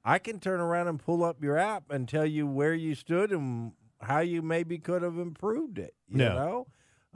I 0.03 0.19
can 0.19 0.39
turn 0.39 0.59
around 0.59 0.87
and 0.87 0.99
pull 0.99 1.23
up 1.23 1.43
your 1.43 1.57
app 1.57 1.89
and 1.91 2.07
tell 2.07 2.25
you 2.25 2.45
where 2.47 2.73
you 2.75 2.93
stood 2.95 3.31
and 3.31 3.73
how 4.01 4.19
you 4.19 4.41
maybe 4.41 4.77
could 4.77 5.01
have 5.01 5.17
improved 5.17 5.77
it. 5.79 5.95
You 6.07 6.19
Yeah. 6.23 6.33
know, 6.35 6.67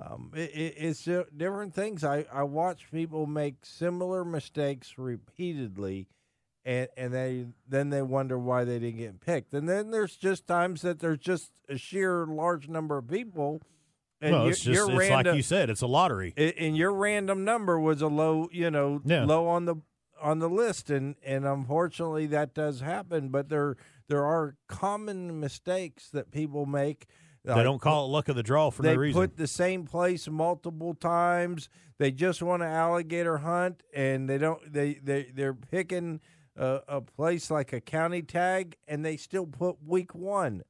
um, 0.01 0.31
it, 0.35 0.51
it, 0.51 0.73
it's 0.77 1.07
different 1.35 1.73
things. 1.73 2.03
I 2.03 2.25
I 2.31 2.43
watch 2.43 2.91
people 2.91 3.25
make 3.25 3.65
similar 3.65 4.23
mistakes 4.23 4.97
repeatedly. 4.97 6.07
And, 6.65 6.89
and 6.97 7.13
they 7.13 7.45
then 7.67 7.89
they 7.89 8.01
wonder 8.01 8.37
why 8.37 8.63
they 8.65 8.79
didn't 8.79 8.97
get 8.99 9.21
picked. 9.21 9.53
And 9.53 9.67
then 9.67 9.91
there's 9.91 10.15
just 10.17 10.45
times 10.45 10.81
that 10.81 10.99
there's 10.99 11.19
just 11.19 11.51
a 11.69 11.77
sheer 11.77 12.25
large 12.25 12.67
number 12.67 12.97
of 12.97 13.07
people. 13.07 13.61
And 14.21 14.33
well, 14.33 14.47
it's 14.47 14.59
just 14.59 14.89
it's 14.89 14.97
random, 14.97 15.25
like 15.31 15.35
you 15.37 15.41
said, 15.41 15.69
it's 15.69 15.81
a 15.81 15.87
lottery. 15.87 16.33
and 16.35 16.75
your 16.75 16.93
random 16.93 17.45
number 17.45 17.79
was 17.79 18.01
a 18.01 18.07
low, 18.07 18.49
you 18.51 18.69
know, 18.69 19.01
Yeah. 19.05 19.23
low 19.23 19.47
on 19.47 19.65
the 19.65 19.75
on 20.21 20.39
the 20.39 20.49
list, 20.49 20.89
and 20.89 21.15
and 21.23 21.45
unfortunately 21.45 22.27
that 22.27 22.53
does 22.53 22.81
happen. 22.81 23.29
But 23.29 23.47
there 23.47 23.77
there 24.09 24.25
are 24.25 24.57
common 24.67 25.39
mistakes 25.39 26.09
that 26.09 26.31
people 26.31 26.65
make. 26.65 27.07
They 27.45 27.63
don't 27.63 27.79
call 27.81 28.05
it 28.05 28.09
luck 28.09 28.29
of 28.29 28.35
the 28.35 28.43
draw 28.43 28.69
for 28.69 28.83
no 28.83 28.93
reason. 28.95 29.19
They 29.19 29.27
put 29.27 29.37
the 29.37 29.47
same 29.47 29.85
place 29.85 30.27
multiple 30.27 30.93
times. 30.93 31.69
They 31.97 32.11
just 32.11 32.41
want 32.41 32.61
to 32.61 32.67
alligator 32.67 33.37
hunt, 33.39 33.81
and 33.93 34.29
they 34.29 34.37
don't. 34.37 34.71
They 34.71 34.95
they 34.95 35.31
they're 35.33 35.53
picking 35.53 36.19
a, 36.55 36.81
a 36.87 37.01
place 37.01 37.49
like 37.49 37.73
a 37.73 37.81
county 37.81 38.21
tag, 38.21 38.75
and 38.87 39.03
they 39.05 39.17
still 39.17 39.45
put 39.47 39.77
week 39.85 40.13
one 40.13 40.63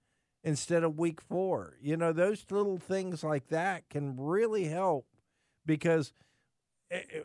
instead 0.43 0.84
of 0.84 0.97
week 0.97 1.22
four. 1.22 1.76
You 1.82 1.97
know, 1.97 2.13
those 2.13 2.45
little 2.49 2.78
things 2.78 3.24
like 3.24 3.47
that 3.49 3.89
can 3.89 4.15
really 4.17 4.65
help 4.65 5.05
because. 5.65 6.13
eh, 6.91 7.01
eh, 7.13 7.20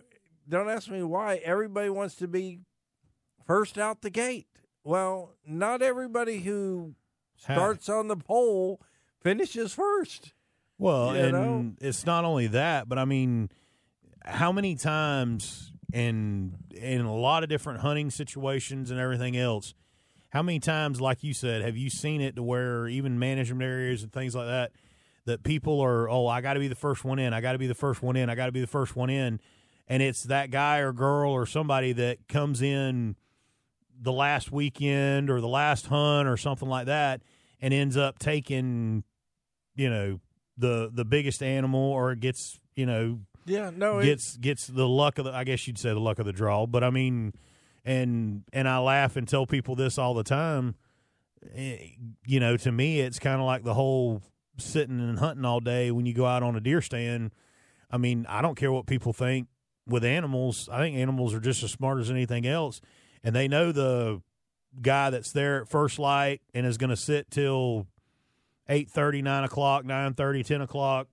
Don't 0.48 0.68
ask 0.68 0.90
me 0.90 1.02
why. 1.02 1.36
Everybody 1.36 1.88
wants 1.90 2.16
to 2.16 2.28
be 2.28 2.60
first 3.46 3.78
out 3.78 4.02
the 4.02 4.10
gate. 4.10 4.48
Well, 4.82 5.32
not 5.46 5.80
everybody 5.80 6.40
who 6.40 6.94
starts 7.36 7.88
on 7.88 8.08
the 8.08 8.16
pole 8.16 8.80
finishes 9.24 9.74
first. 9.74 10.32
Well, 10.78 11.16
You 11.16 11.22
and 11.22 11.32
know? 11.32 11.72
it's 11.80 12.06
not 12.06 12.24
only 12.24 12.46
that, 12.48 12.88
but 12.88 12.98
I 12.98 13.04
mean, 13.04 13.48
how 14.24 14.52
many 14.52 14.76
times 14.76 15.72
in 15.92 16.54
in 16.70 17.02
a 17.02 17.14
lot 17.14 17.42
of 17.42 17.48
different 17.48 17.80
hunting 17.80 18.10
situations 18.10 18.90
and 18.90 19.00
everything 19.00 19.36
else, 19.36 19.74
how 20.30 20.42
many 20.42 20.60
times, 20.60 21.00
like 21.00 21.22
you 21.22 21.32
said, 21.32 21.62
have 21.62 21.76
you 21.76 21.90
seen 21.90 22.20
it 22.20 22.36
to 22.36 22.42
where 22.42 22.88
even 22.88 23.18
management 23.18 23.62
areas 23.62 24.02
and 24.02 24.12
things 24.12 24.34
like 24.34 24.46
that, 24.46 24.72
that 25.26 25.42
people 25.44 25.80
are, 25.80 26.08
oh, 26.10 26.26
I 26.26 26.40
got 26.40 26.54
to 26.54 26.60
be 26.60 26.68
the 26.68 26.74
first 26.74 27.04
one 27.04 27.18
in, 27.18 27.32
I 27.32 27.40
got 27.40 27.52
to 27.52 27.58
be 27.58 27.68
the 27.68 27.74
first 27.74 28.02
one 28.02 28.16
in, 28.16 28.28
I 28.28 28.34
got 28.34 28.46
to 28.46 28.52
be 28.52 28.60
the 28.60 28.66
first 28.66 28.96
one 28.96 29.10
in, 29.10 29.40
and 29.86 30.02
it's 30.02 30.24
that 30.24 30.50
guy 30.50 30.78
or 30.78 30.92
girl 30.92 31.30
or 31.30 31.46
somebody 31.46 31.92
that 31.92 32.26
comes 32.28 32.60
in 32.60 33.14
the 33.96 34.12
last 34.12 34.50
weekend 34.50 35.30
or 35.30 35.40
the 35.40 35.48
last 35.48 35.86
hunt 35.86 36.28
or 36.28 36.36
something 36.36 36.68
like 36.68 36.86
that 36.86 37.22
and 37.60 37.72
ends 37.72 37.96
up 37.96 38.18
taking 38.18 39.04
you 39.74 39.90
know 39.90 40.20
the 40.56 40.90
the 40.92 41.04
biggest 41.04 41.42
animal 41.42 41.80
or 41.80 42.12
it 42.12 42.20
gets 42.20 42.58
you 42.76 42.86
know 42.86 43.20
Yeah, 43.46 43.70
no, 43.74 43.98
it, 43.98 44.04
gets 44.04 44.36
gets 44.36 44.66
the 44.66 44.88
luck 44.88 45.18
of 45.18 45.24
the 45.24 45.32
I 45.32 45.44
guess 45.44 45.66
you'd 45.66 45.78
say 45.78 45.90
the 45.90 46.00
luck 46.00 46.18
of 46.18 46.26
the 46.26 46.32
draw. 46.32 46.66
But 46.66 46.84
I 46.84 46.90
mean 46.90 47.32
and 47.84 48.44
and 48.52 48.68
I 48.68 48.78
laugh 48.78 49.16
and 49.16 49.28
tell 49.28 49.46
people 49.46 49.74
this 49.74 49.98
all 49.98 50.14
the 50.14 50.24
time 50.24 50.74
eh, 51.54 51.76
you 52.26 52.40
know 52.40 52.56
to 52.56 52.72
me 52.72 53.00
it's 53.00 53.18
kind 53.18 53.40
of 53.40 53.46
like 53.46 53.64
the 53.64 53.74
whole 53.74 54.22
sitting 54.58 55.00
and 55.00 55.18
hunting 55.18 55.44
all 55.44 55.60
day 55.60 55.90
when 55.90 56.06
you 56.06 56.14
go 56.14 56.26
out 56.26 56.42
on 56.42 56.56
a 56.56 56.60
deer 56.60 56.80
stand. 56.80 57.32
I 57.90 57.98
mean 57.98 58.26
I 58.28 58.42
don't 58.42 58.56
care 58.56 58.72
what 58.72 58.86
people 58.86 59.12
think 59.12 59.48
with 59.86 60.04
animals. 60.04 60.68
I 60.72 60.78
think 60.78 60.96
animals 60.96 61.34
are 61.34 61.40
just 61.40 61.62
as 61.62 61.72
smart 61.72 62.00
as 62.00 62.10
anything 62.10 62.46
else. 62.46 62.80
And 63.22 63.34
they 63.34 63.48
know 63.48 63.72
the 63.72 64.22
guy 64.80 65.10
that's 65.10 65.32
there 65.32 65.62
at 65.62 65.68
first 65.68 65.98
light 65.98 66.40
and 66.52 66.66
is 66.66 66.78
going 66.78 66.90
to 66.90 66.96
sit 66.96 67.30
till 67.30 67.86
eight 68.68 68.90
thirty, 68.90 69.22
nine 69.22 69.44
o'clock, 69.44 69.84
nine 69.84 70.14
thirty, 70.14 70.42
ten 70.42 70.60
o'clock, 70.60 71.08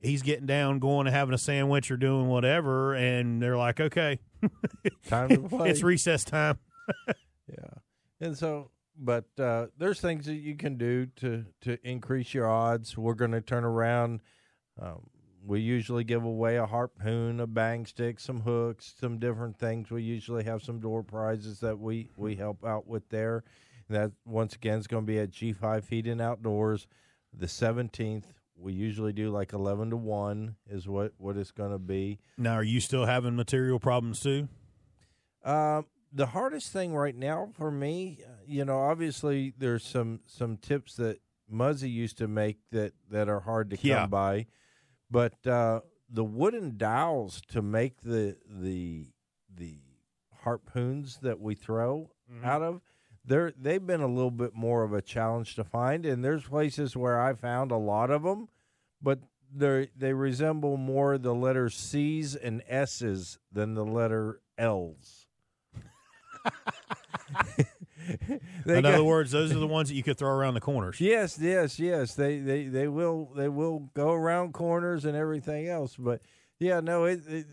he's 0.00 0.22
getting 0.22 0.46
down, 0.46 0.78
going 0.78 1.06
and 1.06 1.14
having 1.14 1.34
a 1.34 1.38
sandwich 1.38 1.90
or 1.90 1.96
doing 1.96 2.28
whatever, 2.28 2.94
and 2.94 3.42
they're 3.42 3.56
like, 3.56 3.80
okay, 3.80 4.18
Time 5.08 5.28
to 5.30 5.38
play. 5.48 5.70
it's 5.70 5.82
recess 5.82 6.24
time. 6.24 6.58
Yeah, 7.46 8.26
and 8.26 8.36
so, 8.38 8.70
but 8.98 9.26
uh, 9.38 9.66
there's 9.76 10.00
things 10.00 10.24
that 10.26 10.36
you 10.36 10.56
can 10.56 10.76
do 10.78 11.06
to 11.16 11.44
to 11.60 11.78
increase 11.86 12.32
your 12.32 12.48
odds. 12.50 12.96
We're 12.96 13.14
going 13.14 13.32
to 13.32 13.42
turn 13.42 13.64
around. 13.64 14.20
Um, 14.80 15.10
we 15.44 15.60
usually 15.60 16.04
give 16.04 16.24
away 16.24 16.56
a 16.56 16.64
harpoon, 16.64 17.38
a 17.40 17.46
bang 17.46 17.84
stick, 17.84 18.18
some 18.18 18.40
hooks, 18.40 18.94
some 18.98 19.18
different 19.18 19.58
things. 19.58 19.90
We 19.90 20.02
usually 20.02 20.44
have 20.44 20.62
some 20.62 20.80
door 20.80 21.02
prizes 21.02 21.60
that 21.60 21.78
we 21.78 22.08
we 22.16 22.34
help 22.36 22.64
out 22.64 22.86
with 22.86 23.06
there. 23.10 23.44
That 23.90 24.12
once 24.24 24.54
again 24.54 24.78
is 24.78 24.86
going 24.86 25.04
to 25.04 25.06
be 25.06 25.18
at 25.18 25.30
G5 25.30 25.84
Feet 25.84 26.06
in 26.06 26.20
Outdoors, 26.20 26.86
the 27.32 27.46
17th. 27.46 28.24
We 28.56 28.72
usually 28.72 29.12
do 29.12 29.30
like 29.30 29.52
11 29.52 29.90
to 29.90 29.96
one 29.96 30.56
is 30.70 30.86
what 30.88 31.12
what 31.18 31.36
it's 31.36 31.50
going 31.50 31.72
to 31.72 31.78
be. 31.78 32.18
Now, 32.38 32.54
are 32.54 32.62
you 32.62 32.80
still 32.80 33.04
having 33.04 33.34
material 33.36 33.78
problems 33.80 34.20
too? 34.20 34.48
Um, 35.44 35.86
the 36.12 36.26
hardest 36.26 36.72
thing 36.72 36.94
right 36.94 37.16
now 37.16 37.50
for 37.54 37.70
me, 37.70 38.20
uh, 38.24 38.30
you 38.46 38.64
know, 38.64 38.78
obviously 38.78 39.52
there's 39.58 39.84
some 39.84 40.20
some 40.26 40.56
tips 40.56 40.94
that 40.96 41.18
Muzzy 41.50 41.90
used 41.90 42.16
to 42.18 42.28
make 42.28 42.58
that 42.70 42.92
that 43.10 43.28
are 43.28 43.40
hard 43.40 43.70
to 43.70 43.76
come 43.76 43.90
Yeah. 43.90 44.06
by, 44.06 44.46
but 45.10 45.44
uh, 45.46 45.80
the 46.08 46.24
wooden 46.24 46.76
dowels 46.78 47.42
to 47.48 47.60
make 47.60 48.00
the 48.02 48.36
the 48.48 49.08
the 49.52 49.80
harpoons 50.42 51.18
that 51.22 51.40
we 51.40 51.54
throw 51.54 52.10
out 52.42 52.62
of. 52.62 52.80
They're, 53.24 53.52
they've 53.58 53.84
been 53.84 54.02
a 54.02 54.06
little 54.06 54.30
bit 54.30 54.54
more 54.54 54.82
of 54.82 54.92
a 54.92 55.00
challenge 55.00 55.54
to 55.56 55.64
find, 55.64 56.04
and 56.04 56.24
there's 56.24 56.44
places 56.44 56.96
where 56.96 57.18
I 57.20 57.32
found 57.34 57.70
a 57.70 57.76
lot 57.76 58.10
of 58.10 58.22
them, 58.22 58.48
but 59.00 59.20
they 59.54 59.88
they 59.96 60.12
resemble 60.12 60.76
more 60.76 61.16
the 61.16 61.34
letter 61.34 61.70
C's 61.70 62.34
and 62.34 62.62
S's 62.68 63.38
than 63.52 63.74
the 63.74 63.84
letter 63.84 64.40
L's. 64.58 65.26
In 68.66 68.82
got- 68.82 68.84
other 68.84 69.04
words, 69.04 69.30
those 69.30 69.52
are 69.52 69.58
the 69.58 69.66
ones 69.66 69.88
that 69.88 69.94
you 69.94 70.02
could 70.02 70.18
throw 70.18 70.30
around 70.30 70.54
the 70.54 70.60
corners. 70.60 71.00
Yes, 71.00 71.38
yes, 71.40 71.78
yes. 71.78 72.14
They 72.14 72.38
they 72.40 72.66
they 72.66 72.88
will 72.88 73.30
they 73.34 73.48
will 73.48 73.90
go 73.94 74.12
around 74.12 74.52
corners 74.52 75.04
and 75.04 75.16
everything 75.16 75.68
else. 75.68 75.96
But 75.98 76.20
yeah, 76.58 76.80
no. 76.80 77.04
It, 77.04 77.20
it 77.26 77.46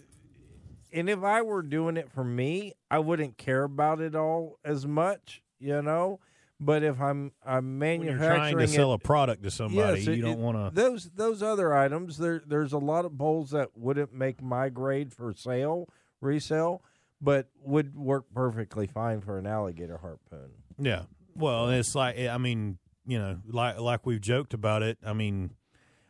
and 0.91 1.09
if 1.09 1.23
I 1.23 1.41
were 1.41 1.61
doing 1.61 1.95
it 1.95 2.11
for 2.11 2.23
me, 2.23 2.73
I 2.89 2.99
wouldn't 2.99 3.37
care 3.37 3.63
about 3.63 4.01
it 4.01 4.13
all 4.15 4.59
as 4.65 4.85
much, 4.85 5.41
you 5.61 5.81
know. 5.81 6.19
But 6.59 6.83
if 6.83 7.01
I'm 7.01 7.31
I'm 7.43 7.79
manufacturing 7.79 8.19
trying 8.35 8.57
to 8.57 8.67
sell 8.67 8.91
it, 8.91 8.95
a 8.95 8.99
product 8.99 9.43
to 9.43 9.51
somebody, 9.51 9.99
yes, 10.01 10.07
you 10.07 10.13
it- 10.13 10.21
don't 10.21 10.39
want 10.39 10.57
to. 10.57 10.69
those 10.79 11.09
those 11.15 11.41
other 11.41 11.73
items. 11.73 12.17
There 12.17 12.41
there's 12.45 12.73
a 12.73 12.77
lot 12.77 13.05
of 13.05 13.17
bowls 13.17 13.51
that 13.51 13.69
wouldn't 13.75 14.13
make 14.13 14.41
my 14.43 14.69
grade 14.69 15.11
for 15.11 15.33
sale 15.33 15.89
resale, 16.21 16.83
but 17.19 17.47
would 17.63 17.95
work 17.95 18.25
perfectly 18.33 18.85
fine 18.85 19.21
for 19.21 19.39
an 19.39 19.47
alligator 19.47 19.97
harpoon. 19.97 20.51
Yeah. 20.77 21.03
Well, 21.35 21.69
it's 21.69 21.95
like 21.95 22.19
I 22.19 22.37
mean, 22.37 22.77
you 23.07 23.17
know, 23.17 23.39
like 23.47 23.79
like 23.79 24.05
we've 24.05 24.21
joked 24.21 24.53
about 24.53 24.83
it. 24.83 24.99
I 25.03 25.13
mean, 25.13 25.55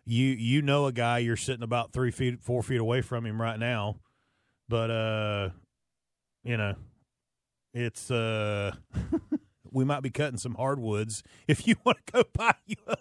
you 0.03 0.25
you 0.25 0.61
know 0.61 0.85
a 0.87 0.91
guy 0.91 1.19
you're 1.19 1.37
sitting 1.37 1.63
about 1.63 1.93
three 1.93 2.11
feet, 2.11 2.41
four 2.43 2.61
feet 2.61 2.81
away 2.81 3.01
from 3.01 3.25
him 3.25 3.41
right 3.41 3.57
now, 3.57 4.01
but 4.67 4.91
uh, 4.91 5.49
you 6.43 6.57
know, 6.57 6.75
it's 7.73 8.11
uh, 8.11 8.75
we 9.71 9.83
might 9.85 10.01
be 10.01 10.09
cutting 10.09 10.37
some 10.37 10.55
hardwoods. 10.55 11.23
If 11.47 11.67
you 11.67 11.75
want 11.85 11.97
to 12.05 12.11
go 12.13 12.23
buy 12.33 12.55
you 12.65 12.75
a, 12.87 12.97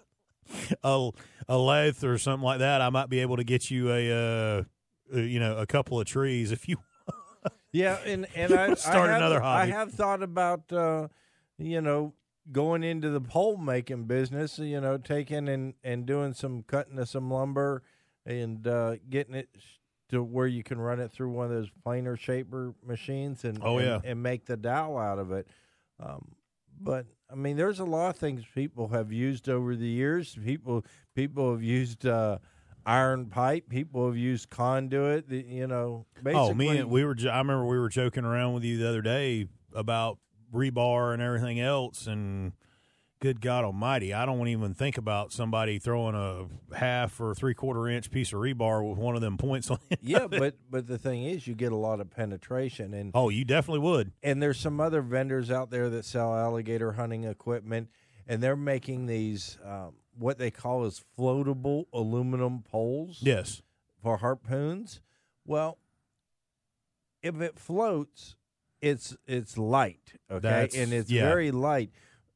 a 0.83 1.11
a 1.47 1.57
lathe 1.57 2.03
or 2.03 2.17
something 2.17 2.43
like 2.45 2.59
that, 2.59 2.81
I 2.81 2.89
might 2.89 3.09
be 3.09 3.19
able 3.19 3.37
to 3.37 3.43
get 3.43 3.69
you 3.71 3.91
a 3.91 4.11
uh, 4.11 4.63
uh, 5.13 5.19
you 5.19 5.39
know, 5.39 5.57
a 5.57 5.65
couple 5.65 5.99
of 5.99 6.05
trees 6.05 6.51
if 6.51 6.67
you. 6.69 6.77
Yeah, 7.73 7.99
and 8.05 8.27
and 8.35 8.53
I 8.53 8.73
start 8.73 9.09
I 9.09 9.13
have, 9.13 9.17
another 9.21 9.41
I 9.41 9.65
have 9.67 9.91
thought 9.93 10.21
about 10.21 10.71
uh, 10.73 11.07
you 11.57 11.79
know 11.79 12.13
going 12.51 12.83
into 12.83 13.09
the 13.09 13.21
pole 13.21 13.55
making 13.55 14.03
business. 14.07 14.59
You 14.59 14.81
know, 14.81 14.97
taking 14.97 15.47
and 15.47 15.73
and 15.81 16.05
doing 16.05 16.33
some 16.33 16.63
cutting 16.63 16.99
of 16.99 17.07
some 17.07 17.31
lumber 17.31 17.81
and 18.25 18.67
uh, 18.67 18.97
getting 19.09 19.35
it 19.35 19.47
to 20.09 20.21
where 20.21 20.47
you 20.47 20.63
can 20.63 20.79
run 20.81 20.99
it 20.99 21.13
through 21.13 21.29
one 21.29 21.45
of 21.45 21.51
those 21.51 21.69
planer 21.81 22.17
shaper 22.17 22.75
machines 22.85 23.45
and 23.45 23.59
Oh, 23.63 23.77
and, 23.77 23.87
yeah. 23.87 23.99
and 24.03 24.21
make 24.21 24.45
the 24.47 24.57
dowel 24.57 24.97
out 24.97 25.17
of 25.17 25.31
it. 25.31 25.47
Um, 25.97 26.33
but 26.83 27.05
I 27.31 27.35
mean, 27.35 27.55
there's 27.57 27.79
a 27.79 27.85
lot 27.85 28.09
of 28.09 28.17
things 28.17 28.43
people 28.53 28.89
have 28.89 29.11
used 29.11 29.47
over 29.49 29.75
the 29.75 29.87
years. 29.87 30.37
People 30.43 30.85
people 31.15 31.51
have 31.51 31.63
used. 31.63 32.05
Uh, 32.05 32.37
Iron 32.83 33.27
pipe. 33.27 33.69
People 33.69 34.07
have 34.07 34.17
used 34.17 34.49
conduit. 34.49 35.29
the- 35.29 35.45
You 35.47 35.67
know, 35.67 36.07
basically. 36.15 36.33
Oh, 36.49 36.53
me 36.55 36.77
and 36.79 36.89
we 36.89 37.05
were. 37.05 37.15
I 37.31 37.37
remember 37.37 37.63
we 37.65 37.77
were 37.77 37.89
joking 37.89 38.25
around 38.25 38.55
with 38.55 38.63
you 38.63 38.79
the 38.79 38.89
other 38.89 39.03
day 39.03 39.47
about 39.75 40.17
rebar 40.51 41.13
and 41.13 41.21
everything 41.21 41.59
else, 41.59 42.07
and 42.07 42.53
good 43.21 43.39
God 43.39 43.63
Almighty, 43.63 44.13
I 44.13 44.25
don't 44.25 44.47
even 44.47 44.73
think 44.73 44.97
about 44.97 45.31
somebody 45.31 45.77
throwing 45.79 46.15
a 46.15 46.75
half 46.75 47.21
or 47.21 47.33
three 47.35 47.53
quarter 47.53 47.87
inch 47.87 48.09
piece 48.11 48.33
of 48.33 48.39
rebar 48.39 48.87
with 48.87 48.97
one 48.97 49.15
of 49.15 49.21
them 49.21 49.37
points 49.37 49.69
on 49.69 49.77
it. 49.91 49.99
yeah, 50.01 50.25
but 50.29 50.55
but 50.69 50.87
the 50.87 50.97
thing 50.97 51.23
is, 51.23 51.47
you 51.47 51.53
get 51.55 51.71
a 51.71 51.75
lot 51.77 52.01
of 52.01 52.09
penetration, 52.09 52.93
and 52.93 53.11
Oh, 53.13 53.29
you 53.29 53.45
definitely 53.45 53.81
would. 53.81 54.11
and 54.23 54.41
there's 54.41 54.59
some 54.59 54.81
other 54.81 55.01
vendors 55.01 55.49
out 55.51 55.69
there 55.69 55.89
that 55.91 56.03
sell 56.03 56.35
alligator 56.35 56.93
hunting 56.93 57.23
equipment, 57.23 57.89
and 58.27 58.41
they're 58.43 58.55
making 58.57 59.05
these 59.05 59.57
um, 59.63 59.93
what 60.17 60.39
they 60.39 60.49
call 60.51 60.83
as 60.83 61.01
floatable 61.17 61.85
aluminum 61.93 62.63
poles 62.63 63.19
Yes. 63.21 63.61
for 64.01 64.17
harpoons. 64.17 64.99
Well, 65.45 65.77
if 67.21 67.39
it 67.39 67.59
floats, 67.59 68.35
it's 68.81 69.15
it's 69.27 69.59
light, 69.59 70.13
okay, 70.29 70.39
That's- 70.41 70.75
and 70.75 70.91
it's 70.91 71.11
yeah. 71.11 71.21
very 71.29 71.51
light. 71.51 71.91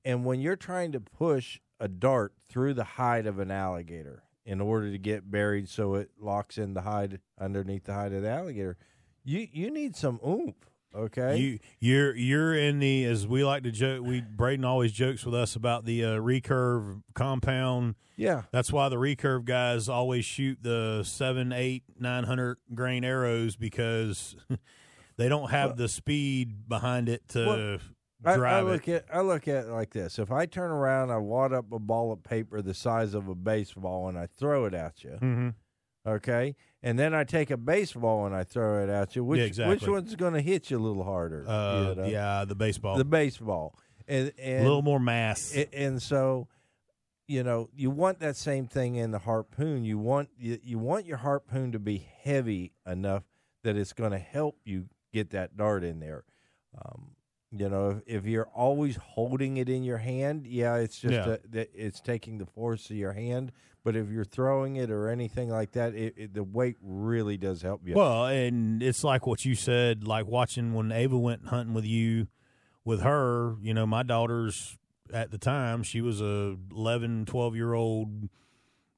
And 0.06 0.24
when 0.24 0.40
you're 0.40 0.56
trying 0.56 0.92
to 0.94 1.00
push 1.00 1.60
a 1.80 1.88
dart 1.88 2.34
through 2.48 2.76
the 2.76 2.84
hide 2.84 3.26
of 3.26 3.40
an 3.40 3.52
alligator 3.52 4.24
in 4.46 4.62
order 4.62 4.92
to 4.92 4.98
get 5.00 5.30
buried, 5.32 5.68
so 5.68 5.96
it 5.96 6.12
locks 6.20 6.58
in 6.58 6.76
the 6.76 6.82
hide 6.82 7.20
underneath 7.42 7.86
the 7.86 7.94
hide 7.94 8.14
of 8.14 8.22
the 8.22 8.30
alligator, 8.30 8.78
you 9.24 9.48
you 9.52 9.72
need 9.72 9.96
some 9.96 10.20
oomph, 10.26 10.70
okay? 10.96 11.36
You 11.38 11.60
you're 11.80 12.16
you're 12.16 12.54
in 12.56 12.78
the 12.78 13.06
as 13.06 13.26
we 13.28 13.44
like 13.44 13.64
to 13.64 13.72
joke. 13.72 14.06
We 14.06 14.22
Braden 14.22 14.64
always 14.64 14.92
jokes 14.92 15.26
with 15.26 15.34
us 15.34 15.56
about 15.56 15.86
the 15.86 16.06
uh, 16.06 16.10
recurve 16.20 17.02
compound. 17.16 17.96
yeah, 18.16 18.44
That's 18.52 18.72
why 18.72 18.90
the 18.90 18.98
recurve 18.98 19.46
guys 19.46 19.90
always 19.90 20.24
shoot 20.24 20.60
the 20.62 21.02
seven, 21.04 21.52
eight, 21.52 21.84
nine 22.00 22.26
hundred 22.26 22.58
grain 22.76 23.04
arrows 23.04 23.56
because 23.56 24.36
they 25.18 25.28
don't 25.28 25.50
have 25.50 25.78
the 25.78 25.88
speed 25.88 26.70
behind 26.70 27.10
it 27.10 27.28
to 27.30 27.46
Well, 27.48 27.80
I, 28.26 28.34
I 28.34 28.62
look 28.62 28.88
it. 28.88 29.06
at 29.10 29.16
I 29.16 29.22
look 29.22 29.48
at 29.48 29.66
it 29.66 29.70
like 29.70 29.92
this: 29.92 30.20
if 30.20 30.32
I 30.32 30.46
turn 30.46 30.72
around, 30.72 31.12
I 31.12 31.18
wad 31.18 31.54
up 31.54 31.72
a 31.72 31.80
ball 31.80 32.12
of 32.12 32.24
paper 32.24 32.62
the 32.62 32.74
size 32.74 33.14
of 33.14 33.28
a 33.28 33.36
baseball, 33.36 34.08
and 34.08 34.18
I 34.18 34.28
throw 34.28 34.66
it 34.66 34.74
at 34.74 35.04
you. 35.04 35.12
hmm 35.12 35.50
okay? 36.06 36.56
And 36.84 37.00
then 37.00 37.14
I 37.14 37.24
take 37.24 37.50
a 37.50 37.58
baseball 37.58 38.26
and 38.26 38.36
I 38.36 38.44
throw 38.44 38.84
it 38.84 38.90
at 38.90 39.16
you. 39.16 39.24
Which 39.24 39.40
Yeah, 39.40 39.46
exactly. 39.46 39.76
which 39.76 39.88
one's 39.88 40.16
going 40.16 40.34
to 40.34 40.42
hit 40.42 40.70
you 40.70 40.78
a 40.78 40.80
little 40.80 41.04
harder? 41.04 41.48
Uh, 41.48 41.90
you 41.90 41.96
know? 41.96 42.06
Yeah, 42.06 42.46
the 42.46 42.56
baseball. 42.56 42.98
the 42.98 43.06
baseball. 43.06 43.78
And 44.08 44.32
and 44.38 44.60
a 44.60 44.64
little 44.64 44.84
more 44.84 45.00
mass. 45.00 45.52
and, 45.56 45.68
and 45.74 46.02
so 46.02 46.48
you 47.28 47.42
know 47.42 47.70
you 47.76 47.90
want 47.90 48.20
that 48.20 48.36
same 48.36 48.68
thing 48.68 48.96
in 48.96 49.10
the 49.10 49.18
harpoon. 49.20 49.84
You 49.84 49.98
want 49.98 50.30
you, 50.38 50.60
you 50.62 50.78
want 50.78 51.08
your 51.08 51.18
harpoon 51.18 51.72
to 51.72 51.80
be 51.80 52.08
heavy 52.22 52.72
enough 52.86 53.24
that 53.64 53.76
it's 53.76 53.94
going 53.94 54.12
to 54.12 54.20
help 54.20 54.60
you 54.64 54.90
get 55.12 55.32
that 55.32 55.58
dart 55.58 55.84
in 55.84 56.00
there. 56.00 56.24
Um, 56.78 57.16
you 57.52 57.70
know, 57.70 57.90
if, 58.06 58.18
if 58.24 58.26
you're 58.26 58.48
always 58.54 58.96
holding 58.98 59.58
it 59.58 59.70
in 59.70 59.84
your 59.84 59.98
hand, 60.00 60.46
yeah, 60.46 60.76
it's 60.76 61.00
just 61.00 61.14
Yeah. 61.14 61.34
a, 61.36 61.48
that 61.50 61.70
it's 61.74 62.02
taking 62.02 62.38
the 62.38 62.46
force 62.46 62.90
of 62.90 62.96
your 62.98 63.14
hand. 63.14 63.52
But 63.84 63.96
if 63.96 64.10
you're 64.10 64.26
throwing 64.26 64.78
it 64.78 64.90
or 64.90 65.10
anything 65.10 65.50
like 65.50 65.74
that, 65.74 65.94
it, 65.94 66.16
it, 66.18 66.34
the 66.34 66.44
weight 66.44 66.78
really 66.82 67.38
does 67.38 67.62
help 67.62 67.82
you. 67.88 67.94
Well, 67.96 68.26
and 68.26 68.82
it's 68.82 69.04
like 69.04 69.28
what 69.28 69.46
you 69.46 69.54
said, 69.54 70.08
like 70.08 70.26
watching 70.26 70.74
when 70.74 70.92
Ava 70.92 71.18
went 71.18 71.46
hunting 71.48 71.76
with 71.76 71.86
you, 71.86 72.28
with 72.84 73.02
her, 73.02 73.56
you 73.62 73.74
know, 73.76 73.86
my 73.86 74.02
daughter's 74.04 74.78
at 75.14 75.30
the 75.30 75.38
time, 75.38 75.84
she 75.84 76.02
was 76.02 76.20
a 76.20 76.58
11, 76.72 77.26
12 77.28 77.56
year 77.56 77.74
old, 77.74 78.28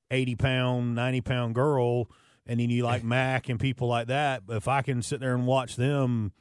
80 0.10 0.36
pound, 0.36 0.96
90 0.96 1.22
pound 1.22 1.54
girl. 1.56 2.10
And 2.46 2.60
then 2.62 2.70
you 2.70 2.84
like 2.84 3.04
Mac 3.04 3.50
and 3.50 3.60
people 3.60 3.90
like 3.90 4.08
that. 4.08 4.48
But 4.48 4.56
if 4.56 4.70
I 4.70 4.82
can 4.84 5.02
sit 5.02 5.20
there 5.20 5.36
and 5.36 5.46
watch 5.46 5.76
them 5.76 6.32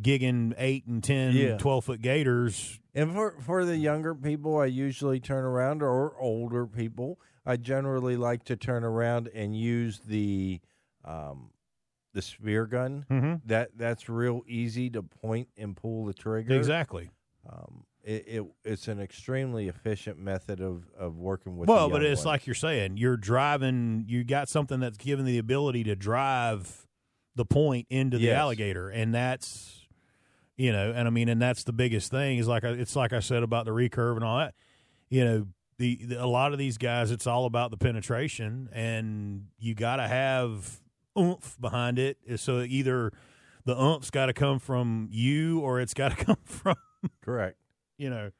gigging 0.00 0.54
eight 0.58 0.86
and 0.86 1.02
10, 1.02 1.34
Yeah. 1.34 1.56
12 1.58 1.84
foot 1.84 2.00
gators, 2.02 2.80
And 2.94 3.12
for 3.12 3.32
for 3.40 3.64
the 3.64 3.76
younger 3.76 4.14
people, 4.14 4.56
I 4.58 4.66
usually 4.66 5.20
turn 5.20 5.44
around, 5.44 5.82
or 5.82 6.14
older 6.20 6.66
people, 6.66 7.18
I 7.46 7.56
generally 7.56 8.16
like 8.16 8.44
to 8.44 8.56
turn 8.56 8.84
around 8.84 9.28
and 9.34 9.56
use 9.56 10.00
the 10.06 10.60
um, 11.04 11.50
the 12.12 12.22
spear 12.22 12.66
gun. 12.66 13.04
Mhm. 13.10 13.40
That 13.46 13.70
that's 13.76 14.08
real 14.08 14.42
easy 14.46 14.88
to 14.90 15.02
point 15.02 15.48
and 15.56 15.76
pull 15.76 16.04
the 16.06 16.14
trigger. 16.14 16.54
exactly. 16.54 17.10
Um, 17.48 17.84
it, 18.02 18.24
it 18.26 18.44
it's 18.64 18.86
an 18.88 19.00
extremely 19.00 19.66
efficient 19.68 20.18
method 20.18 20.60
of, 20.60 20.84
of 20.96 21.16
working 21.18 21.56
with. 21.56 21.68
well, 21.68 21.88
the 21.88 21.92
but 21.94 22.02
it's 22.04 22.20
ones. 22.20 22.26
like 22.26 22.46
you're 22.46 22.54
saying, 22.54 22.96
you're 22.96 23.16
driving. 23.16 24.04
You 24.06 24.24
got 24.24 24.48
something 24.48 24.78
that's 24.80 24.98
given 24.98 25.24
the 25.24 25.38
ability 25.38 25.84
to 25.84 25.96
drive 25.96 26.86
the 27.34 27.44
point 27.44 27.86
into 27.90 28.16
the 28.18 28.24
Yes. 28.26 28.38
alligator, 28.38 28.88
and 28.90 29.12
that's 29.14 29.83
you 30.56 30.72
know, 30.72 30.92
and 30.94 31.08
I 31.08 31.10
mean, 31.10 31.28
and 31.28 31.40
that's 31.40 31.64
the 31.64 31.72
biggest 31.72 32.10
thing 32.10 32.38
is 32.38 32.46
like 32.46 32.64
it's 32.64 32.94
like 32.94 33.12
I 33.12 33.20
said 33.20 33.42
about 33.42 33.64
the 33.64 33.72
recurve 33.72 34.16
and 34.16 34.24
all 34.24 34.38
that. 34.38 34.54
You 35.08 35.24
know, 35.24 35.46
the, 35.78 36.04
the 36.06 36.24
a 36.24 36.26
lot 36.26 36.52
of 36.52 36.58
these 36.58 36.78
guys, 36.78 37.10
it's 37.10 37.26
all 37.26 37.46
about 37.46 37.70
the 37.70 37.76
penetration, 37.76 38.68
and 38.72 39.46
you 39.58 39.74
got 39.74 39.96
to 39.96 40.06
have 40.06 40.80
oomph 41.18 41.56
behind 41.60 41.98
it. 41.98 42.18
So 42.36 42.60
either 42.60 43.12
the 43.64 43.80
oomph 43.80 44.04
has 44.04 44.10
got 44.10 44.26
to 44.26 44.32
come 44.32 44.58
from 44.58 45.08
you, 45.10 45.60
or 45.60 45.80
it's 45.80 45.94
got 45.94 46.16
to 46.16 46.24
come 46.24 46.38
from 46.44 46.76
correct. 47.22 47.56
you 47.98 48.10
know, 48.10 48.30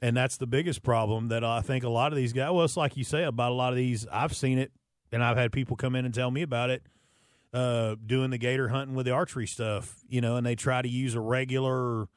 and 0.00 0.16
that's 0.16 0.36
the 0.36 0.46
biggest 0.46 0.82
problem 0.82 1.28
that 1.28 1.42
I 1.42 1.60
think 1.60 1.82
a 1.84 1.88
lot 1.88 2.12
of 2.12 2.16
these 2.16 2.32
guys. 2.32 2.52
Well, 2.52 2.64
it's 2.64 2.76
like 2.76 2.96
you 2.96 3.04
say 3.04 3.24
about 3.24 3.50
a 3.50 3.54
lot 3.54 3.72
of 3.72 3.76
these. 3.76 4.06
I've 4.12 4.36
seen 4.36 4.58
it, 4.58 4.70
and 5.10 5.22
I've 5.22 5.36
had 5.36 5.50
people 5.52 5.76
come 5.76 5.96
in 5.96 6.04
and 6.04 6.14
tell 6.14 6.30
me 6.30 6.42
about 6.42 6.70
it. 6.70 6.84
Uh, 7.54 7.94
doing 8.04 8.30
the 8.30 8.38
gator 8.38 8.66
hunting 8.66 8.96
with 8.96 9.06
the 9.06 9.12
archery 9.12 9.46
stuff, 9.46 10.00
you 10.08 10.20
know, 10.20 10.34
and 10.34 10.44
they 10.44 10.56
try 10.56 10.82
to 10.82 10.88
use 10.88 11.14
a 11.14 11.20
regular 11.20 12.08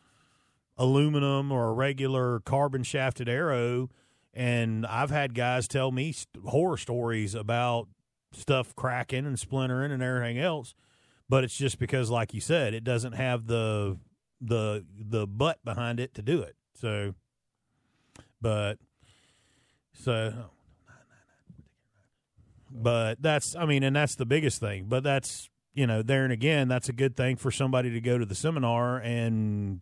aluminum 0.79 1.51
or 1.51 1.67
a 1.67 1.73
regular 1.73 2.39
carbon 2.39 2.81
shafted 2.81 3.29
arrow. 3.29 3.87
And 4.33 4.83
I've 4.87 5.11
had 5.11 5.35
guys 5.35 5.67
tell 5.67 5.91
me 5.91 6.15
horror 6.43 6.77
stories 6.77 7.35
about 7.35 7.87
stuff 8.31 8.75
cracking 8.75 9.27
and 9.27 9.37
splintering 9.37 9.91
and 9.91 10.01
everything 10.01 10.39
else. 10.39 10.73
But 11.29 11.43
it's 11.43 11.55
just 11.55 11.77
because, 11.77 12.09
like 12.09 12.33
you 12.33 12.41
said, 12.41 12.73
it 12.73 12.83
doesn't 12.83 13.13
have 13.13 13.45
the 13.45 13.99
the 14.41 14.85
the 14.97 15.27
butt 15.27 15.63
behind 15.63 15.99
it 15.99 16.15
to 16.15 16.23
do 16.23 16.41
it. 16.41 16.55
So, 16.73 17.13
but 18.41 18.77
so, 19.93 20.49
but 22.81 23.21
that's 23.21 23.55
I 23.55 23.65
mean, 23.65 23.83
and 23.83 23.95
that's 23.95 24.15
the 24.15 24.25
biggest 24.25 24.59
thing. 24.59 24.85
But 24.87 25.03
that's 25.03 25.49
you 25.73 25.85
know, 25.87 26.01
there 26.01 26.23
and 26.23 26.33
again, 26.33 26.67
that's 26.67 26.89
a 26.89 26.93
good 26.93 27.15
thing 27.15 27.35
for 27.35 27.51
somebody 27.51 27.91
to 27.91 28.01
go 28.01 28.17
to 28.17 28.25
the 28.25 28.35
seminar 28.35 28.97
and 28.97 29.81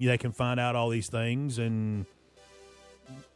they 0.00 0.18
can 0.18 0.32
find 0.32 0.58
out 0.60 0.76
all 0.76 0.88
these 0.90 1.08
things 1.08 1.58
and. 1.58 2.06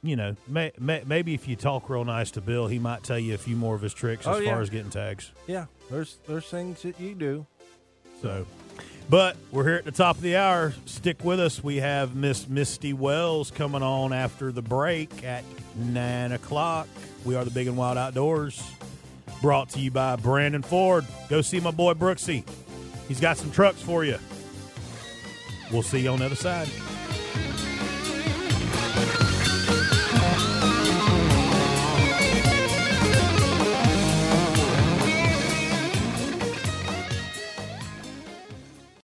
You 0.04 0.16
know, 0.16 0.34
may, 0.48 0.72
may, 0.80 1.02
maybe 1.06 1.32
if 1.32 1.46
you 1.46 1.54
talk 1.54 1.88
real 1.88 2.04
nice 2.04 2.32
to 2.32 2.40
Bill, 2.40 2.66
he 2.66 2.80
might 2.80 3.04
tell 3.04 3.20
you 3.20 3.34
a 3.34 3.38
few 3.38 3.54
more 3.54 3.76
of 3.76 3.82
his 3.82 3.94
tricks 3.94 4.26
Oh, 4.26 4.32
as 4.34 4.44
yeah. 4.44 4.50
far 4.52 4.60
as 4.60 4.68
getting 4.68 4.90
tags. 4.90 5.30
Yeah, 5.46 5.66
there's 5.90 6.18
there's 6.26 6.46
things 6.46 6.82
that 6.82 6.98
you 6.98 7.14
do. 7.14 7.46
So, 8.20 8.44
but 9.08 9.36
we're 9.52 9.62
here 9.62 9.76
at 9.76 9.84
the 9.84 9.92
top 9.92 10.16
of 10.16 10.22
the 10.22 10.34
hour. 10.36 10.74
Stick 10.86 11.24
with 11.24 11.38
us. 11.38 11.62
We 11.62 11.76
have 11.76 12.16
Miss 12.16 12.48
Misty 12.48 12.92
Wells 12.92 13.52
coming 13.52 13.84
on 13.84 14.12
after 14.12 14.50
the 14.50 14.60
break 14.60 15.22
at 15.24 15.44
nine 15.76 16.32
o'clock. 16.32 16.88
We 17.24 17.36
are 17.36 17.44
the 17.44 17.50
Big 17.50 17.68
and 17.68 17.76
Wild 17.76 17.98
Outdoors, 17.98 18.62
brought 19.40 19.68
to 19.70 19.80
you 19.80 19.90
by 19.90 20.16
Brandon 20.16 20.62
Ford. 20.62 21.04
Go 21.28 21.40
see 21.40 21.60
my 21.60 21.70
boy 21.70 21.94
Brooksy. 21.94 22.44
He's 23.06 23.20
got 23.20 23.36
some 23.36 23.50
trucks 23.52 23.80
for 23.80 24.04
you. 24.04 24.18
We'll 25.70 25.82
see 25.82 26.00
you 26.00 26.10
on 26.10 26.18
the 26.18 26.26
other 26.26 26.34
side. 26.34 26.68